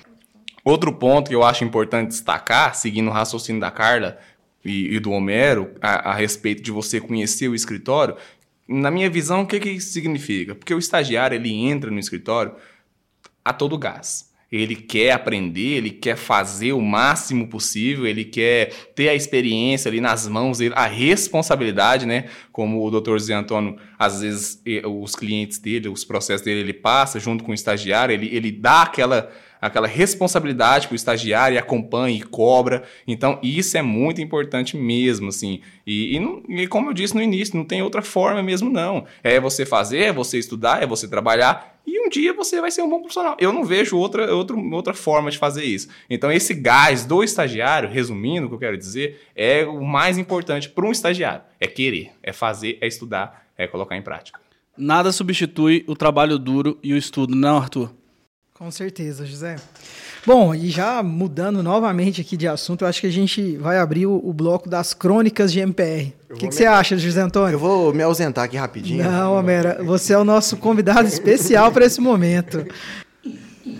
Outro 0.63 0.91
ponto 0.93 1.27
que 1.27 1.35
eu 1.35 1.43
acho 1.43 1.63
importante 1.63 2.07
destacar, 2.07 2.73
seguindo 2.73 3.09
o 3.09 3.13
raciocínio 3.13 3.61
da 3.61 3.69
Carla, 3.69 4.17
e, 4.65 4.95
e 4.95 4.99
do 4.99 5.11
Homero 5.11 5.71
a, 5.81 6.11
a, 6.11 6.13
respeito 6.13 6.61
de 6.61 6.71
você 6.71 6.99
conhecer 6.99 7.47
o 7.47 7.55
escritório, 7.55 8.15
na 8.67 8.89
minha 8.89 9.09
visão, 9.09 9.41
o 9.41 9.47
que, 9.47 9.59
que 9.59 9.69
isso 9.69 9.91
significa? 9.91 10.55
Porque 10.55 10.73
o 10.73 10.79
estagiário 10.79 11.35
ele 11.35 11.53
entra 11.53 11.91
no 11.91 11.99
escritório 11.99 12.55
a 13.43 13.53
todo 13.53 13.77
gás. 13.77 14.33
Ele 14.51 14.75
quer 14.75 15.11
aprender, 15.11 15.77
ele 15.77 15.91
quer 15.91 16.15
fazer 16.15 16.73
o 16.73 16.81
máximo 16.81 17.47
possível, 17.47 18.07
ele 18.07 18.23
quer 18.23 18.69
ter 18.95 19.09
a 19.09 19.15
experiência 19.15 19.89
ali 19.89 19.99
nas 19.99 20.27
mãos 20.27 20.59
a 20.73 20.85
responsabilidade, 20.85 22.05
né? 22.05 22.25
Como 22.51 22.83
o 22.83 22.91
doutor 22.91 23.19
Zé 23.19 23.33
Antônio, 23.33 23.75
às 23.99 24.21
vezes, 24.21 24.61
os 24.85 25.15
clientes 25.15 25.57
dele, 25.57 25.89
os 25.89 26.05
processos 26.05 26.45
dele, 26.45 26.61
ele 26.61 26.73
passa 26.73 27.19
junto 27.19 27.43
com 27.43 27.51
o 27.51 27.55
estagiário, 27.55 28.13
ele, 28.13 28.33
ele 28.33 28.51
dá 28.51 28.83
aquela 28.83 29.31
aquela 29.65 29.87
responsabilidade 29.87 30.87
para 30.87 30.93
o 30.93 30.95
estagiário 30.95 31.57
acompanha 31.57 32.17
e 32.17 32.21
cobra. 32.21 32.83
Então, 33.07 33.39
isso 33.41 33.77
é 33.77 33.81
muito 33.81 34.21
importante 34.21 34.77
mesmo, 34.77 35.29
assim. 35.29 35.61
E, 35.85 36.15
e, 36.15 36.19
não, 36.19 36.43
e, 36.47 36.67
como 36.67 36.89
eu 36.89 36.93
disse 36.93 37.15
no 37.15 37.21
início, 37.21 37.57
não 37.57 37.65
tem 37.65 37.81
outra 37.81 38.01
forma 38.01 38.41
mesmo, 38.43 38.69
não. 38.69 39.05
É 39.23 39.39
você 39.39 39.65
fazer, 39.65 39.99
é 39.99 40.13
você 40.13 40.37
estudar, 40.37 40.83
é 40.83 40.85
você 40.85 41.07
trabalhar 41.07 41.75
e 41.85 41.99
um 42.03 42.09
dia 42.09 42.33
você 42.33 42.59
vai 42.59 42.71
ser 42.71 42.81
um 42.81 42.89
bom 42.89 42.99
profissional. 42.99 43.37
Eu 43.39 43.53
não 43.53 43.63
vejo 43.63 43.97
outra, 43.97 44.33
outra, 44.33 44.55
outra 44.55 44.93
forma 44.93 45.29
de 45.29 45.37
fazer 45.37 45.63
isso. 45.63 45.87
Então, 46.09 46.31
esse 46.31 46.53
gás 46.53 47.05
do 47.05 47.23
estagiário, 47.23 47.89
resumindo 47.89 48.45
o 48.45 48.49
que 48.49 48.55
eu 48.55 48.59
quero 48.59 48.77
dizer, 48.77 49.21
é 49.35 49.65
o 49.65 49.83
mais 49.83 50.17
importante 50.17 50.69
para 50.69 50.85
um 50.85 50.91
estagiário. 50.91 51.43
É 51.59 51.67
querer, 51.67 52.11
é 52.23 52.33
fazer, 52.33 52.77
é 52.81 52.87
estudar, 52.87 53.45
é 53.57 53.67
colocar 53.67 53.95
em 53.95 54.01
prática. 54.01 54.39
Nada 54.77 55.11
substitui 55.11 55.85
o 55.87 55.95
trabalho 55.95 56.37
duro 56.37 56.77
e 56.83 56.91
o 56.93 56.97
estudo, 56.97 57.35
não, 57.35 57.57
Arthur? 57.57 57.91
Com 58.57 58.71
certeza, 58.71 59.25
José. 59.25 59.57
Bom, 60.25 60.55
e 60.55 60.69
já 60.69 61.03
mudando 61.03 61.61
novamente 61.61 62.21
aqui 62.21 62.37
de 62.37 62.47
assunto, 62.47 62.85
eu 62.85 62.87
acho 62.87 63.01
que 63.01 63.07
a 63.07 63.11
gente 63.11 63.57
vai 63.57 63.77
abrir 63.77 64.05
o, 64.05 64.15
o 64.23 64.31
bloco 64.31 64.69
das 64.69 64.93
crônicas 64.93 65.51
de 65.51 65.59
MPR. 65.59 66.13
O 66.29 66.35
que, 66.35 66.39
que 66.39 66.45
me... 66.45 66.51
você 66.53 66.65
acha, 66.65 66.97
José 66.97 67.19
Antônio? 67.19 67.55
Eu 67.55 67.59
vou 67.59 67.93
me 67.93 68.01
ausentar 68.01 68.45
aqui 68.45 68.55
rapidinho. 68.55 69.03
Não, 69.03 69.35
Homera, 69.35 69.83
você 69.83 70.13
é 70.13 70.17
o 70.17 70.23
nosso 70.23 70.55
convidado 70.55 71.05
especial 71.05 71.69
para 71.69 71.85
esse 71.85 71.99
momento. 71.99 72.65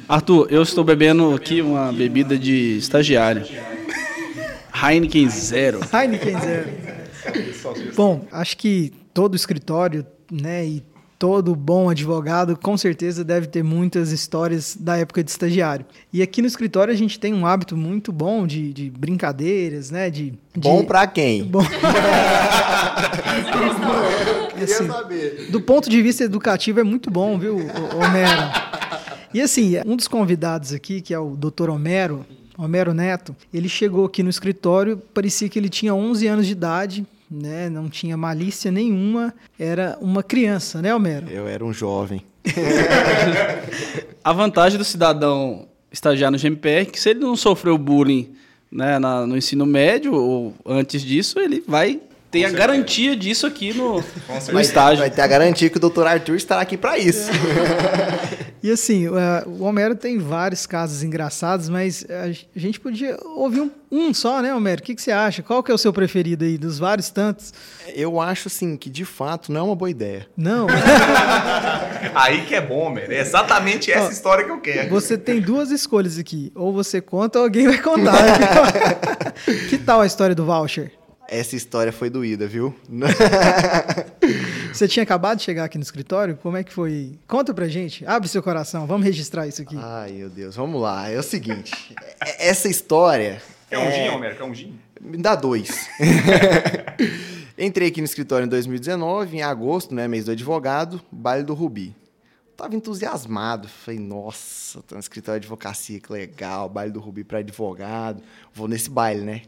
Arthur, 0.09 0.47
eu 0.51 0.61
estou 0.61 0.83
bebendo 0.83 1.33
aqui 1.33 1.61
uma 1.61 1.93
bebida 1.93 2.37
de 2.37 2.77
estagiário. 2.77 3.47
Heineken 4.73 5.29
Zero. 5.29 5.79
Heineken 5.93 6.37
Zero. 6.41 6.69
Bom, 7.95 8.27
acho 8.29 8.57
que 8.57 8.91
todo 9.13 9.37
escritório, 9.37 10.05
né, 10.29 10.65
e 10.65 10.83
todo 11.25 11.55
bom 11.55 11.89
advogado 11.89 12.55
com 12.55 12.77
certeza 12.77 13.23
deve 13.23 13.47
ter 13.47 13.63
muitas 13.63 14.11
histórias 14.11 14.77
da 14.79 14.95
época 14.95 15.23
de 15.23 15.31
estagiário. 15.31 15.83
E 16.13 16.21
aqui 16.21 16.39
no 16.39 16.47
escritório 16.47 16.93
a 16.93 16.95
gente 16.95 17.19
tem 17.19 17.33
um 17.33 17.47
hábito 17.47 17.75
muito 17.75 18.11
bom 18.11 18.45
de, 18.45 18.71
de 18.71 18.91
brincadeiras, 18.91 19.89
né? 19.89 20.11
De, 20.11 20.35
bom 20.55 20.85
para 20.85 21.07
quem? 21.07 21.43
Bom... 21.45 21.63
assim, 24.61 24.87
do 25.49 25.59
ponto 25.61 25.89
de 25.89 25.99
vista 25.99 26.23
educativo 26.23 26.79
é 26.79 26.83
muito 26.83 27.09
bom, 27.09 27.39
viu, 27.39 27.55
Homero? 27.55 28.43
E 29.33 29.41
assim, 29.41 29.77
um 29.83 29.95
dos 29.95 30.07
convidados 30.07 30.73
aqui, 30.73 31.01
que 31.01 31.11
é 31.11 31.17
o 31.17 31.35
Dr. 31.35 31.71
Homero, 31.71 32.23
Homero 32.55 32.93
Neto, 32.93 33.35
ele 33.51 33.67
chegou 33.67 34.05
aqui 34.05 34.21
no 34.21 34.29
escritório, 34.29 35.01
parecia 35.11 35.49
que 35.49 35.57
ele 35.57 35.69
tinha 35.69 35.95
11 35.95 36.27
anos 36.27 36.45
de 36.45 36.51
idade, 36.51 37.03
né? 37.29 37.69
Não 37.69 37.89
tinha 37.89 38.15
malícia 38.17 38.71
nenhuma, 38.71 39.33
era 39.59 39.97
uma 40.01 40.21
criança, 40.23 40.81
né, 40.81 40.93
Homero? 40.93 41.27
Eu 41.29 41.47
era 41.47 41.63
um 41.63 41.73
jovem. 41.73 42.21
A 44.23 44.33
vantagem 44.33 44.77
do 44.77 44.83
cidadão 44.83 45.67
estagiar 45.91 46.31
no 46.31 46.37
GMPR 46.37 46.81
é 46.81 46.85
que 46.85 46.99
se 46.99 47.09
ele 47.09 47.19
não 47.19 47.35
sofreu 47.35 47.77
bullying 47.77 48.29
né, 48.71 48.97
na- 48.99 49.25
no 49.25 49.37
ensino 49.37 49.65
médio 49.65 50.13
ou 50.13 50.53
antes 50.65 51.01
disso, 51.01 51.39
ele 51.39 51.63
vai 51.67 51.99
ter 52.31 52.43
a 52.45 52.49
garantia 52.49 53.15
disso 53.15 53.45
aqui 53.47 53.73
no, 53.73 54.03
no 54.51 54.59
estágio. 54.59 54.99
Vai 54.99 55.11
ter 55.11 55.21
a 55.21 55.27
garantia 55.27 55.69
que 55.69 55.77
o 55.77 55.89
Dr. 55.89 56.05
Arthur 56.07 56.35
estará 56.35 56.61
aqui 56.61 56.75
para 56.75 56.97
isso. 56.97 57.29
E 58.65 58.71
assim, 58.71 59.05
eh, 59.05 59.43
o 59.45 59.61
Homero 59.61 59.93
tem 59.95 60.17
vários 60.17 60.65
casos 60.65 61.03
engraçados, 61.03 61.69
mas 61.69 62.03
a 62.09 62.31
gente 62.59 62.79
podia 62.79 63.15
ouvir 63.23 63.61
um, 63.61 63.69
um 63.91 64.11
só, 64.11 64.41
né, 64.41 64.55
Homero? 64.55 64.81
O 64.81 64.83
que, 64.83 64.95
que 64.95 65.01
você 65.03 65.11
acha? 65.11 65.43
Qual 65.43 65.61
que 65.61 65.71
é 65.71 65.75
o 65.75 65.77
seu 65.77 65.93
preferido 65.93 66.43
aí, 66.43 66.57
dos 66.57 66.79
vários 66.79 67.11
tantos? 67.11 67.53
Eu 67.93 68.19
acho, 68.19 68.47
assim, 68.47 68.75
que 68.75 68.89
de 68.89 69.05
fato 69.05 69.51
não 69.51 69.59
é 69.61 69.63
uma 69.65 69.75
boa 69.75 69.91
ideia. 69.91 70.25
Não, 70.35 70.65
Aí 72.15 72.43
que 72.45 72.55
é 72.55 72.61
bom, 72.61 72.89
Mer. 72.89 73.11
É 73.11 73.19
exatamente 73.19 73.91
essa 73.91 74.07
Ó, 74.07 74.09
história 74.09 74.43
que 74.43 74.49
eu 74.51 74.59
quero. 74.59 74.89
você 74.89 75.15
tem 75.15 75.39
duas 75.39 75.69
escolhas 75.69 76.17
aqui. 76.17 76.51
Ou 76.55 76.73
você 76.73 76.99
conta 76.99 77.37
ou 77.37 77.45
alguém 77.45 77.67
vai 77.67 77.77
contar. 77.77 78.17
que 79.69 79.77
tal 79.77 80.01
a 80.01 80.07
história 80.07 80.33
do 80.33 80.43
voucher? 80.43 80.91
Essa 81.27 81.55
história 81.55 81.91
foi 81.91 82.09
doída, 82.09 82.47
viu? 82.47 82.73
Você 84.75 84.89
tinha 84.89 85.03
acabado 85.03 85.37
de 85.37 85.43
chegar 85.45 85.63
aqui 85.63 85.77
no 85.77 85.83
escritório? 85.85 86.35
Como 86.43 86.57
é 86.57 86.63
que 86.63 86.73
foi? 86.73 87.17
Conta 87.29 87.53
pra 87.53 87.65
gente. 87.65 88.05
Abre 88.05 88.27
seu 88.27 88.43
coração. 88.43 88.85
Vamos 88.85 89.05
registrar 89.05 89.47
isso 89.47 89.61
aqui. 89.61 89.77
Ai, 89.79 90.11
meu 90.11 90.29
Deus, 90.29 90.57
vamos 90.57 90.81
lá. 90.81 91.09
É 91.09 91.17
o 91.17 91.23
seguinte, 91.23 91.95
é- 92.19 92.49
essa 92.49 92.67
história... 92.67 93.41
É 93.71 93.79
um 93.79 93.89
gin, 93.89 94.09
Homero? 94.09 94.35
É 94.37 94.43
um 94.43 94.53
gin? 94.53 94.77
Me 94.99 95.15
dá 95.15 95.33
dois. 95.33 95.87
Entrei 97.57 97.87
aqui 97.87 98.01
no 98.01 98.05
escritório 98.05 98.45
em 98.45 98.49
2019, 98.49 99.37
em 99.37 99.41
agosto, 99.43 99.95
né, 99.95 100.09
mês 100.09 100.25
do 100.25 100.31
advogado, 100.31 101.01
baile 101.09 101.45
do 101.45 101.53
Rubi. 101.53 101.95
Tava 102.57 102.75
entusiasmado, 102.75 103.69
falei, 103.69 103.97
nossa, 103.99 104.81
tô 104.81 104.95
no 104.95 104.99
escritório 104.99 105.39
de 105.39 105.45
advocacia, 105.45 106.01
que 106.01 106.11
legal, 106.11 106.67
baile 106.67 106.91
do 106.91 106.99
Rubi 106.99 107.23
para 107.23 107.39
advogado. 107.39 108.21
Vou 108.53 108.67
nesse 108.67 108.89
baile, 108.89 109.21
né? 109.21 109.43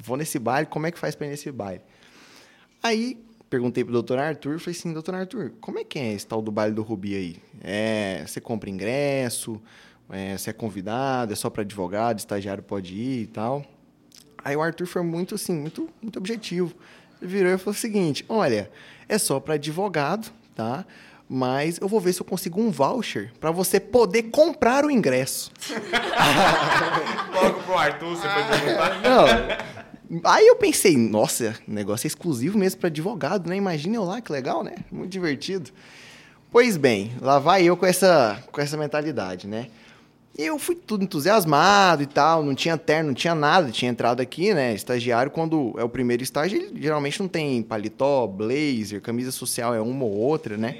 Vou 0.00 0.16
nesse 0.16 0.38
baile, 0.38 0.66
como 0.66 0.86
é 0.86 0.92
que 0.92 0.98
faz 0.98 1.16
para 1.16 1.26
ir 1.26 1.30
nesse 1.30 1.50
baile? 1.50 1.82
Aí 2.80 3.18
perguntei 3.50 3.82
pro 3.82 3.92
doutor 3.92 4.18
Arthur, 4.18 4.60
falei 4.60 4.78
assim, 4.78 4.92
doutor 4.92 5.16
Arthur, 5.16 5.52
como 5.60 5.80
é 5.80 5.84
que 5.84 5.98
é 5.98 6.12
esse 6.12 6.26
tal 6.26 6.40
do 6.40 6.52
baile 6.52 6.72
do 6.72 6.82
Rubi 6.82 7.16
aí? 7.16 7.36
É, 7.60 8.24
você 8.24 8.40
compra 8.40 8.70
ingresso, 8.70 9.60
é, 10.08 10.38
você 10.38 10.50
é 10.50 10.52
convidado, 10.52 11.32
é 11.32 11.36
só 11.36 11.50
para 11.50 11.62
advogado, 11.62 12.20
estagiário 12.20 12.62
pode 12.62 12.94
ir 12.94 13.22
e 13.22 13.26
tal. 13.26 13.64
Aí 14.42 14.56
o 14.56 14.62
Arthur 14.62 14.86
foi 14.86 15.02
muito 15.02 15.34
assim, 15.34 15.52
muito, 15.52 15.90
muito 16.00 16.16
objetivo. 16.16 16.72
Ele 17.20 17.30
virou 17.30 17.52
e 17.52 17.58
falou 17.58 17.72
o 17.72 17.78
seguinte: 17.78 18.24
olha, 18.28 18.70
é 19.08 19.18
só 19.18 19.40
para 19.40 19.54
advogado, 19.54 20.32
tá? 20.54 20.86
Mas 21.28 21.78
eu 21.80 21.86
vou 21.86 22.00
ver 22.00 22.12
se 22.12 22.20
eu 22.22 22.26
consigo 22.26 22.60
um 22.60 22.70
voucher 22.70 23.32
para 23.38 23.50
você 23.50 23.78
poder 23.78 24.24
comprar 24.24 24.84
o 24.84 24.90
ingresso. 24.90 25.52
Logo 27.32 27.62
pro 27.62 27.78
Arthur, 27.78 28.16
você 28.16 28.28
foi 28.28 28.42
perguntar. 28.44 29.00
Não. 29.00 29.79
Aí 30.24 30.46
eu 30.46 30.56
pensei, 30.56 30.96
nossa, 30.96 31.54
negócio 31.68 32.06
é 32.06 32.08
exclusivo 32.08 32.58
mesmo 32.58 32.80
para 32.80 32.88
advogado, 32.88 33.48
né? 33.48 33.56
Imagina 33.56 33.96
eu 33.96 34.04
lá, 34.04 34.20
que 34.20 34.32
legal, 34.32 34.64
né? 34.64 34.74
Muito 34.90 35.10
divertido. 35.10 35.70
Pois 36.50 36.76
bem, 36.76 37.12
lá 37.20 37.38
vai 37.38 37.62
eu 37.62 37.76
com 37.76 37.86
essa, 37.86 38.42
com 38.50 38.60
essa 38.60 38.76
mentalidade, 38.76 39.46
né? 39.46 39.68
E 40.36 40.42
eu 40.42 40.58
fui 40.58 40.74
tudo 40.74 41.04
entusiasmado 41.04 42.02
e 42.02 42.06
tal, 42.06 42.42
não 42.42 42.56
tinha 42.56 42.76
terno, 42.76 43.08
não 43.08 43.14
tinha 43.14 43.34
nada, 43.36 43.70
tinha 43.70 43.90
entrado 43.90 44.20
aqui, 44.20 44.52
né? 44.52 44.74
Estagiário, 44.74 45.30
quando 45.30 45.74
é 45.78 45.84
o 45.84 45.88
primeiro 45.88 46.24
estágio, 46.24 46.60
ele 46.60 46.80
geralmente 46.80 47.20
não 47.20 47.28
tem 47.28 47.62
paletó, 47.62 48.26
blazer, 48.26 49.00
camisa 49.00 49.30
social, 49.30 49.74
é 49.74 49.80
uma 49.80 50.04
ou 50.04 50.16
outra, 50.16 50.56
né? 50.56 50.78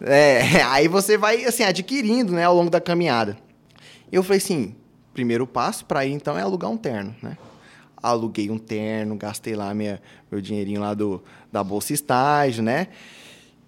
É, 0.00 0.62
aí 0.68 0.86
você 0.86 1.16
vai, 1.18 1.44
assim, 1.44 1.64
adquirindo, 1.64 2.32
né, 2.32 2.44
ao 2.44 2.54
longo 2.54 2.70
da 2.70 2.80
caminhada. 2.80 3.36
Eu 4.12 4.22
falei 4.22 4.38
assim, 4.38 4.76
primeiro 5.12 5.44
passo 5.44 5.84
para 5.86 6.04
ir, 6.06 6.12
então, 6.12 6.38
é 6.38 6.42
alugar 6.42 6.70
um 6.70 6.76
terno, 6.76 7.16
né? 7.20 7.36
Aluguei 8.04 8.50
um 8.50 8.58
terno, 8.58 9.16
gastei 9.16 9.54
lá 9.56 9.72
minha, 9.72 10.00
meu 10.30 10.40
dinheirinho 10.40 10.80
lá 10.80 10.92
do, 10.92 11.22
da 11.50 11.64
bolsa 11.64 11.92
estágio, 11.94 12.62
né? 12.62 12.88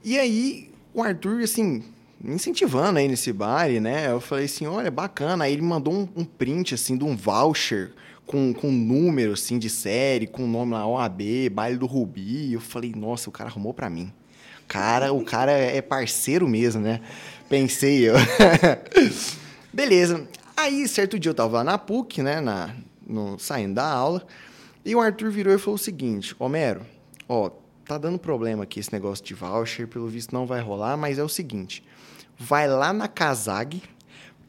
E 0.05 0.19
aí, 0.19 0.71
o 0.93 1.03
Arthur, 1.03 1.43
assim, 1.43 1.83
me 2.21 2.35
incentivando 2.35 2.99
aí 2.99 3.09
nesse 3.09 3.33
baile, 3.33 3.81
né? 3.81 4.11
Eu 4.11 4.21
falei 4.21 4.45
assim, 4.45 4.67
olha, 4.67 4.91
bacana. 4.91 5.45
Aí 5.45 5.53
ele 5.53 5.63
mandou 5.63 5.93
um, 5.93 6.09
um 6.15 6.25
print, 6.25 6.75
assim, 6.75 6.97
de 6.97 7.05
um 7.05 7.17
voucher 7.17 7.93
com, 8.27 8.53
com 8.53 8.71
número, 8.71 9.33
assim, 9.33 9.59
de 9.59 9.71
série, 9.71 10.27
com 10.27 10.45
o 10.45 10.47
nome 10.47 10.73
lá, 10.73 10.87
OAB, 10.87 11.49
baile 11.51 11.79
do 11.79 11.87
Rubi. 11.87 12.53
Eu 12.53 12.61
falei, 12.61 12.93
nossa, 12.95 13.29
o 13.31 13.33
cara 13.33 13.49
arrumou 13.49 13.73
pra 13.73 13.89
mim. 13.89 14.13
Cara, 14.69 15.13
o 15.13 15.25
cara 15.25 15.53
é 15.53 15.81
parceiro 15.81 16.47
mesmo, 16.47 16.83
né? 16.83 17.01
Pensei 17.49 18.09
eu. 18.09 18.17
Beleza. 19.73 20.29
Aí, 20.57 20.89
certo 20.89 21.19
dia 21.19 21.31
eu 21.31 21.35
tava 21.35 21.59
lá 21.59 21.65
na 21.65 21.79
PUC, 21.79 22.23
né? 22.23 22.41
Na, 22.41 22.75
no, 23.07 23.39
saindo 23.39 23.75
da 23.75 23.89
aula. 23.89 24.27
E 24.85 24.95
o 24.95 25.01
Arthur 25.01 25.31
virou 25.31 25.55
e 25.55 25.59
falou 25.59 25.75
o 25.75 25.79
seguinte: 25.79 26.35
Homero, 26.39 26.85
ó, 27.29 27.51
tá 27.85 27.99
dando 27.99 28.19
problema 28.19 28.65
aqui 28.65 28.81
esse 28.81 28.93
negócio 28.93 29.25
de 29.25 29.35
voucher, 29.35 29.87
pelo 29.89 30.09
visto 30.09 30.33
não 30.33 30.47
vai 30.47 30.61
rolar, 30.61 30.97
mas 30.97 31.19
é 31.19 31.23
o 31.23 31.29
seguinte: 31.29 31.83
vai 32.39 32.69
lá 32.69 32.93
na 32.93 33.09
Casag, 33.09 33.83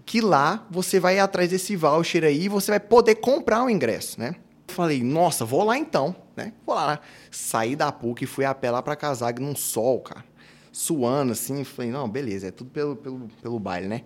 que 0.05 0.21
lá 0.21 0.65
você 0.69 0.99
vai 0.99 1.19
atrás 1.19 1.49
desse 1.49 1.75
voucher 1.75 2.23
aí 2.23 2.43
e 2.43 2.49
você 2.49 2.71
vai 2.71 2.79
poder 2.79 3.15
comprar 3.15 3.63
o 3.63 3.69
ingresso, 3.69 4.19
né? 4.19 4.35
Falei, 4.67 5.01
nossa, 5.01 5.45
vou 5.45 5.63
lá 5.63 5.77
então, 5.77 6.15
né? 6.35 6.53
Vou 6.65 6.75
lá. 6.75 6.99
Saí 7.31 7.75
da 7.75 7.91
PUC 7.91 8.23
e 8.23 8.27
fui 8.27 8.45
a 8.45 8.53
pé 8.53 8.69
lá 8.69 8.81
pra 8.81 8.95
Casag 8.95 9.41
num 9.41 9.55
sol, 9.55 10.01
cara. 10.01 10.23
Suando 10.71 11.31
assim, 11.31 11.63
falei, 11.63 11.89
não, 11.89 12.07
beleza, 12.07 12.47
é 12.47 12.51
tudo 12.51 12.69
pelo, 12.69 12.95
pelo, 12.95 13.27
pelo 13.41 13.59
baile, 13.59 13.87
né? 13.87 14.03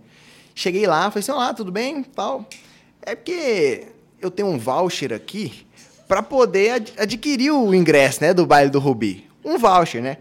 Cheguei 0.56 0.86
lá, 0.88 1.10
falei 1.10 1.20
assim, 1.20 1.32
olá, 1.32 1.54
tudo 1.54 1.72
bem? 1.72 2.04
Tal. 2.04 2.46
É 3.02 3.16
porque 3.16 3.88
eu 4.22 4.32
tenho 4.32 4.48
um 4.48 4.58
voucher 4.58 5.12
aqui 5.12 5.66
para 6.08 6.22
poder 6.22 6.72
ad 6.72 6.94
adquirir 6.98 7.52
o 7.52 7.74
ingresso, 7.74 8.22
né, 8.22 8.34
do 8.34 8.46
baile 8.46 8.70
do 8.70 8.80
Rubi. 8.80 9.30
Um 9.44 9.58
voucher, 9.58 10.02
né? 10.02 10.18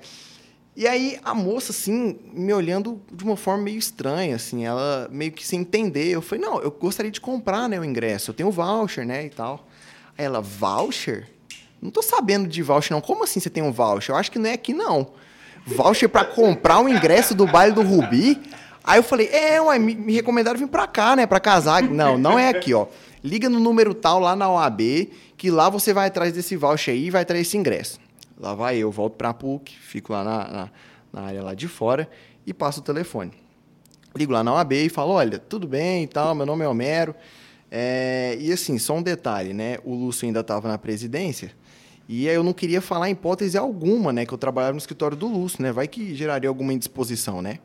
E 0.77 0.87
aí 0.87 1.19
a 1.25 1.35
moça, 1.35 1.73
assim, 1.73 2.19
me 2.33 2.53
olhando 2.53 3.01
de 3.13 3.23
uma 3.25 3.37
forma 3.37 3.65
meio 3.65 3.79
estranha, 3.79 4.37
assim, 4.37 4.65
ela 4.65 5.09
meio 5.11 5.33
que 5.33 5.47
sem 5.47 5.61
entender. 5.61 6.09
Eu 6.09 6.23
falei, 6.23 6.45
não, 6.45 6.61
eu 6.61 6.71
gostaria 6.71 7.11
de 7.11 7.21
comprar, 7.21 7.69
né, 7.69 7.79
o 7.79 7.85
ingresso. 7.85 8.31
Eu 8.31 8.35
tenho 8.35 8.51
voucher, 8.51 9.05
né, 9.05 9.27
e 9.27 9.31
tal. 9.31 9.67
Aí 10.17 10.25
ela, 10.25 10.41
voucher? 10.41 11.29
Não 11.83 11.91
tô 11.91 12.03
sabendo 12.03 12.49
de 12.49 12.63
voucher, 12.63 12.95
não. 12.95 13.01
Como 13.01 13.25
assim 13.25 13.41
você 13.41 13.51
tem 13.51 13.63
um 13.63 13.73
voucher? 13.73 14.15
Eu 14.15 14.19
acho 14.19 14.31
que 14.31 14.39
não 14.39 14.49
é 14.49 14.55
aqui, 14.55 14.73
não. 14.73 15.09
Voucher 15.67 16.09
para 16.09 16.25
comprar 16.25 16.81
o 16.81 16.89
ingresso 16.89 17.35
do 17.35 17.47
baile 17.47 17.75
do 17.75 17.83
Rubi? 17.83 18.41
Aí 18.83 18.99
eu 18.99 19.03
falei, 19.03 19.29
é, 19.29 19.61
ué, 19.61 19.79
me, 19.79 19.95
me 19.95 20.15
recomendaram 20.15 20.59
vir 20.59 20.69
pra 20.69 20.87
cá, 20.87 21.15
né, 21.15 21.27
pra 21.27 21.41
casar. 21.41 21.83
Não, 21.83 22.17
não 22.17 22.39
é 22.39 22.49
aqui, 22.49 22.73
ó. 22.73 22.87
Liga 23.23 23.49
no 23.49 23.61
número 23.61 23.95
tal 23.95 24.19
lá 24.19 24.35
na 24.35 24.51
OAB, 24.51 24.81
que 25.37 25.51
lá 25.51 25.69
você 25.69 25.93
vai 25.93 26.09
atrás 26.09 26.33
desse 26.33 26.57
voucher 26.57 26.95
aí 26.95 27.07
e 27.07 27.11
vai 27.11 27.25
trazer 27.25 27.43
esse 27.43 27.57
ingresso. 27.57 28.01
Lá 28.39 28.55
vai 28.55 28.79
eu, 28.79 28.91
volto 28.91 29.15
pra 29.15 29.35
PUC, 29.35 29.77
fico 29.79 30.13
lá 30.13 30.25
na, 30.25 30.49
na, 30.49 30.71
na 31.13 31.21
área 31.23 31.43
lá 31.43 31.55
de 31.55 31.69
fora 31.69 32.09
e 32.47 32.55
passo 32.55 32.81
o 32.81 32.83
telefone. 32.83 33.33
Ligo 34.17 34.33
lá 34.33 34.43
na 34.43 34.55
OAB 34.55 34.73
e 34.73 34.89
falo, 34.89 35.13
olha, 35.13 35.39
tudo 35.39 35.69
bem 35.69 36.05
e 36.05 36.07
tal, 36.07 36.35
meu 36.35 36.47
nome 36.47 36.65
é 36.65 36.69
Homero. 36.69 37.15
É, 37.71 38.37
e 38.41 38.51
assim, 38.51 38.79
só 38.79 38.97
um 38.97 39.03
detalhe, 39.03 39.53
né? 39.53 39.79
O 39.85 39.95
Lúcio 39.95 40.27
ainda 40.27 40.41
estava 40.41 40.67
na 40.67 40.79
presidência 40.79 41.53
e 42.09 42.27
eu 42.27 42.43
não 42.43 42.53
queria 42.53 42.81
falar 42.81 43.09
em 43.09 43.13
hipótese 43.13 43.57
alguma, 43.57 44.13
né? 44.13 44.27
Que 44.27 44.35
eu 44.35 44.39
trabalhava 44.39 44.73
no 44.73 44.79
escritório 44.79 45.17
do 45.17 45.29
Lúcio, 45.29 45.63
né? 45.63 45.71
Vai 45.71 45.87
que 45.87 46.13
geraria 46.13 46.49
alguma 46.49 46.73
indisposição, 46.73 47.41
né? 47.41 47.61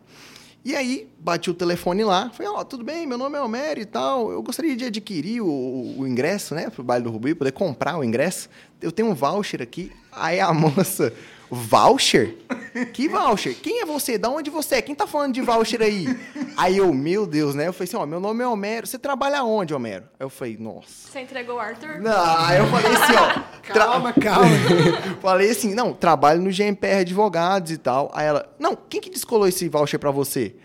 E 0.65 0.75
aí, 0.75 1.07
bati 1.19 1.51
o 1.51 1.53
telefone 1.53 2.03
lá, 2.03 2.31
falei, 2.31 2.51
ó, 2.51 2.63
tudo 2.63 2.83
bem, 2.83 3.05
meu 3.05 3.19
nome 3.19 3.37
é 3.37 3.41
Homero 3.41 3.79
e 3.79 3.85
tal, 3.85 4.31
eu 4.31 4.41
gostaria 4.41 4.75
de 4.75 4.85
adquirir 4.85 5.39
o, 5.39 5.95
o 5.99 6.07
ingresso, 6.07 6.55
né, 6.55 6.71
pro 6.71 6.83
baile 6.83 7.03
do 7.03 7.11
Rubi, 7.11 7.35
poder 7.35 7.51
comprar 7.51 7.99
o 7.99 8.03
ingresso. 8.03 8.49
Eu 8.81 8.91
tenho 8.91 9.09
um 9.09 9.13
voucher 9.13 9.61
aqui. 9.61 9.91
Aí 10.11 10.39
a 10.39 10.51
moça, 10.57 11.13
voucher? 11.49 12.35
Que 12.93 13.07
voucher? 13.07 13.55
Quem 13.55 13.81
é 13.81 13.85
você? 13.85 14.17
Da 14.17 14.29
onde 14.29 14.49
você 14.49 14.75
é? 14.75 14.81
Quem 14.81 14.93
tá 14.95 15.07
falando 15.07 15.33
de 15.33 15.41
voucher 15.41 15.81
aí? 15.81 16.05
Aí 16.57 16.77
eu, 16.77 16.93
meu 16.93 17.25
Deus, 17.25 17.55
né? 17.55 17.67
Eu 17.67 17.73
falei 17.73 17.87
assim, 17.87 17.97
ó, 17.97 18.05
meu 18.05 18.19
nome 18.19 18.43
é 18.43 18.47
Homero. 18.47 18.85
Você 18.87 18.97
trabalha 18.99 19.43
onde, 19.43 19.73
Homero? 19.73 20.03
Aí 20.19 20.25
eu 20.25 20.29
falei, 20.29 20.57
nossa. 20.59 20.87
Você 21.11 21.21
entregou 21.21 21.55
o 21.55 21.59
Arthur? 21.59 21.99
Não, 22.01 22.35
aí 22.45 22.57
eu 22.57 22.67
falei 22.67 22.91
assim, 22.91 23.13
ó. 23.15 23.55
Calma, 23.73 24.13
calma. 24.13 24.45
Falei 25.21 25.49
assim, 25.49 25.73
não, 25.73 25.91
trabalho 25.91 26.39
no 26.39 26.51
GMPR 26.51 26.99
Advogados 27.01 27.71
e 27.71 27.77
tal. 27.77 28.11
Aí 28.13 28.27
ela, 28.27 28.47
não, 28.59 28.75
quem 28.75 29.01
que 29.01 29.09
descolou 29.09 29.47
esse 29.47 29.67
voucher 29.67 29.99
pra 29.99 30.11
você? 30.11 30.55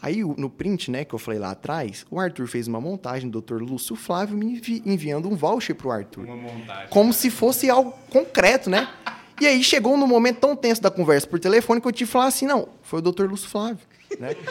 Aí 0.00 0.22
no 0.22 0.48
print, 0.48 0.90
né, 0.90 1.04
que 1.04 1.12
eu 1.14 1.18
falei 1.18 1.38
lá 1.40 1.50
atrás, 1.50 2.06
o 2.10 2.18
Arthur 2.20 2.46
fez 2.46 2.66
uma 2.68 2.80
montagem 2.80 3.28
do 3.28 3.42
Dr. 3.42 3.60
Lúcio 3.60 3.96
Flávio 3.96 4.36
me 4.36 4.46
envi- 4.46 4.82
enviando 4.86 5.28
um 5.28 5.34
voucher 5.36 5.74
pro 5.74 5.90
Arthur. 5.90 6.24
Uma 6.24 6.36
montagem. 6.36 6.86
Como 6.88 7.12
se 7.12 7.28
fosse 7.30 7.68
algo 7.68 7.92
concreto, 8.08 8.70
né? 8.70 8.88
E 9.40 9.46
aí 9.46 9.62
chegou 9.62 9.96
no 9.96 10.06
momento 10.06 10.38
tão 10.38 10.56
tenso 10.56 10.82
da 10.82 10.90
conversa 10.90 11.26
por 11.26 11.38
telefone 11.38 11.80
que 11.80 11.86
eu 11.86 11.92
tive 11.92 12.08
que 12.08 12.12
falar 12.12 12.26
assim, 12.26 12.46
não, 12.46 12.68
foi 12.82 12.98
o 12.98 13.02
Dr. 13.02 13.24
Lúcio 13.24 13.48
Flávio. 13.48 13.78
né? 14.18 14.34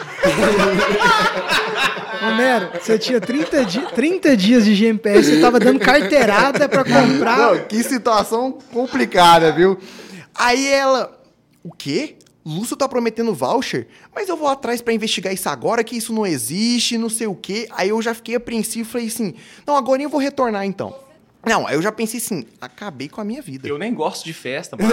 Romero, 2.20 2.70
você 2.80 2.98
tinha 2.98 3.20
30, 3.20 3.64
di 3.64 3.80
30 3.94 4.36
dias 4.36 4.64
de 4.64 4.74
GMPR, 4.74 5.22
você 5.22 5.40
tava 5.40 5.60
dando 5.60 5.78
carteirada 5.78 6.68
para 6.68 6.84
comprar. 6.84 7.38
Não, 7.38 7.64
que 7.64 7.82
situação 7.82 8.58
complicada, 8.72 9.52
viu? 9.52 9.78
Aí 10.34 10.66
ela, 10.68 11.16
o 11.62 11.70
quê? 11.70 12.16
Lúcio 12.44 12.76
tá 12.76 12.88
prometendo 12.88 13.34
voucher, 13.34 13.88
mas 14.14 14.28
eu 14.28 14.36
vou 14.36 14.48
atrás 14.48 14.80
para 14.80 14.94
investigar 14.94 15.34
isso 15.34 15.48
agora, 15.48 15.84
que 15.84 15.96
isso 15.96 16.14
não 16.14 16.26
existe, 16.26 16.96
não 16.96 17.10
sei 17.10 17.26
o 17.26 17.34
quê. 17.34 17.68
Aí 17.72 17.90
eu 17.90 18.00
já 18.00 18.14
fiquei 18.14 18.36
apreensivo, 18.36 18.88
falei 18.88 19.06
assim, 19.08 19.34
não, 19.66 19.76
agora 19.76 20.02
eu 20.02 20.08
vou 20.08 20.18
retornar 20.18 20.64
então. 20.64 20.94
Não, 21.48 21.66
aí 21.66 21.74
eu 21.74 21.82
já 21.82 21.90
pensei 21.90 22.18
assim, 22.18 22.46
acabei 22.60 23.08
com 23.08 23.20
a 23.20 23.24
minha 23.24 23.40
vida. 23.40 23.68
Eu 23.68 23.78
nem 23.78 23.94
gosto 23.94 24.24
de 24.24 24.32
festa, 24.32 24.76
mano. 24.80 24.92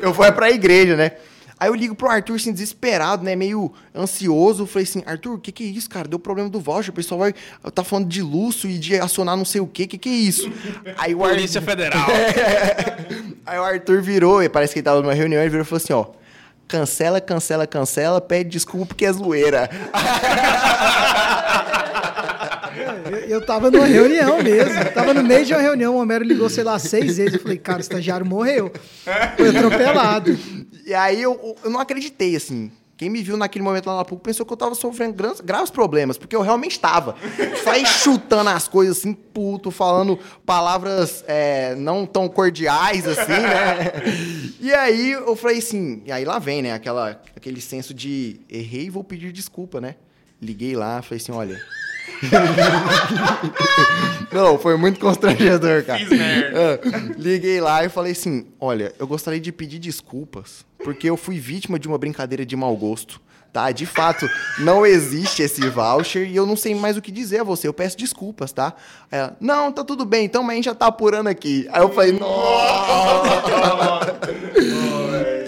eu 0.00 0.12
vou 0.12 0.24
é 0.24 0.32
pra 0.32 0.50
igreja, 0.50 0.96
né? 0.96 1.12
Aí 1.60 1.68
eu 1.68 1.74
ligo 1.74 1.94
pro 1.94 2.08
Arthur, 2.08 2.36
assim, 2.36 2.52
desesperado, 2.52 3.24
né? 3.24 3.34
Meio 3.34 3.72
ansioso. 3.92 4.64
Falei 4.64 4.84
assim, 4.84 5.02
Arthur, 5.04 5.34
o 5.34 5.38
que 5.38 5.50
que 5.50 5.64
é 5.64 5.66
isso, 5.66 5.90
cara? 5.90 6.06
Deu 6.06 6.18
problema 6.18 6.48
do 6.48 6.60
voucher. 6.60 6.90
O 6.90 6.94
pessoal 6.94 7.18
vai... 7.18 7.34
Tá 7.74 7.82
falando 7.82 8.06
de 8.06 8.22
Lúcio 8.22 8.70
e 8.70 8.78
de 8.78 8.96
acionar 8.96 9.36
não 9.36 9.44
sei 9.44 9.60
o 9.60 9.66
quê. 9.66 9.82
O 9.82 9.88
que 9.88 9.98
que 9.98 10.08
é 10.08 10.12
isso? 10.12 10.52
Aí 10.96 11.16
o 11.16 11.18
Polícia 11.18 11.60
Arthur... 11.60 11.70
Federal. 11.70 12.06
Aí 13.44 13.58
o 13.58 13.62
Arthur 13.64 14.00
virou, 14.02 14.40
e 14.42 14.48
parece 14.48 14.72
que 14.72 14.78
ele 14.78 14.84
tava 14.84 15.02
numa 15.02 15.14
reunião, 15.14 15.40
ele 15.40 15.50
virou 15.50 15.64
e 15.64 15.66
falou 15.66 15.82
assim, 15.82 15.92
ó... 15.92 16.06
Cancela, 16.68 17.18
cancela, 17.18 17.66
cancela, 17.66 18.20
pede 18.20 18.50
desculpa 18.50 18.84
porque 18.84 19.06
é 19.06 19.12
zoeira. 19.12 19.70
Eu, 23.28 23.44
tava 23.44 23.70
numa 23.70 23.84
reunião 23.86 24.42
mesmo. 24.42 24.84
Tava 24.94 25.12
no 25.14 25.22
meio 25.22 25.44
de 25.44 25.52
uma 25.52 25.60
reunião, 25.60 25.96
o 25.96 26.00
Homero 26.00 26.24
ligou, 26.24 26.48
sei 26.48 26.64
lá, 26.64 26.78
seis 26.78 27.16
vezes. 27.16 27.34
Eu 27.34 27.40
falei, 27.40 27.58
cara, 27.58 27.78
o 27.78 27.80
estagiário 27.80 28.26
morreu. 28.26 28.72
Foi 29.36 29.48
atropelado. 29.48 30.38
E 30.86 30.94
aí 30.94 31.20
eu, 31.20 31.56
eu 31.62 31.70
não 31.70 31.80
acreditei, 31.80 32.34
assim. 32.34 32.70
Quem 32.98 33.08
me 33.08 33.22
viu 33.22 33.36
naquele 33.36 33.62
momento 33.62 33.86
lá 33.86 33.98
na 33.98 34.04
PUC 34.04 34.20
pensou 34.20 34.44
que 34.44 34.52
eu 34.52 34.56
tava 34.56 34.74
sofrendo 34.74 35.14
graves, 35.14 35.40
graves 35.40 35.70
problemas, 35.70 36.18
porque 36.18 36.34
eu 36.34 36.42
realmente 36.42 36.72
estava. 36.72 37.14
Só 37.62 37.72
chutando 37.84 38.50
as 38.50 38.66
coisas 38.66 38.98
assim, 38.98 39.12
puto, 39.12 39.70
falando 39.70 40.18
palavras 40.44 41.22
é, 41.28 41.76
não 41.76 42.04
tão 42.04 42.28
cordiais, 42.28 43.06
assim, 43.06 43.30
né? 43.30 43.92
E 44.58 44.74
aí 44.74 45.12
eu 45.12 45.36
falei 45.36 45.58
assim, 45.58 46.02
e 46.06 46.10
aí 46.10 46.24
lá 46.24 46.40
vem, 46.40 46.60
né? 46.60 46.72
Aquela, 46.72 47.22
aquele 47.36 47.60
senso 47.60 47.94
de 47.94 48.40
errei 48.50 48.86
e 48.86 48.90
vou 48.90 49.04
pedir 49.04 49.30
desculpa, 49.30 49.80
né? 49.80 49.94
Liguei 50.42 50.74
lá, 50.74 51.00
falei 51.00 51.22
assim, 51.22 51.30
olha. 51.30 51.56
Não, 54.32 54.58
foi 54.58 54.76
muito 54.76 55.00
constrangedor, 55.00 55.84
cara. 55.84 55.98
Fiz 55.98 56.10
merda. 56.10 56.58
É, 56.58 56.80
liguei 57.16 57.60
lá 57.60 57.84
e 57.84 57.88
falei 57.88 58.12
assim: 58.12 58.46
olha, 58.60 58.92
eu 58.98 59.06
gostaria 59.06 59.40
de 59.40 59.52
pedir 59.52 59.78
desculpas, 59.78 60.66
porque 60.84 61.08
eu 61.08 61.16
fui 61.16 61.38
vítima 61.38 61.78
de 61.78 61.88
uma 61.88 61.98
brincadeira 61.98 62.44
de 62.44 62.56
mau 62.56 62.76
gosto. 62.76 63.20
Tá, 63.50 63.72
de 63.72 63.86
fato, 63.86 64.28
não 64.58 64.84
existe 64.84 65.42
esse 65.42 65.66
voucher 65.70 66.28
e 66.28 66.36
eu 66.36 66.44
não 66.44 66.54
sei 66.54 66.74
mais 66.74 66.98
o 66.98 67.02
que 67.02 67.10
dizer 67.10 67.40
a 67.40 67.44
você. 67.44 67.66
Eu 67.66 67.72
peço 67.72 67.96
desculpas, 67.96 68.52
tá? 68.52 68.74
Ela, 69.10 69.34
não, 69.40 69.72
tá 69.72 69.82
tudo 69.82 70.04
bem, 70.04 70.26
então, 70.26 70.42
mas 70.42 70.52
a 70.52 70.56
gente 70.56 70.64
já 70.66 70.74
tá 70.74 70.86
apurando 70.86 71.28
aqui. 71.28 71.66
Aí 71.72 71.80
eu 71.80 71.88
falei, 71.88 72.12
nossa! 72.12 74.18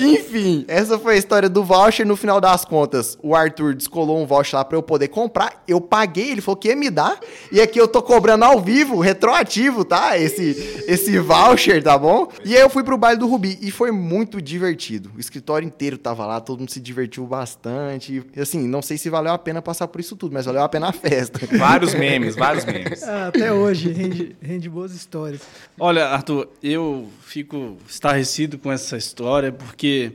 Enfim, 0.05 0.65
essa 0.69 0.99
foi 0.99 1.15
a 1.15 1.19
história 1.19 1.49
do 1.49 1.65
voucher. 1.65 2.07
No 2.07 2.17
final 2.17 2.41
das 2.41 2.65
contas, 2.65 3.19
o 3.23 3.35
Arthur 3.35 3.75
descolou 3.75 4.21
um 4.21 4.27
voucher 4.27 4.59
lá 4.59 4.65
pra 4.65 4.77
eu 4.77 4.83
poder 4.83 5.09
comprar. 5.09 5.63
Eu 5.67 5.81
paguei, 5.81 6.31
ele 6.31 6.41
falou 6.41 6.57
que 6.57 6.69
ia 6.69 6.77
me 6.77 6.91
dar. 6.91 7.19
E 7.53 7.61
aqui 7.61 7.81
eu 7.81 7.89
tô 7.89 8.03
cobrando 8.03 8.45
ao 8.45 8.61
vivo, 8.61 9.01
retroativo, 9.01 9.85
tá? 9.85 10.19
Esse, 10.19 10.85
esse 10.87 11.19
voucher, 11.19 11.83
tá 11.83 11.97
bom? 11.97 12.29
E 12.45 12.57
aí 12.57 12.63
eu 12.63 12.71
fui 12.71 12.83
pro 12.83 12.99
baile 12.99 13.19
do 13.19 13.27
Rubi 13.27 13.59
e 13.61 13.71
foi 13.71 13.91
muito 13.91 14.41
divertido. 14.41 15.11
O 15.17 15.21
escritório 15.21 15.67
inteiro 15.67 15.99
tava 15.99 16.27
lá, 16.27 16.41
todo 16.41 16.61
mundo 16.61 16.71
se 16.71 16.81
divertiu 16.81 17.27
bastante. 17.27 18.25
E, 18.35 18.41
assim, 18.41 18.67
não 18.67 18.83
sei 18.83 18.97
se 18.97 19.11
valeu 19.11 19.33
a 19.33 19.39
pena 19.39 19.61
passar 19.61 19.89
por 19.89 20.01
isso 20.01 20.17
tudo, 20.17 20.33
mas 20.33 20.47
valeu 20.47 20.63
a 20.63 20.69
pena 20.69 20.89
a 20.89 20.93
festa. 20.93 21.41
Vários 21.57 21.95
memes, 21.95 22.37
vários 22.37 22.65
memes. 22.65 23.01
Ah, 23.11 23.27
até 23.29 23.53
hoje, 23.53 23.91
rende, 23.91 24.37
rende 24.41 24.69
boas 24.69 24.93
histórias. 24.93 25.41
Olha, 25.79 26.07
Arthur, 26.07 26.49
eu 26.63 27.09
fico 27.31 27.77
estarrecido 27.89 28.59
com 28.59 28.73
essa 28.73 28.97
história 28.97 29.53
porque 29.53 30.15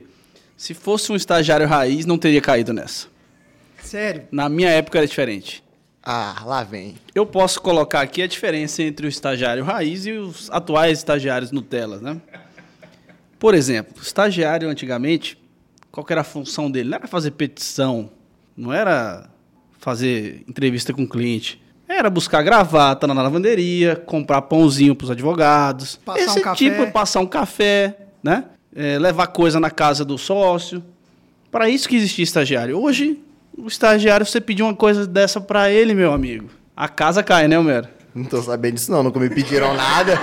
se 0.54 0.74
fosse 0.74 1.10
um 1.10 1.16
estagiário 1.16 1.66
raiz, 1.66 2.04
não 2.04 2.18
teria 2.18 2.42
caído 2.42 2.74
nessa. 2.74 3.08
Sério? 3.82 4.28
Na 4.30 4.50
minha 4.50 4.68
época 4.68 4.98
era 4.98 5.06
diferente. 5.06 5.64
Ah, 6.02 6.42
lá 6.44 6.62
vem. 6.62 6.96
Eu 7.14 7.24
posso 7.24 7.60
colocar 7.62 8.02
aqui 8.02 8.20
a 8.20 8.26
diferença 8.26 8.82
entre 8.82 9.06
o 9.06 9.08
estagiário 9.08 9.64
raiz 9.64 10.04
e 10.04 10.12
os 10.12 10.50
atuais 10.50 10.98
estagiários 10.98 11.50
Nutella, 11.50 12.00
né? 12.00 12.20
Por 13.38 13.54
exemplo, 13.54 13.94
o 13.98 14.02
estagiário 14.02 14.68
antigamente, 14.68 15.38
qual 15.90 16.06
era 16.10 16.20
a 16.20 16.24
função 16.24 16.70
dele? 16.70 16.90
Não 16.90 16.98
era 16.98 17.08
fazer 17.08 17.30
petição, 17.30 18.10
não 18.54 18.74
era 18.74 19.26
fazer 19.78 20.44
entrevista 20.46 20.92
com 20.92 21.04
o 21.04 21.08
cliente. 21.08 21.62
Era 21.96 22.10
buscar 22.10 22.42
gravata 22.42 23.06
na 23.06 23.14
lavanderia, 23.14 23.96
comprar 23.96 24.42
pãozinho 24.42 24.94
para 24.94 25.06
os 25.06 25.10
advogados. 25.10 25.96
Passar 26.04 26.20
esse 26.20 26.38
um 26.38 26.42
café. 26.42 26.56
tipo, 26.56 26.92
passar 26.92 27.20
um 27.20 27.26
café, 27.26 27.96
né? 28.22 28.44
É, 28.74 28.98
levar 28.98 29.28
coisa 29.28 29.58
na 29.58 29.70
casa 29.70 30.04
do 30.04 30.18
sócio. 30.18 30.84
Para 31.50 31.70
isso 31.70 31.88
que 31.88 31.96
existia 31.96 32.22
estagiário. 32.22 32.78
Hoje, 32.78 33.18
o 33.56 33.66
estagiário, 33.66 34.26
você 34.26 34.42
pedir 34.42 34.62
uma 34.62 34.74
coisa 34.74 35.06
dessa 35.06 35.40
para 35.40 35.70
ele, 35.70 35.94
meu 35.94 36.12
amigo, 36.12 36.50
a 36.76 36.86
casa 36.86 37.22
cai, 37.22 37.48
né, 37.48 37.58
Homero? 37.58 37.88
Não 38.14 38.24
tô 38.24 38.42
sabendo 38.42 38.74
disso 38.74 38.92
não, 38.92 39.02
nunca 39.02 39.18
me 39.18 39.30
pediram 39.30 39.74
nada. 39.74 40.18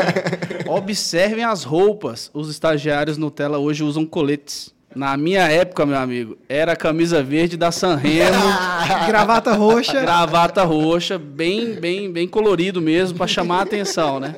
Observem 0.66 1.44
as 1.44 1.64
roupas. 1.64 2.30
Os 2.32 2.48
estagiários 2.48 3.18
Nutella 3.18 3.58
hoje 3.58 3.82
usam 3.82 4.06
coletes. 4.06 4.72
Na 4.94 5.16
minha 5.16 5.42
época, 5.48 5.86
meu 5.86 5.96
amigo, 5.98 6.36
era 6.48 6.76
camisa 6.76 7.22
verde 7.22 7.56
da 7.56 7.72
Sanremo, 7.72 8.36
Gravata 9.06 9.52
roxa. 9.54 10.00
gravata 10.00 10.62
roxa, 10.64 11.18
bem, 11.18 11.74
bem, 11.74 12.12
bem 12.12 12.28
colorido 12.28 12.80
mesmo, 12.80 13.16
para 13.16 13.26
chamar 13.26 13.60
a 13.60 13.62
atenção, 13.62 14.20
né? 14.20 14.34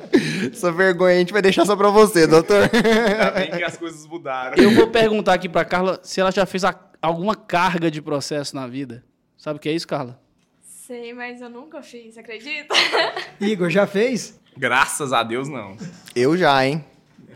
Essa 0.51 0.71
vergonha 0.71 1.15
a 1.15 1.19
gente 1.19 1.33
vai 1.33 1.41
deixar 1.41 1.65
só 1.65 1.75
pra 1.75 1.89
você, 1.89 2.25
doutor. 2.25 2.69
Ainda 2.73 3.31
bem 3.31 3.51
que 3.51 3.63
as 3.63 3.75
coisas 3.77 4.05
mudaram. 4.07 4.55
Eu 4.61 4.71
vou 4.71 4.87
perguntar 4.87 5.33
aqui 5.33 5.49
para 5.49 5.65
Carla 5.65 5.99
se 6.03 6.21
ela 6.21 6.31
já 6.31 6.45
fez 6.45 6.63
a- 6.63 6.79
alguma 7.01 7.35
carga 7.35 7.91
de 7.91 8.01
processo 8.01 8.55
na 8.55 8.67
vida. 8.67 9.03
Sabe 9.37 9.57
o 9.57 9.59
que 9.61 9.69
é 9.69 9.73
isso, 9.73 9.87
Carla? 9.87 10.19
Sei, 10.87 11.13
mas 11.13 11.41
eu 11.41 11.49
nunca 11.49 11.81
fiz, 11.81 12.17
acredita? 12.17 12.73
Igor, 13.41 13.69
já 13.69 13.85
fez? 13.87 14.39
Graças 14.57 15.11
a 15.11 15.21
Deus, 15.23 15.49
não. 15.49 15.75
Eu 16.15 16.37
já, 16.37 16.65
hein? 16.65 16.85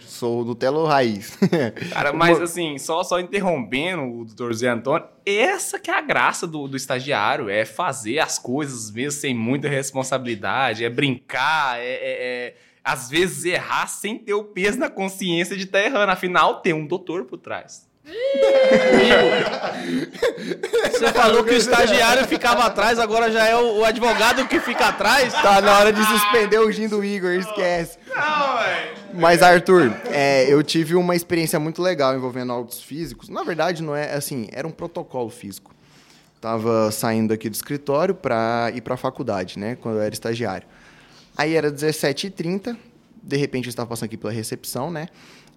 Sou 0.01 0.45
Nutella 0.45 0.87
raiz. 0.87 1.37
Cara, 1.91 2.13
mas 2.13 2.39
assim, 2.41 2.77
só, 2.77 3.03
só 3.03 3.19
interrompendo 3.19 4.03
o 4.03 4.25
doutor 4.25 4.53
Zé 4.53 4.69
Antônio, 4.69 5.07
essa 5.25 5.79
que 5.79 5.89
é 5.89 5.93
a 5.93 6.01
graça 6.01 6.45
do, 6.45 6.67
do 6.67 6.77
estagiário, 6.77 7.49
é 7.49 7.65
fazer 7.65 8.19
as 8.19 8.37
coisas 8.37 8.91
mesmo 8.91 9.19
sem 9.19 9.33
muita 9.33 9.67
responsabilidade, 9.67 10.83
é 10.85 10.89
brincar, 10.89 11.79
é, 11.79 11.83
é- 11.83 11.97
é, 12.47 12.55
às 12.83 13.09
vezes 13.09 13.45
errar 13.45 13.87
sem 13.87 14.17
ter 14.17 14.33
o 14.33 14.43
peso 14.43 14.79
na 14.79 14.89
consciência 14.89 15.55
de 15.57 15.63
estar 15.63 15.81
errando. 15.81 16.11
Afinal, 16.11 16.61
tem 16.61 16.73
um 16.73 16.85
doutor 16.85 17.25
por 17.25 17.37
trás. 17.37 17.88
Você 20.91 21.11
falou 21.13 21.43
que 21.43 21.53
o 21.53 21.57
estagiário 21.57 22.27
ficava 22.27 22.65
atrás, 22.65 22.99
agora 22.99 23.31
já 23.31 23.45
é 23.45 23.55
o, 23.55 23.79
o 23.79 23.85
advogado 23.85 24.47
que 24.47 24.59
fica 24.59 24.87
atrás. 24.87 25.33
tá 25.33 25.61
na 25.61 25.77
hora 25.77 25.93
de 25.93 26.03
suspender 26.05 26.59
o 26.59 26.71
gin 26.71 26.87
do 26.87 27.03
Igor, 27.03 27.31
esquece. 27.31 27.97
Não, 28.07 28.57
velho. 28.57 28.99
Mas, 29.13 29.41
Arthur, 29.41 29.93
é, 30.11 30.51
eu 30.51 30.61
tive 30.61 30.95
uma 30.95 31.15
experiência 31.15 31.59
muito 31.59 31.81
legal 31.81 32.15
envolvendo 32.15 32.51
autos 32.51 32.81
físicos. 32.81 33.29
Na 33.29 33.43
verdade, 33.43 33.81
não 33.81 33.95
é 33.95 34.13
assim, 34.13 34.47
era 34.51 34.67
um 34.67 34.71
protocolo 34.71 35.29
físico. 35.29 35.73
Tava 36.39 36.91
saindo 36.91 37.33
aqui 37.33 37.49
do 37.49 37.55
escritório 37.55 38.15
para 38.15 38.71
ir 38.73 38.81
para 38.81 38.93
a 38.93 38.97
faculdade, 38.97 39.59
né? 39.59 39.75
Quando 39.75 39.95
eu 39.95 40.01
era 40.01 40.13
estagiário. 40.13 40.67
Aí 41.37 41.55
era 41.55 41.71
17h30, 41.71 42.77
de 43.21 43.37
repente 43.37 43.65
eu 43.65 43.69
estava 43.69 43.89
passando 43.89 44.05
aqui 44.05 44.17
pela 44.17 44.31
recepção, 44.31 44.91
né? 44.91 45.07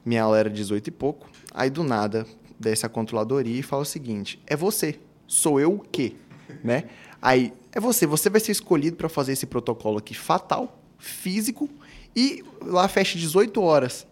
Minha 0.05 0.25
aula 0.25 0.39
era 0.39 0.51
18 0.51 0.89
e 0.89 0.91
pouco. 0.91 1.29
Aí 1.55 1.71
do 1.71 1.85
nada 1.85 2.27
desce 2.63 2.87
a 2.87 2.89
controladoria 2.89 3.59
e 3.59 3.63
fala 3.63 3.83
o 3.83 3.87
seguinte: 3.87 4.41
é 4.47 4.57
você. 4.57 4.99
Sou 5.27 5.61
eu 5.61 5.75
o 5.75 5.81
quê? 5.81 6.15
Né? 6.63 6.85
Aí, 7.21 7.53
é 7.73 7.81
você. 7.81 8.07
Você 8.07 8.29
vai 8.29 8.41
ser 8.41 8.53
escolhido 8.53 8.97
para 8.97 9.09
fazer 9.09 9.33
esse 9.33 9.47
protocolo 9.47 9.99
aqui 9.99 10.13
fatal, 10.13 10.79
físico, 10.99 11.69
e 12.15 12.45
lá 12.61 12.87
fecha 12.89 13.19
18 13.19 13.61
horas. 13.63 14.07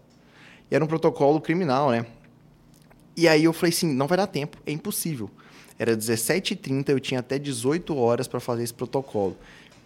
E 0.71 0.75
era 0.75 0.83
um 0.83 0.89
protocolo 0.89 1.41
criminal, 1.41 1.91
né? 1.91 2.07
E 3.17 3.29
aí 3.29 3.45
eu 3.45 3.53
falei 3.53 3.71
assim, 3.71 3.93
não 3.93 4.07
vai 4.07 4.17
dar 4.17 4.27
tempo, 4.27 4.57
é 4.65 4.73
impossível. 4.73 5.31
Era 5.79 5.97
17h30, 5.97 6.89
eu 6.89 7.01
tinha 7.01 7.21
até 7.21 7.39
18 7.39 7.97
horas 7.97 8.29
para 8.29 8.41
fazer 8.41 8.63
esse 8.63 8.73
protocolo. 8.73 9.37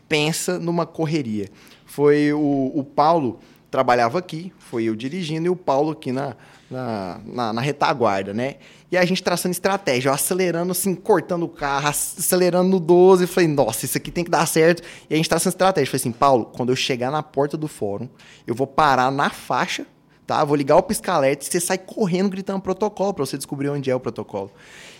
Pensa 0.08 0.58
numa 0.58 0.86
correria. 0.86 1.48
Foi 1.86 2.32
o, 2.32 2.72
o 2.74 2.84
Paulo, 2.84 3.40
trabalhava 3.70 4.18
aqui, 4.18 4.52
foi 4.58 4.84
eu 4.84 4.94
dirigindo, 4.94 5.46
e 5.46 5.50
o 5.50 5.56
Paulo 5.56 5.92
aqui 5.92 6.12
na, 6.12 6.36
na, 6.70 7.20
na, 7.24 7.52
na 7.52 7.60
retaguarda, 7.60 8.32
né? 8.34 8.56
E 8.90 8.96
a 8.96 9.04
gente 9.04 9.22
traçando 9.22 9.52
estratégia, 9.52 10.08
eu 10.08 10.12
acelerando 10.14 10.72
assim, 10.72 10.94
cortando 10.94 11.42
o 11.44 11.48
carro, 11.48 11.88
ac- 11.88 12.14
acelerando 12.18 12.68
no 12.68 12.78
12, 12.80 13.26
falei, 13.26 13.48
nossa, 13.48 13.84
isso 13.84 13.96
aqui 13.98 14.10
tem 14.10 14.24
que 14.24 14.30
dar 14.30 14.46
certo. 14.46 14.82
E 15.10 15.14
a 15.14 15.16
gente 15.16 15.28
traçando 15.28 15.52
estratégia, 15.52 15.90
falei 15.90 16.00
assim, 16.00 16.12
Paulo, 16.12 16.46
quando 16.46 16.70
eu 16.70 16.76
chegar 16.76 17.10
na 17.10 17.22
porta 17.22 17.56
do 17.56 17.66
fórum, 17.68 18.08
eu 18.46 18.54
vou 18.54 18.66
parar 18.66 19.10
na 19.10 19.30
faixa 19.30 19.86
tá? 20.26 20.42
Vou 20.42 20.56
ligar 20.56 20.76
o 20.76 20.82
pisca-alerta 20.82 21.44
e 21.44 21.50
você 21.50 21.60
sai 21.60 21.76
correndo 21.76 22.30
gritando 22.30 22.58
protocolo 22.60 23.12
para 23.12 23.26
você 23.26 23.36
descobrir 23.36 23.68
onde 23.68 23.90
é 23.90 23.94
o 23.94 24.00
protocolo. 24.00 24.50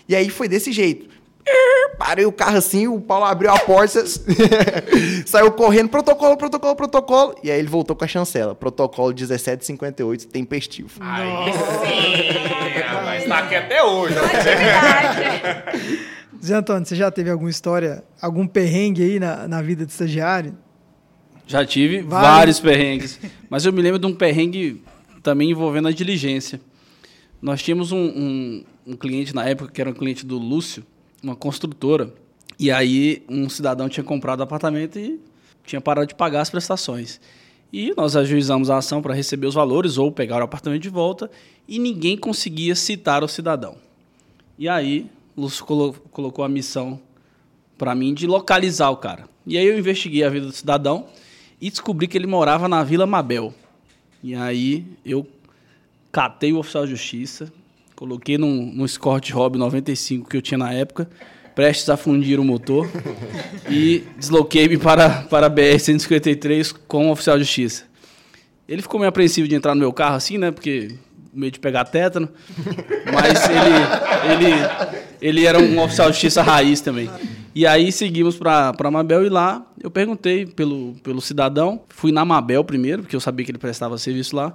E 0.07 0.15
aí 0.15 0.29
foi 0.29 0.47
desse 0.47 0.71
jeito. 0.71 1.09
Parei 1.97 2.25
o 2.25 2.31
carro 2.31 2.57
assim, 2.57 2.87
o 2.87 2.99
Paulo 2.99 3.25
abriu 3.25 3.51
a 3.51 3.57
porta, 3.59 4.03
saiu 5.25 5.51
correndo, 5.51 5.89
protocolo, 5.89 6.35
protocolo, 6.35 6.75
protocolo. 6.75 7.35
E 7.43 7.49
aí 7.51 7.59
ele 7.59 7.67
voltou 7.67 7.95
com 7.95 8.03
a 8.03 8.07
chancela. 8.07 8.53
Protocolo 8.55 9.13
1758, 9.13 10.27
tempestivo. 10.27 10.89
Aí 10.99 11.53
sim, 11.53 12.33
mas 13.05 13.25
tá 13.25 13.37
aqui 13.39 13.55
até 13.55 13.81
hoje. 13.83 14.15
Atividade. 14.17 16.05
Zé 16.43 16.55
Antônio, 16.55 16.85
você 16.85 16.95
já 16.95 17.09
teve 17.09 17.29
alguma 17.29 17.49
história, 17.49 18.03
algum 18.21 18.45
perrengue 18.45 19.01
aí 19.03 19.19
na, 19.19 19.47
na 19.47 19.61
vida 19.61 19.85
de 19.85 19.91
estagiário? 19.91 20.55
Já 21.47 21.65
tive 21.65 22.01
Vários. 22.01 22.29
vários 22.37 22.59
perrengues. 22.59 23.19
Mas 23.49 23.65
eu 23.65 23.71
me 23.73 23.81
lembro 23.81 23.99
de 23.99 24.05
um 24.05 24.13
perrengue 24.13 24.83
também 25.23 25.49
envolvendo 25.51 25.87
a 25.87 25.91
diligência. 25.91 26.59
Nós 27.41 27.61
tínhamos 27.63 27.91
um, 27.91 27.97
um- 27.97 28.65
um 28.87 28.95
cliente 28.95 29.33
na 29.33 29.45
época, 29.47 29.71
que 29.71 29.79
era 29.81 29.89
um 29.89 29.93
cliente 29.93 30.25
do 30.25 30.37
Lúcio, 30.37 30.83
uma 31.21 31.35
construtora. 31.35 32.13
E 32.57 32.71
aí 32.71 33.23
um 33.27 33.49
cidadão 33.49 33.89
tinha 33.89 34.03
comprado 34.03 34.41
apartamento 34.41 34.97
e 34.97 35.19
tinha 35.65 35.81
parado 35.81 36.07
de 36.07 36.15
pagar 36.15 36.41
as 36.41 36.49
prestações. 36.49 37.19
E 37.73 37.93
nós 37.97 38.15
ajuizamos 38.15 38.69
a 38.69 38.77
ação 38.77 39.01
para 39.01 39.13
receber 39.13 39.47
os 39.47 39.55
valores 39.55 39.97
ou 39.97 40.11
pegar 40.11 40.39
o 40.39 40.43
apartamento 40.43 40.81
de 40.81 40.89
volta 40.89 41.29
e 41.67 41.79
ninguém 41.79 42.15
conseguia 42.15 42.75
citar 42.75 43.23
o 43.23 43.27
cidadão. 43.27 43.75
E 44.57 44.69
aí 44.69 45.09
o 45.35 45.41
Lúcio 45.41 45.65
colo- 45.65 45.95
colocou 46.11 46.45
a 46.45 46.49
missão 46.49 46.99
para 47.77 47.93
mim 47.93 48.13
de 48.13 48.25
localizar 48.25 48.89
o 48.89 48.97
cara. 48.97 49.27
E 49.45 49.57
aí 49.57 49.65
eu 49.65 49.77
investiguei 49.77 50.23
a 50.23 50.29
vida 50.29 50.45
do 50.45 50.53
cidadão 50.53 51.07
e 51.59 51.69
descobri 51.69 52.07
que 52.07 52.17
ele 52.17 52.27
morava 52.27 52.69
na 52.69 52.83
Vila 52.83 53.05
Mabel. 53.05 53.53
E 54.23 54.33
aí 54.33 54.85
eu 55.03 55.27
catei 56.11 56.53
o 56.53 56.59
oficial 56.59 56.85
de 56.85 56.91
justiça, 56.91 57.51
coloquei 57.95 58.37
num, 58.37 58.71
num 58.73 58.85
Escort 58.85 59.31
Hobby 59.31 59.57
95 59.57 60.29
que 60.29 60.37
eu 60.37 60.41
tinha 60.41 60.57
na 60.57 60.73
época, 60.73 61.09
prestes 61.55 61.89
a 61.89 61.95
fundir 61.95 62.39
o 62.39 62.43
motor, 62.43 62.89
e 63.69 64.03
desloquei-me 64.17 64.77
para, 64.77 65.21
para 65.23 65.47
a 65.47 65.49
BR-153 65.49 66.75
com 66.87 67.07
o 67.07 67.11
oficial 67.11 67.37
de 67.37 67.45
justiça. 67.45 67.85
Ele 68.67 68.81
ficou 68.81 68.99
meio 68.99 69.09
apreensivo 69.09 69.47
de 69.47 69.55
entrar 69.55 69.73
no 69.73 69.79
meu 69.79 69.93
carro 69.93 70.15
assim, 70.15 70.37
né? 70.37 70.51
Porque 70.51 70.95
meio 71.33 71.51
de 71.51 71.59
pegar 71.59 71.85
tétano. 71.85 72.27
Mas 73.13 73.47
ele, 73.49 74.45
ele, 74.45 74.55
ele 75.21 75.45
era 75.45 75.59
um 75.59 75.79
oficial 75.81 76.07
de 76.09 76.13
justiça 76.13 76.41
raiz 76.41 76.81
também. 76.81 77.09
E 77.53 77.65
aí 77.65 77.91
seguimos 77.91 78.37
para 78.37 78.91
Mabel 78.91 79.25
e 79.25 79.29
lá 79.29 79.65
eu 79.81 79.91
perguntei 79.91 80.45
pelo, 80.45 80.95
pelo 81.03 81.21
cidadão. 81.21 81.81
Fui 81.89 82.11
na 82.11 82.25
Mabel 82.25 82.63
primeiro, 82.63 83.03
porque 83.03 83.15
eu 83.15 83.19
sabia 83.19 83.45
que 83.45 83.51
ele 83.51 83.59
prestava 83.59 83.97
serviço 83.97 84.35
lá. 84.35 84.53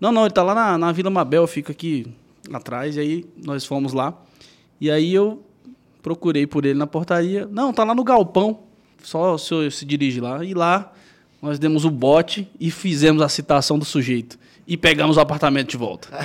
Não, 0.00 0.10
não, 0.10 0.22
ele 0.22 0.34
tá 0.34 0.42
lá 0.42 0.54
na, 0.54 0.76
na 0.76 0.92
Vila 0.92 1.08
Mabel, 1.08 1.46
fica 1.46 1.70
aqui 1.70 2.12
atrás. 2.52 2.96
E 2.96 3.00
aí 3.00 3.26
nós 3.44 3.64
fomos 3.64 3.92
lá. 3.92 4.14
E 4.80 4.90
aí 4.90 5.12
eu 5.14 5.42
procurei 6.02 6.46
por 6.46 6.64
ele 6.64 6.78
na 6.78 6.86
portaria. 6.86 7.46
Não, 7.50 7.72
tá 7.72 7.84
lá 7.84 7.94
no 7.94 8.02
galpão. 8.04 8.60
Só 9.02 9.34
o 9.34 9.38
senhor 9.38 9.70
se 9.72 9.84
dirige 9.84 10.20
lá. 10.20 10.44
E 10.44 10.54
lá 10.54 10.92
nós 11.40 11.58
demos 11.58 11.84
o 11.84 11.90
bote 11.90 12.48
e 12.58 12.70
fizemos 12.70 13.22
a 13.22 13.28
citação 13.28 13.78
do 13.78 13.84
sujeito. 13.84 14.38
E 14.66 14.76
pegamos 14.76 15.16
o 15.16 15.20
apartamento 15.20 15.70
de 15.70 15.76
volta. 15.76 16.08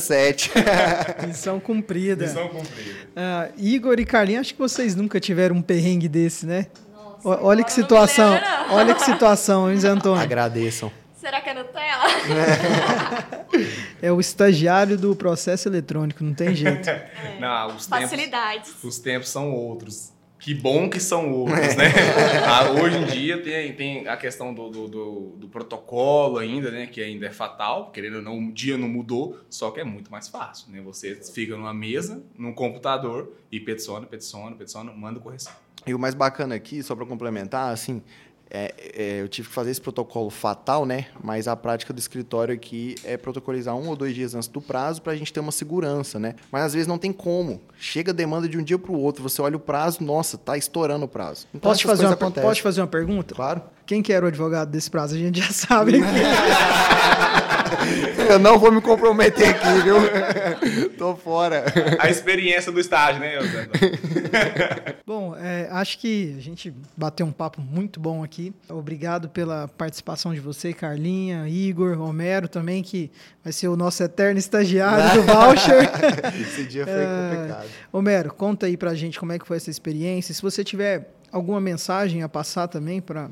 007. 0.00 0.50
Missão 1.26 1.58
cumprida. 1.60 2.26
Missão 2.26 2.48
cumprida. 2.48 2.90
Ah, 3.16 3.48
Igor 3.56 3.98
e 3.98 4.04
Carlinhos, 4.04 4.40
acho 4.42 4.54
que 4.54 4.60
vocês 4.60 4.94
nunca 4.94 5.18
tiveram 5.18 5.56
um 5.56 5.62
perrengue 5.62 6.08
desse, 6.08 6.46
né? 6.46 6.66
O- 7.24 7.30
olha 7.46 7.64
que 7.64 7.72
situação. 7.72 8.38
Olha 8.70 8.94
que 8.94 9.02
situação, 9.02 9.70
hein, 9.70 9.78
Zé 9.78 9.88
Antônio? 9.88 10.22
Agradeçam. 10.22 10.90
Será 11.18 11.40
que 11.40 11.50
é 11.50 11.54
Nutella? 11.54 12.04
É 14.00 14.12
o 14.12 14.20
estagiário 14.20 14.96
do 14.96 15.14
processo 15.16 15.68
eletrônico, 15.68 16.22
não 16.22 16.32
tem 16.34 16.54
jeito. 16.54 16.88
Não, 17.40 17.68
os 17.76 17.86
tempos, 17.86 18.10
Facilidades. 18.10 18.84
os 18.84 18.98
tempos 18.98 19.28
são 19.28 19.52
outros. 19.52 20.12
Que 20.40 20.54
bom 20.54 20.88
que 20.88 21.00
são 21.00 21.32
outros, 21.32 21.74
né? 21.74 21.86
Ah, 22.46 22.70
hoje 22.70 22.96
em 22.98 23.04
dia 23.06 23.42
tem, 23.42 23.72
tem 23.74 24.06
a 24.08 24.16
questão 24.16 24.54
do, 24.54 24.68
do, 24.70 24.88
do- 24.88 25.32
do 25.36 25.48
protocolo 25.48 26.38
ainda, 26.38 26.70
né? 26.70 26.86
Que 26.86 27.02
ainda 27.02 27.26
é 27.26 27.30
fatal, 27.30 27.90
querendo 27.90 28.16
ou 28.16 28.22
não, 28.22 28.38
o 28.38 28.52
dia 28.52 28.78
não 28.78 28.88
mudou, 28.88 29.40
só 29.50 29.70
que 29.72 29.80
é 29.80 29.84
muito 29.84 30.10
mais 30.12 30.28
fácil, 30.28 30.70
né? 30.70 30.80
Você 30.82 31.16
fica 31.16 31.56
numa 31.56 31.74
mesa, 31.74 32.22
num 32.38 32.52
computador 32.52 33.32
e 33.50 33.58
peticiona, 33.58 34.06
peticiona, 34.06 34.54
peticiona, 34.54 34.92
manda 34.92 35.18
correção. 35.18 35.52
E 35.86 35.94
o 35.94 35.98
mais 35.98 36.14
bacana 36.14 36.54
aqui, 36.54 36.82
só 36.82 36.94
para 36.94 37.06
complementar, 37.06 37.72
assim, 37.72 38.02
é, 38.50 38.74
é, 38.94 39.20
eu 39.20 39.28
tive 39.28 39.48
que 39.48 39.54
fazer 39.54 39.70
esse 39.70 39.80
protocolo 39.80 40.30
fatal, 40.30 40.86
né? 40.86 41.06
Mas 41.22 41.46
a 41.46 41.54
prática 41.54 41.92
do 41.92 41.98
escritório 41.98 42.54
aqui 42.54 42.94
é 43.04 43.16
protocolizar 43.16 43.74
um 43.76 43.88
ou 43.88 43.96
dois 43.96 44.14
dias 44.14 44.34
antes 44.34 44.48
do 44.48 44.60
prazo 44.60 45.02
para 45.02 45.12
a 45.12 45.16
gente 45.16 45.32
ter 45.32 45.40
uma 45.40 45.52
segurança, 45.52 46.18
né? 46.18 46.34
Mas 46.50 46.64
às 46.64 46.72
vezes 46.72 46.86
não 46.86 46.98
tem 46.98 47.12
como. 47.12 47.60
Chega 47.78 48.10
a 48.10 48.14
demanda 48.14 48.48
de 48.48 48.56
um 48.56 48.62
dia 48.62 48.78
para 48.78 48.92
o 48.92 48.98
outro, 48.98 49.22
você 49.22 49.40
olha 49.42 49.56
o 49.56 49.60
prazo, 49.60 50.02
nossa, 50.02 50.38
tá 50.38 50.56
estourando 50.56 51.04
o 51.04 51.08
prazo. 51.08 51.46
Então, 51.54 51.70
Posso 51.70 51.80
te, 51.80 51.86
fazer 51.86 52.06
uma, 52.06 52.14
acontecem. 52.14 52.48
posso 52.48 52.62
fazer 52.62 52.80
uma 52.80 52.86
pergunta? 52.86 53.34
Claro. 53.34 53.62
Quem 53.86 54.02
que 54.02 54.12
era 54.12 54.24
o 54.24 54.28
advogado 54.28 54.70
desse 54.70 54.90
prazo? 54.90 55.14
A 55.14 55.18
gente 55.18 55.40
já 55.40 55.50
sabe. 55.52 55.92
Eu 58.28 58.38
não 58.38 58.58
vou 58.58 58.70
me 58.70 58.80
comprometer 58.80 59.48
aqui, 59.48 59.82
viu? 59.82 60.90
Tô 60.98 61.16
fora. 61.16 61.64
A 61.98 62.08
experiência 62.10 62.70
do 62.70 62.78
estágio, 62.80 63.20
né, 63.20 63.36
Eusébio? 63.36 63.70
Bom, 65.06 65.34
é, 65.36 65.68
acho 65.70 65.98
que 65.98 66.34
a 66.36 66.40
gente 66.40 66.72
bateu 66.96 67.24
um 67.24 67.32
papo 67.32 67.60
muito 67.60 67.98
bom 67.98 68.22
aqui. 68.22 68.52
Obrigado 68.68 69.28
pela 69.28 69.68
participação 69.68 70.34
de 70.34 70.40
você, 70.40 70.72
Carlinha, 70.72 71.48
Igor, 71.48 71.98
Homero 72.00 72.46
também, 72.48 72.82
que 72.82 73.10
vai 73.42 73.52
ser 73.52 73.68
o 73.68 73.76
nosso 73.76 74.02
eterno 74.02 74.38
estagiário 74.38 75.22
do 75.22 75.26
voucher. 75.26 75.90
Esse 76.40 76.64
dia 76.64 76.84
foi 76.84 76.94
É. 76.94 77.30
complicado. 77.36 77.68
Homero, 77.92 78.34
conta 78.34 78.66
aí 78.66 78.76
pra 78.76 78.94
gente 78.94 79.18
como 79.18 79.32
é 79.32 79.38
que 79.38 79.46
foi 79.46 79.56
essa 79.56 79.70
experiência. 79.70 80.34
Se 80.34 80.42
você 80.42 80.62
tiver 80.62 81.10
alguma 81.32 81.60
mensagem 81.60 82.22
a 82.22 82.28
passar 82.28 82.68
também 82.68 83.00
para 83.00 83.30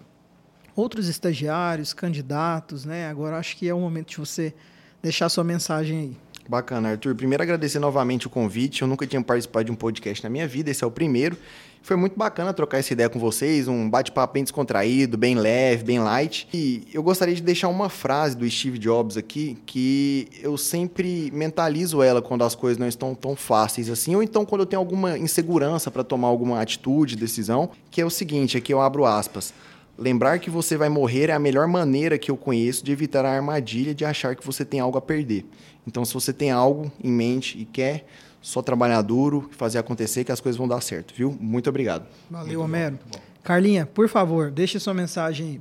outros 0.77 1.09
estagiários, 1.09 1.93
candidatos, 1.93 2.85
né? 2.85 3.09
Agora 3.09 3.39
acho 3.39 3.57
que 3.57 3.69
é 3.69 3.75
o 3.75 3.81
momento 3.81 4.11
de 4.11 4.19
você 4.19 4.55
deixar 5.03 5.29
sua 5.29 5.43
mensagem 5.43 5.99
aí. 5.99 6.17
Bacana, 6.49 6.91
Arthur. 6.91 7.15
Primeiro 7.15 7.43
agradecer 7.43 7.81
novamente 7.81 8.27
o 8.27 8.31
convite. 8.31 8.83
Eu 8.83 8.89
nunca 8.89 9.07
tinha 9.07 9.21
participado 9.21 9.65
de 9.65 9.73
um 9.73 9.75
podcast 9.75 10.23
na 10.23 10.31
minha 10.31 10.47
vida, 10.47 10.71
esse 10.71 10.85
é 10.85 10.87
o 10.87 10.91
primeiro. 10.91 11.37
Foi 11.83 11.97
muito 11.97 12.19
bacana 12.19 12.53
trocar 12.53 12.79
essa 12.79 12.93
ideia 12.93 13.09
com 13.09 13.19
vocês, 13.19 13.69
um 13.69 13.89
bate-papo 13.89 14.35
bem 14.35 14.43
descontraído, 14.43 15.17
bem 15.17 15.37
leve, 15.37 15.85
bem 15.85 16.01
light. 16.01 16.49
E 16.53 16.83
eu 16.93 17.01
gostaria 17.01 17.33
de 17.33 17.41
deixar 17.41 17.69
uma 17.69 17.89
frase 17.89 18.37
do 18.37 18.49
Steve 18.51 18.77
Jobs 18.77 19.17
aqui, 19.17 19.57
que 19.65 20.29
eu 20.43 20.57
sempre 20.57 21.31
mentalizo 21.33 22.03
ela 22.03 22.21
quando 22.21 22.43
as 22.43 22.57
coisas 22.57 22.77
não 22.77 22.89
estão 22.89 23.15
tão 23.15 23.37
fáceis 23.37 23.89
assim, 23.89 24.17
ou 24.17 24.23
então 24.23 24.45
quando 24.45 24.63
eu 24.63 24.67
tenho 24.67 24.81
alguma 24.81 25.17
insegurança 25.17 25.89
para 25.89 26.03
tomar 26.03 26.27
alguma 26.27 26.61
atitude, 26.61 27.15
decisão, 27.15 27.71
que 27.89 28.01
é 28.01 28.05
o 28.05 28.11
seguinte, 28.11 28.57
aqui 28.57 28.75
eu 28.75 28.81
abro 28.81 29.05
aspas. 29.05 29.55
Lembrar 29.99 30.39
que 30.39 30.51
você 30.51 30.77
vai 30.77 30.89
morrer 30.89 31.31
é 31.31 31.33
a 31.33 31.39
melhor 31.39 31.67
maneira 31.67 32.19
que 32.19 32.31
eu 32.31 32.37
conheço 32.37 32.85
de 32.85 32.93
evitar 32.93 33.25
a 33.25 33.31
armadilha 33.33 33.95
de 33.95 34.05
achar 34.05 34.37
que 34.37 34.45
você 34.45 34.65
tem 34.65 34.79
algo 34.79 34.99
a 34.99 35.01
perder. 35.01 35.47
Então, 35.87 36.05
se 36.05 36.13
você 36.13 36.33
tem 36.33 36.51
algo 36.51 36.93
em 37.03 37.11
mente 37.11 37.59
e 37.59 37.65
quer, 37.65 38.07
só 38.43 38.61
trabalhar 38.61 39.01
duro, 39.03 39.49
fazer 39.53 39.79
acontecer 39.79 40.23
que 40.25 40.31
as 40.33 40.41
coisas 40.41 40.59
vão 40.59 40.69
dar 40.69 40.81
certo, 40.83 41.15
viu? 41.15 41.37
Muito 41.41 41.71
obrigado. 41.71 42.07
Valeu, 42.31 42.61
Homero. 42.61 42.99
Carlinha, 43.43 43.87
por 43.87 44.09
favor, 44.09 44.51
deixe 44.51 44.79
sua 44.79 44.93
mensagem 44.93 45.47
aí. 45.47 45.61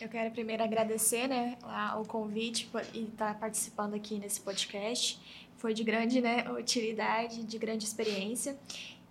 Eu 0.00 0.08
quero 0.08 0.30
primeiro 0.30 0.62
agradecer 0.62 1.28
né, 1.28 1.56
o 2.00 2.04
convite 2.06 2.66
por- 2.72 2.82
e 2.94 3.02
estar 3.02 3.38
participando 3.38 3.92
aqui 3.94 4.18
nesse 4.18 4.40
podcast. 4.40 5.20
Foi 5.58 5.74
de 5.74 5.84
grande 5.84 6.22
né, 6.22 6.46
utilidade, 6.58 7.44
de 7.44 7.58
grande 7.58 7.84
experiência. 7.84 8.56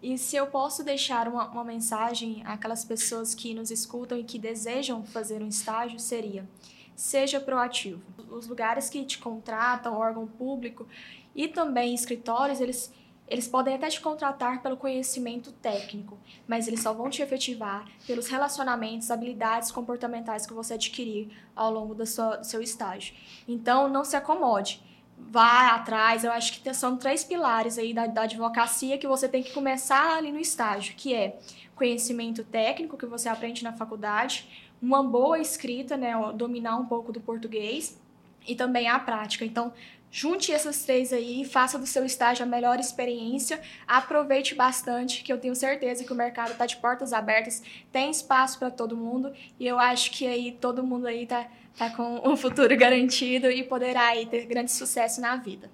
E 0.02 0.18
se 0.18 0.36
eu 0.36 0.48
posso 0.48 0.84
deixar 0.84 1.28
uma, 1.28 1.48
uma 1.50 1.64
mensagem 1.64 2.42
àquelas 2.46 2.86
pessoas 2.86 3.36
que 3.36 3.54
nos 3.54 3.70
escutam 3.70 4.18
e 4.18 4.24
que 4.24 4.40
desejam 4.40 5.04
fazer 5.04 5.42
um 5.42 5.48
estágio, 5.48 6.00
seria: 6.00 6.48
seja 6.96 7.40
proativo. 7.40 8.02
Os 8.30 8.48
lugares 8.48 8.90
que 8.90 9.04
te 9.04 9.18
contratam, 9.18 9.98
órgão 9.98 10.26
público 10.26 10.88
e 11.36 11.48
também 11.48 11.94
escritórios, 11.94 12.62
eles, 12.62 12.94
eles 13.28 13.48
podem 13.48 13.76
até 13.76 13.90
te 13.90 14.00
contratar 14.00 14.62
pelo 14.62 14.78
conhecimento 14.78 15.52
técnico, 15.52 16.18
mas 16.48 16.68
eles 16.68 16.82
só 16.82 16.94
vão 16.94 17.10
te 17.10 17.22
efetivar 17.22 17.86
pelos 18.08 18.28
relacionamentos, 18.28 19.12
habilidades 19.12 19.72
comportamentais 19.72 20.46
que 20.46 20.54
você 20.54 20.76
adquirir 20.76 21.30
ao 21.54 21.72
longo 21.72 21.94
da 21.94 22.06
sua, 22.06 22.38
do 22.38 22.46
seu 22.46 22.62
estágio. 22.62 23.16
Então, 23.48 23.90
não 23.90 24.06
se 24.06 24.16
acomode. 24.16 24.82
Vá 25.20 25.76
atrás, 25.76 26.24
eu 26.24 26.32
acho 26.32 26.62
que 26.62 26.74
são 26.74 26.98
três 26.98 27.24
pilares 27.24 27.78
aí 27.78 27.94
da, 27.94 28.08
da 28.08 28.24
advocacia 28.24 28.98
que 28.98 29.08
você 29.08 29.28
tem 29.28 29.44
que 29.44 29.54
começar 29.54 30.18
ali 30.18 30.32
no 30.32 30.40
estágio, 30.40 30.96
que 30.96 31.14
é 31.14 31.38
conhecimento 31.76 32.44
técnico 32.44 32.98
que 32.98 33.06
você 33.06 33.30
aprende 33.30 33.64
na 33.64 33.72
faculdade, 33.72 34.48
uma 34.82 35.04
boa 35.04 35.40
escrita, 35.40 35.96
né, 35.96 36.14
dominar 36.36 36.78
um 36.78 36.86
pouco 36.86 37.12
do 37.12 37.22
português 37.22 38.00
e 38.48 38.56
também 38.56 38.88
a 38.88 39.00
prática. 39.00 39.46
Então, 39.46 39.72
junte 40.12 40.52
essas 40.52 40.84
três 40.84 41.14
aí, 41.14 41.46
faça 41.46 41.78
do 41.78 41.86
seu 41.86 42.04
estágio 42.06 42.44
a 42.44 42.48
melhor 42.48 42.80
experiência, 42.80 43.60
aproveite 43.88 44.56
bastante, 44.56 45.24
que 45.24 45.32
eu 45.32 45.38
tenho 45.38 45.56
certeza 45.56 46.04
que 46.04 46.12
o 46.12 46.16
mercado 46.16 46.52
está 46.52 46.66
de 46.66 46.78
portas 46.78 47.14
abertas, 47.14 47.62
tem 47.92 48.10
espaço 48.10 48.58
para 48.58 48.72
todo 48.72 48.98
mundo 48.98 49.32
e 49.60 49.68
eu 49.68 49.80
acho 49.80 50.12
que 50.12 50.26
aí 50.26 50.58
todo 50.60 50.84
mundo 50.84 51.08
aí 51.08 51.26
tá, 51.26 51.48
tá 51.78 51.90
com 51.92 52.28
um 52.28 52.36
futuro 52.36 52.76
garantido 52.78 53.50
e 53.50 53.64
poderá 53.64 54.08
aí 54.08 54.26
ter 54.26 54.46
grande 54.46 54.72
sucesso 54.72 55.22
na 55.22 55.36
vida. 55.36 55.70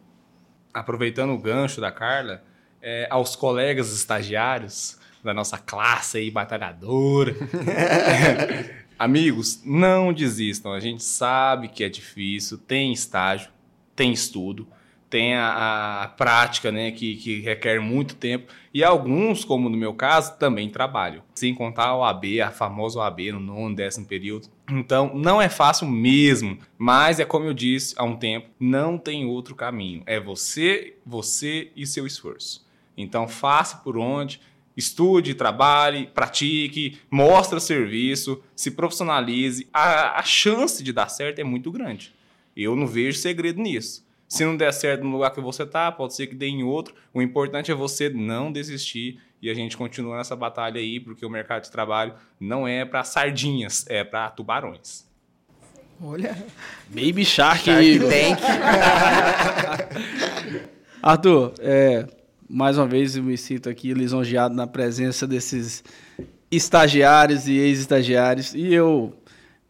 Aproveitando 0.74 1.32
o 1.32 1.38
gancho 1.38 1.80
da 1.80 1.92
Carla, 1.92 2.44
é, 2.82 3.08
aos 3.10 3.36
colegas 3.36 3.92
estagiários 3.94 5.00
da 5.24 5.34
nossa 5.34 5.58
classe 5.58 6.20
aí 6.20 6.30
batalhadora, 6.30 7.34
amigos, 9.00 9.62
não 9.66 10.14
desistam. 10.14 10.72
A 10.72 10.80
gente 10.80 11.04
sabe 11.04 11.70
que 11.70 11.84
é 11.84 11.90
difícil, 11.90 12.58
tem 12.58 12.94
estágio, 12.94 13.50
tem 13.96 14.12
estudo, 14.12 14.68
tem 15.10 15.36
a, 15.36 16.04
a 16.04 16.08
prática, 16.10 16.72
né, 16.72 16.92
que, 16.92 17.16
que, 17.16 17.40
requer 17.40 17.80
muito 17.80 18.16
tempo, 18.16 18.52
e 18.74 18.84
alguns, 18.84 19.46
como 19.46 19.70
no 19.70 19.78
meu 19.78 19.94
caso, 19.94 20.38
também 20.38 20.70
trabalham. 20.70 21.24
Sem 21.34 21.54
contar 21.54 21.86
a 21.86 21.98
OAB, 21.98 22.42
a 22.44 22.52
famosa 22.52 23.00
OAB 23.00 23.32
no 23.32 23.40
nono, 23.40 23.76
décimo 23.76 24.06
período. 24.06 24.50
Então, 24.70 25.14
não 25.16 25.42
é 25.42 25.48
fácil 25.48 25.88
mesmo, 25.88 26.58
mas 26.78 27.20
é 27.20 27.26
como 27.26 27.46
eu 27.46 27.54
disse 27.54 27.96
há 27.98 28.04
um 28.04 28.16
tempo, 28.16 28.50
não 28.60 28.98
tem 28.98 29.26
outro 29.26 29.56
caminho. 29.56 30.04
É 30.06 30.20
você, 30.20 30.98
você 31.06 31.72
e 31.76 31.86
seu 31.86 32.06
esforço. 32.06 32.66
Então, 32.98 33.28
faça 33.28 33.78
por 33.78 33.98
onde, 33.98 34.42
estude, 34.76 35.34
trabalhe, 35.34 36.08
pratique, 36.08 37.00
mostre 37.10 37.58
o 37.58 37.62
serviço, 37.62 38.42
se 38.56 38.72
profissionalize. 38.72 39.68
A, 39.74 40.20
a 40.20 40.24
chance 40.24 40.84
de 40.84 40.92
dar 40.92 41.10
certo 41.10 41.40
é 41.40 41.44
muito 41.44 41.72
grande. 41.72 42.15
Eu 42.56 42.76
não 42.76 42.88
vejo 42.88 43.18
segredo 43.18 43.62
nisso. 43.62 44.06
Se 44.28 44.44
não 44.44 44.58
der 44.58 44.74
certo 44.74 45.04
no 45.04 45.12
lugar 45.12 45.32
que 45.32 45.42
você 45.42 45.64
está, 45.64 45.92
pode 45.92 46.16
ser 46.16 46.28
que 46.28 46.36
dê 46.36 46.48
em 46.48 46.64
outro. 46.64 46.96
O 47.14 47.22
importante 47.22 47.72
é 47.72 47.76
você 47.76 48.10
não 48.10 48.52
desistir 48.52 49.20
e 49.42 49.50
a 49.50 49.54
gente 49.54 49.78
continua 49.78 50.18
nessa 50.18 50.36
batalha 50.36 50.80
aí, 50.80 51.00
porque 51.00 51.26
o 51.26 51.30
mercado 51.30 51.64
de 51.64 51.72
trabalho 51.72 52.14
não 52.40 52.68
é 52.68 52.84
para 52.84 53.04
sardinhas, 53.04 53.86
é 53.88 54.04
para 54.04 54.30
tubarões. 54.32 55.06
Olha. 56.02 56.36
Baby 56.90 57.24
Shark, 57.24 57.64
Shark 57.64 58.00
Tank. 58.00 58.40
Arthur, 61.02 61.54
é, 61.60 62.08
mais 62.50 62.78
uma 62.78 62.88
vez 62.88 63.16
eu 63.16 63.24
me 63.24 63.38
sinto 63.38 63.70
aqui 63.70 63.94
lisonjeado 63.94 64.56
na 64.56 64.66
presença 64.66 65.28
desses 65.28 65.84
estagiários 66.50 67.48
e 67.48 67.54
ex-estagiários. 67.54 68.56
E 68.56 68.74
eu 68.74 69.14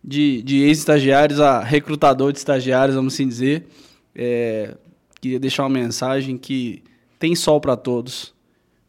de, 0.05 0.43
de 0.43 0.61
ex-estagiários 0.61 1.39
a 1.39 1.61
recrutador 1.61 2.31
de 2.31 2.37
estagiários, 2.37 2.95
vamos 2.95 3.15
assim 3.15 3.27
dizer. 3.27 3.65
É, 4.13 4.77
queria 5.19 5.39
deixar 5.39 5.63
uma 5.63 5.69
mensagem 5.69 6.37
que 6.37 6.83
tem 7.17 7.35
sol 7.35 7.59
para 7.59 7.75
todos. 7.75 8.33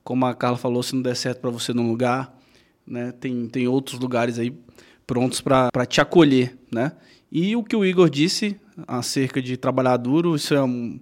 Como 0.05 0.27
a 0.27 0.35
Carla 0.35 0.59
falou, 0.59 0.83
se 0.83 0.95
não 0.95 1.01
der 1.01 1.17
certo 1.17 1.41
para 1.41 1.51
você 1.51 1.73
num 1.73 1.89
lugar, 1.89 2.39
né, 2.87 3.13
tem, 3.19 3.49
tem 3.49 3.67
outros 3.67 3.99
lugares 3.99 4.39
aí 4.39 4.55
prontos 5.07 5.41
para 5.41 5.87
te 5.89 6.01
acolher, 6.01 6.57
né? 6.71 6.93
E 7.33 7.57
o 7.57 7.65
que 7.65 7.75
o 7.75 7.85
Igor 7.85 8.11
disse 8.11 8.57
acerca 8.87 9.41
de 9.41 9.57
trabalhar 9.57 9.97
duro, 9.97 10.37
isso 10.37 10.55
é 10.55 10.63
um, 10.63 11.01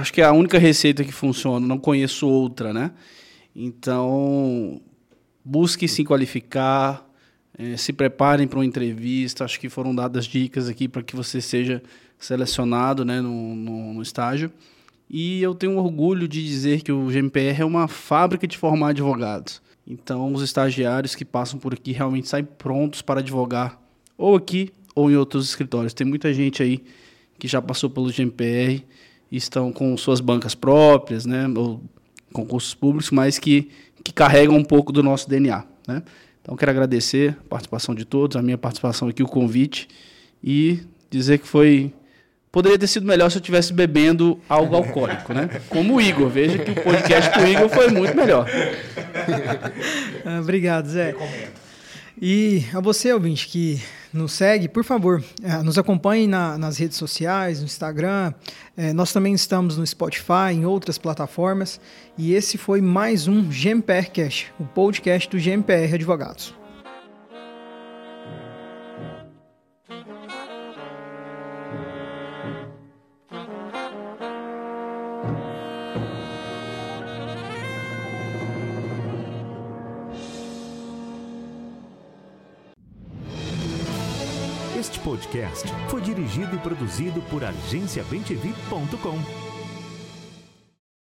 acho 0.00 0.12
que 0.12 0.22
é 0.22 0.24
a 0.24 0.32
única 0.32 0.58
receita 0.58 1.04
que 1.04 1.12
funciona, 1.12 1.64
não 1.64 1.78
conheço 1.78 2.26
outra, 2.26 2.72
né? 2.72 2.92
Então, 3.54 4.80
busque 5.44 5.86
se 5.86 6.04
qualificar, 6.04 7.06
é, 7.58 7.76
se 7.76 7.92
preparem 7.92 8.46
para 8.46 8.58
uma 8.58 8.64
entrevista. 8.64 9.44
Acho 9.44 9.60
que 9.60 9.68
foram 9.68 9.94
dadas 9.94 10.24
dicas 10.24 10.68
aqui 10.68 10.88
para 10.88 11.02
que 11.02 11.14
você 11.14 11.40
seja 11.40 11.82
selecionado 12.18 13.04
né, 13.04 13.20
no, 13.20 13.54
no, 13.54 13.94
no, 13.94 14.02
estágio. 14.02 14.50
E 15.10 15.42
eu 15.42 15.54
tenho 15.54 15.76
orgulho 15.76 16.26
de 16.26 16.42
dizer 16.44 16.82
que 16.82 16.92
o 16.92 17.06
GMPR 17.06 17.60
é 17.60 17.64
uma 17.64 17.88
fábrica 17.88 18.46
de 18.46 18.56
formar 18.56 18.90
advogados. 18.90 19.60
Então, 19.86 20.32
os 20.32 20.42
estagiários 20.42 21.14
que 21.14 21.24
passam 21.24 21.58
por 21.58 21.74
aqui 21.74 21.92
realmente 21.92 22.28
saem 22.28 22.44
prontos 22.44 23.02
para 23.02 23.20
advogar, 23.20 23.80
ou 24.16 24.36
aqui 24.36 24.70
ou 24.94 25.10
em 25.10 25.16
outros 25.16 25.48
escritórios. 25.48 25.92
Tem 25.92 26.06
muita 26.06 26.32
gente 26.32 26.62
aí 26.62 26.82
que 27.38 27.48
já 27.48 27.60
passou 27.60 27.90
pelo 27.90 28.12
GMPR 28.12 28.84
e 29.30 29.36
estão 29.36 29.72
com 29.72 29.96
suas 29.96 30.20
bancas 30.20 30.54
próprias, 30.54 31.26
né, 31.26 31.48
ou 31.48 31.82
concursos 32.32 32.74
públicos, 32.74 33.10
mas 33.10 33.38
que, 33.38 33.70
que 34.04 34.12
carregam 34.12 34.56
um 34.56 34.64
pouco 34.64 34.92
do 34.92 35.02
nosso 35.02 35.28
DNA. 35.28 35.64
Né? 35.86 36.02
Então, 36.42 36.56
quero 36.56 36.72
agradecer 36.72 37.36
a 37.46 37.48
participação 37.48 37.94
de 37.94 38.04
todos, 38.04 38.36
a 38.36 38.42
minha 38.42 38.58
participação 38.58 39.08
aqui, 39.08 39.22
o 39.22 39.28
convite, 39.28 39.88
e 40.42 40.80
dizer 41.08 41.38
que 41.38 41.46
foi. 41.46 41.92
Poderia 42.50 42.78
ter 42.78 42.86
sido 42.86 43.06
melhor 43.06 43.30
se 43.30 43.38
eu 43.38 43.40
estivesse 43.40 43.72
bebendo 43.72 44.38
algo 44.46 44.76
alcoólico, 44.76 45.32
né? 45.32 45.48
Como 45.70 45.94
o 45.94 46.00
Igor. 46.00 46.28
Veja 46.28 46.58
que 46.58 46.72
o 46.72 46.74
podcast 46.74 47.32
com 47.32 47.40
o 47.40 47.48
Igor 47.48 47.68
foi 47.70 47.88
muito 47.88 48.14
melhor. 48.16 48.46
Ah, 50.24 50.38
obrigado, 50.40 50.86
Zé. 50.88 51.16
E 52.20 52.64
a 52.72 52.80
você, 52.80 53.12
ouvinte, 53.12 53.48
que 53.48 53.82
nos 54.12 54.32
segue, 54.32 54.68
por 54.68 54.84
favor, 54.84 55.22
é, 55.42 55.62
nos 55.62 55.78
acompanhe 55.78 56.26
na, 56.26 56.58
nas 56.58 56.76
redes 56.78 56.96
sociais, 56.96 57.60
no 57.60 57.64
Instagram. 57.64 58.32
É, 58.76 58.92
nós 58.92 59.12
também 59.12 59.34
estamos 59.34 59.76
no 59.76 59.86
Spotify, 59.86 60.52
em 60.52 60.64
outras 60.64 60.98
plataformas. 60.98 61.80
E 62.16 62.34
esse 62.34 62.58
foi 62.58 62.80
mais 62.80 63.26
um 63.26 63.48
GMPR 63.48 64.10
Cash, 64.10 64.46
o 64.60 64.64
podcast 64.64 65.28
do 65.30 65.38
GMPR 65.38 65.94
Advogados. 65.94 66.61
Podcast 85.02 85.68
foi 85.88 86.00
dirigido 86.00 86.54
e 86.54 86.58
produzido 86.58 87.20
por 87.22 87.44
agenciabemtv.com. 87.44 89.51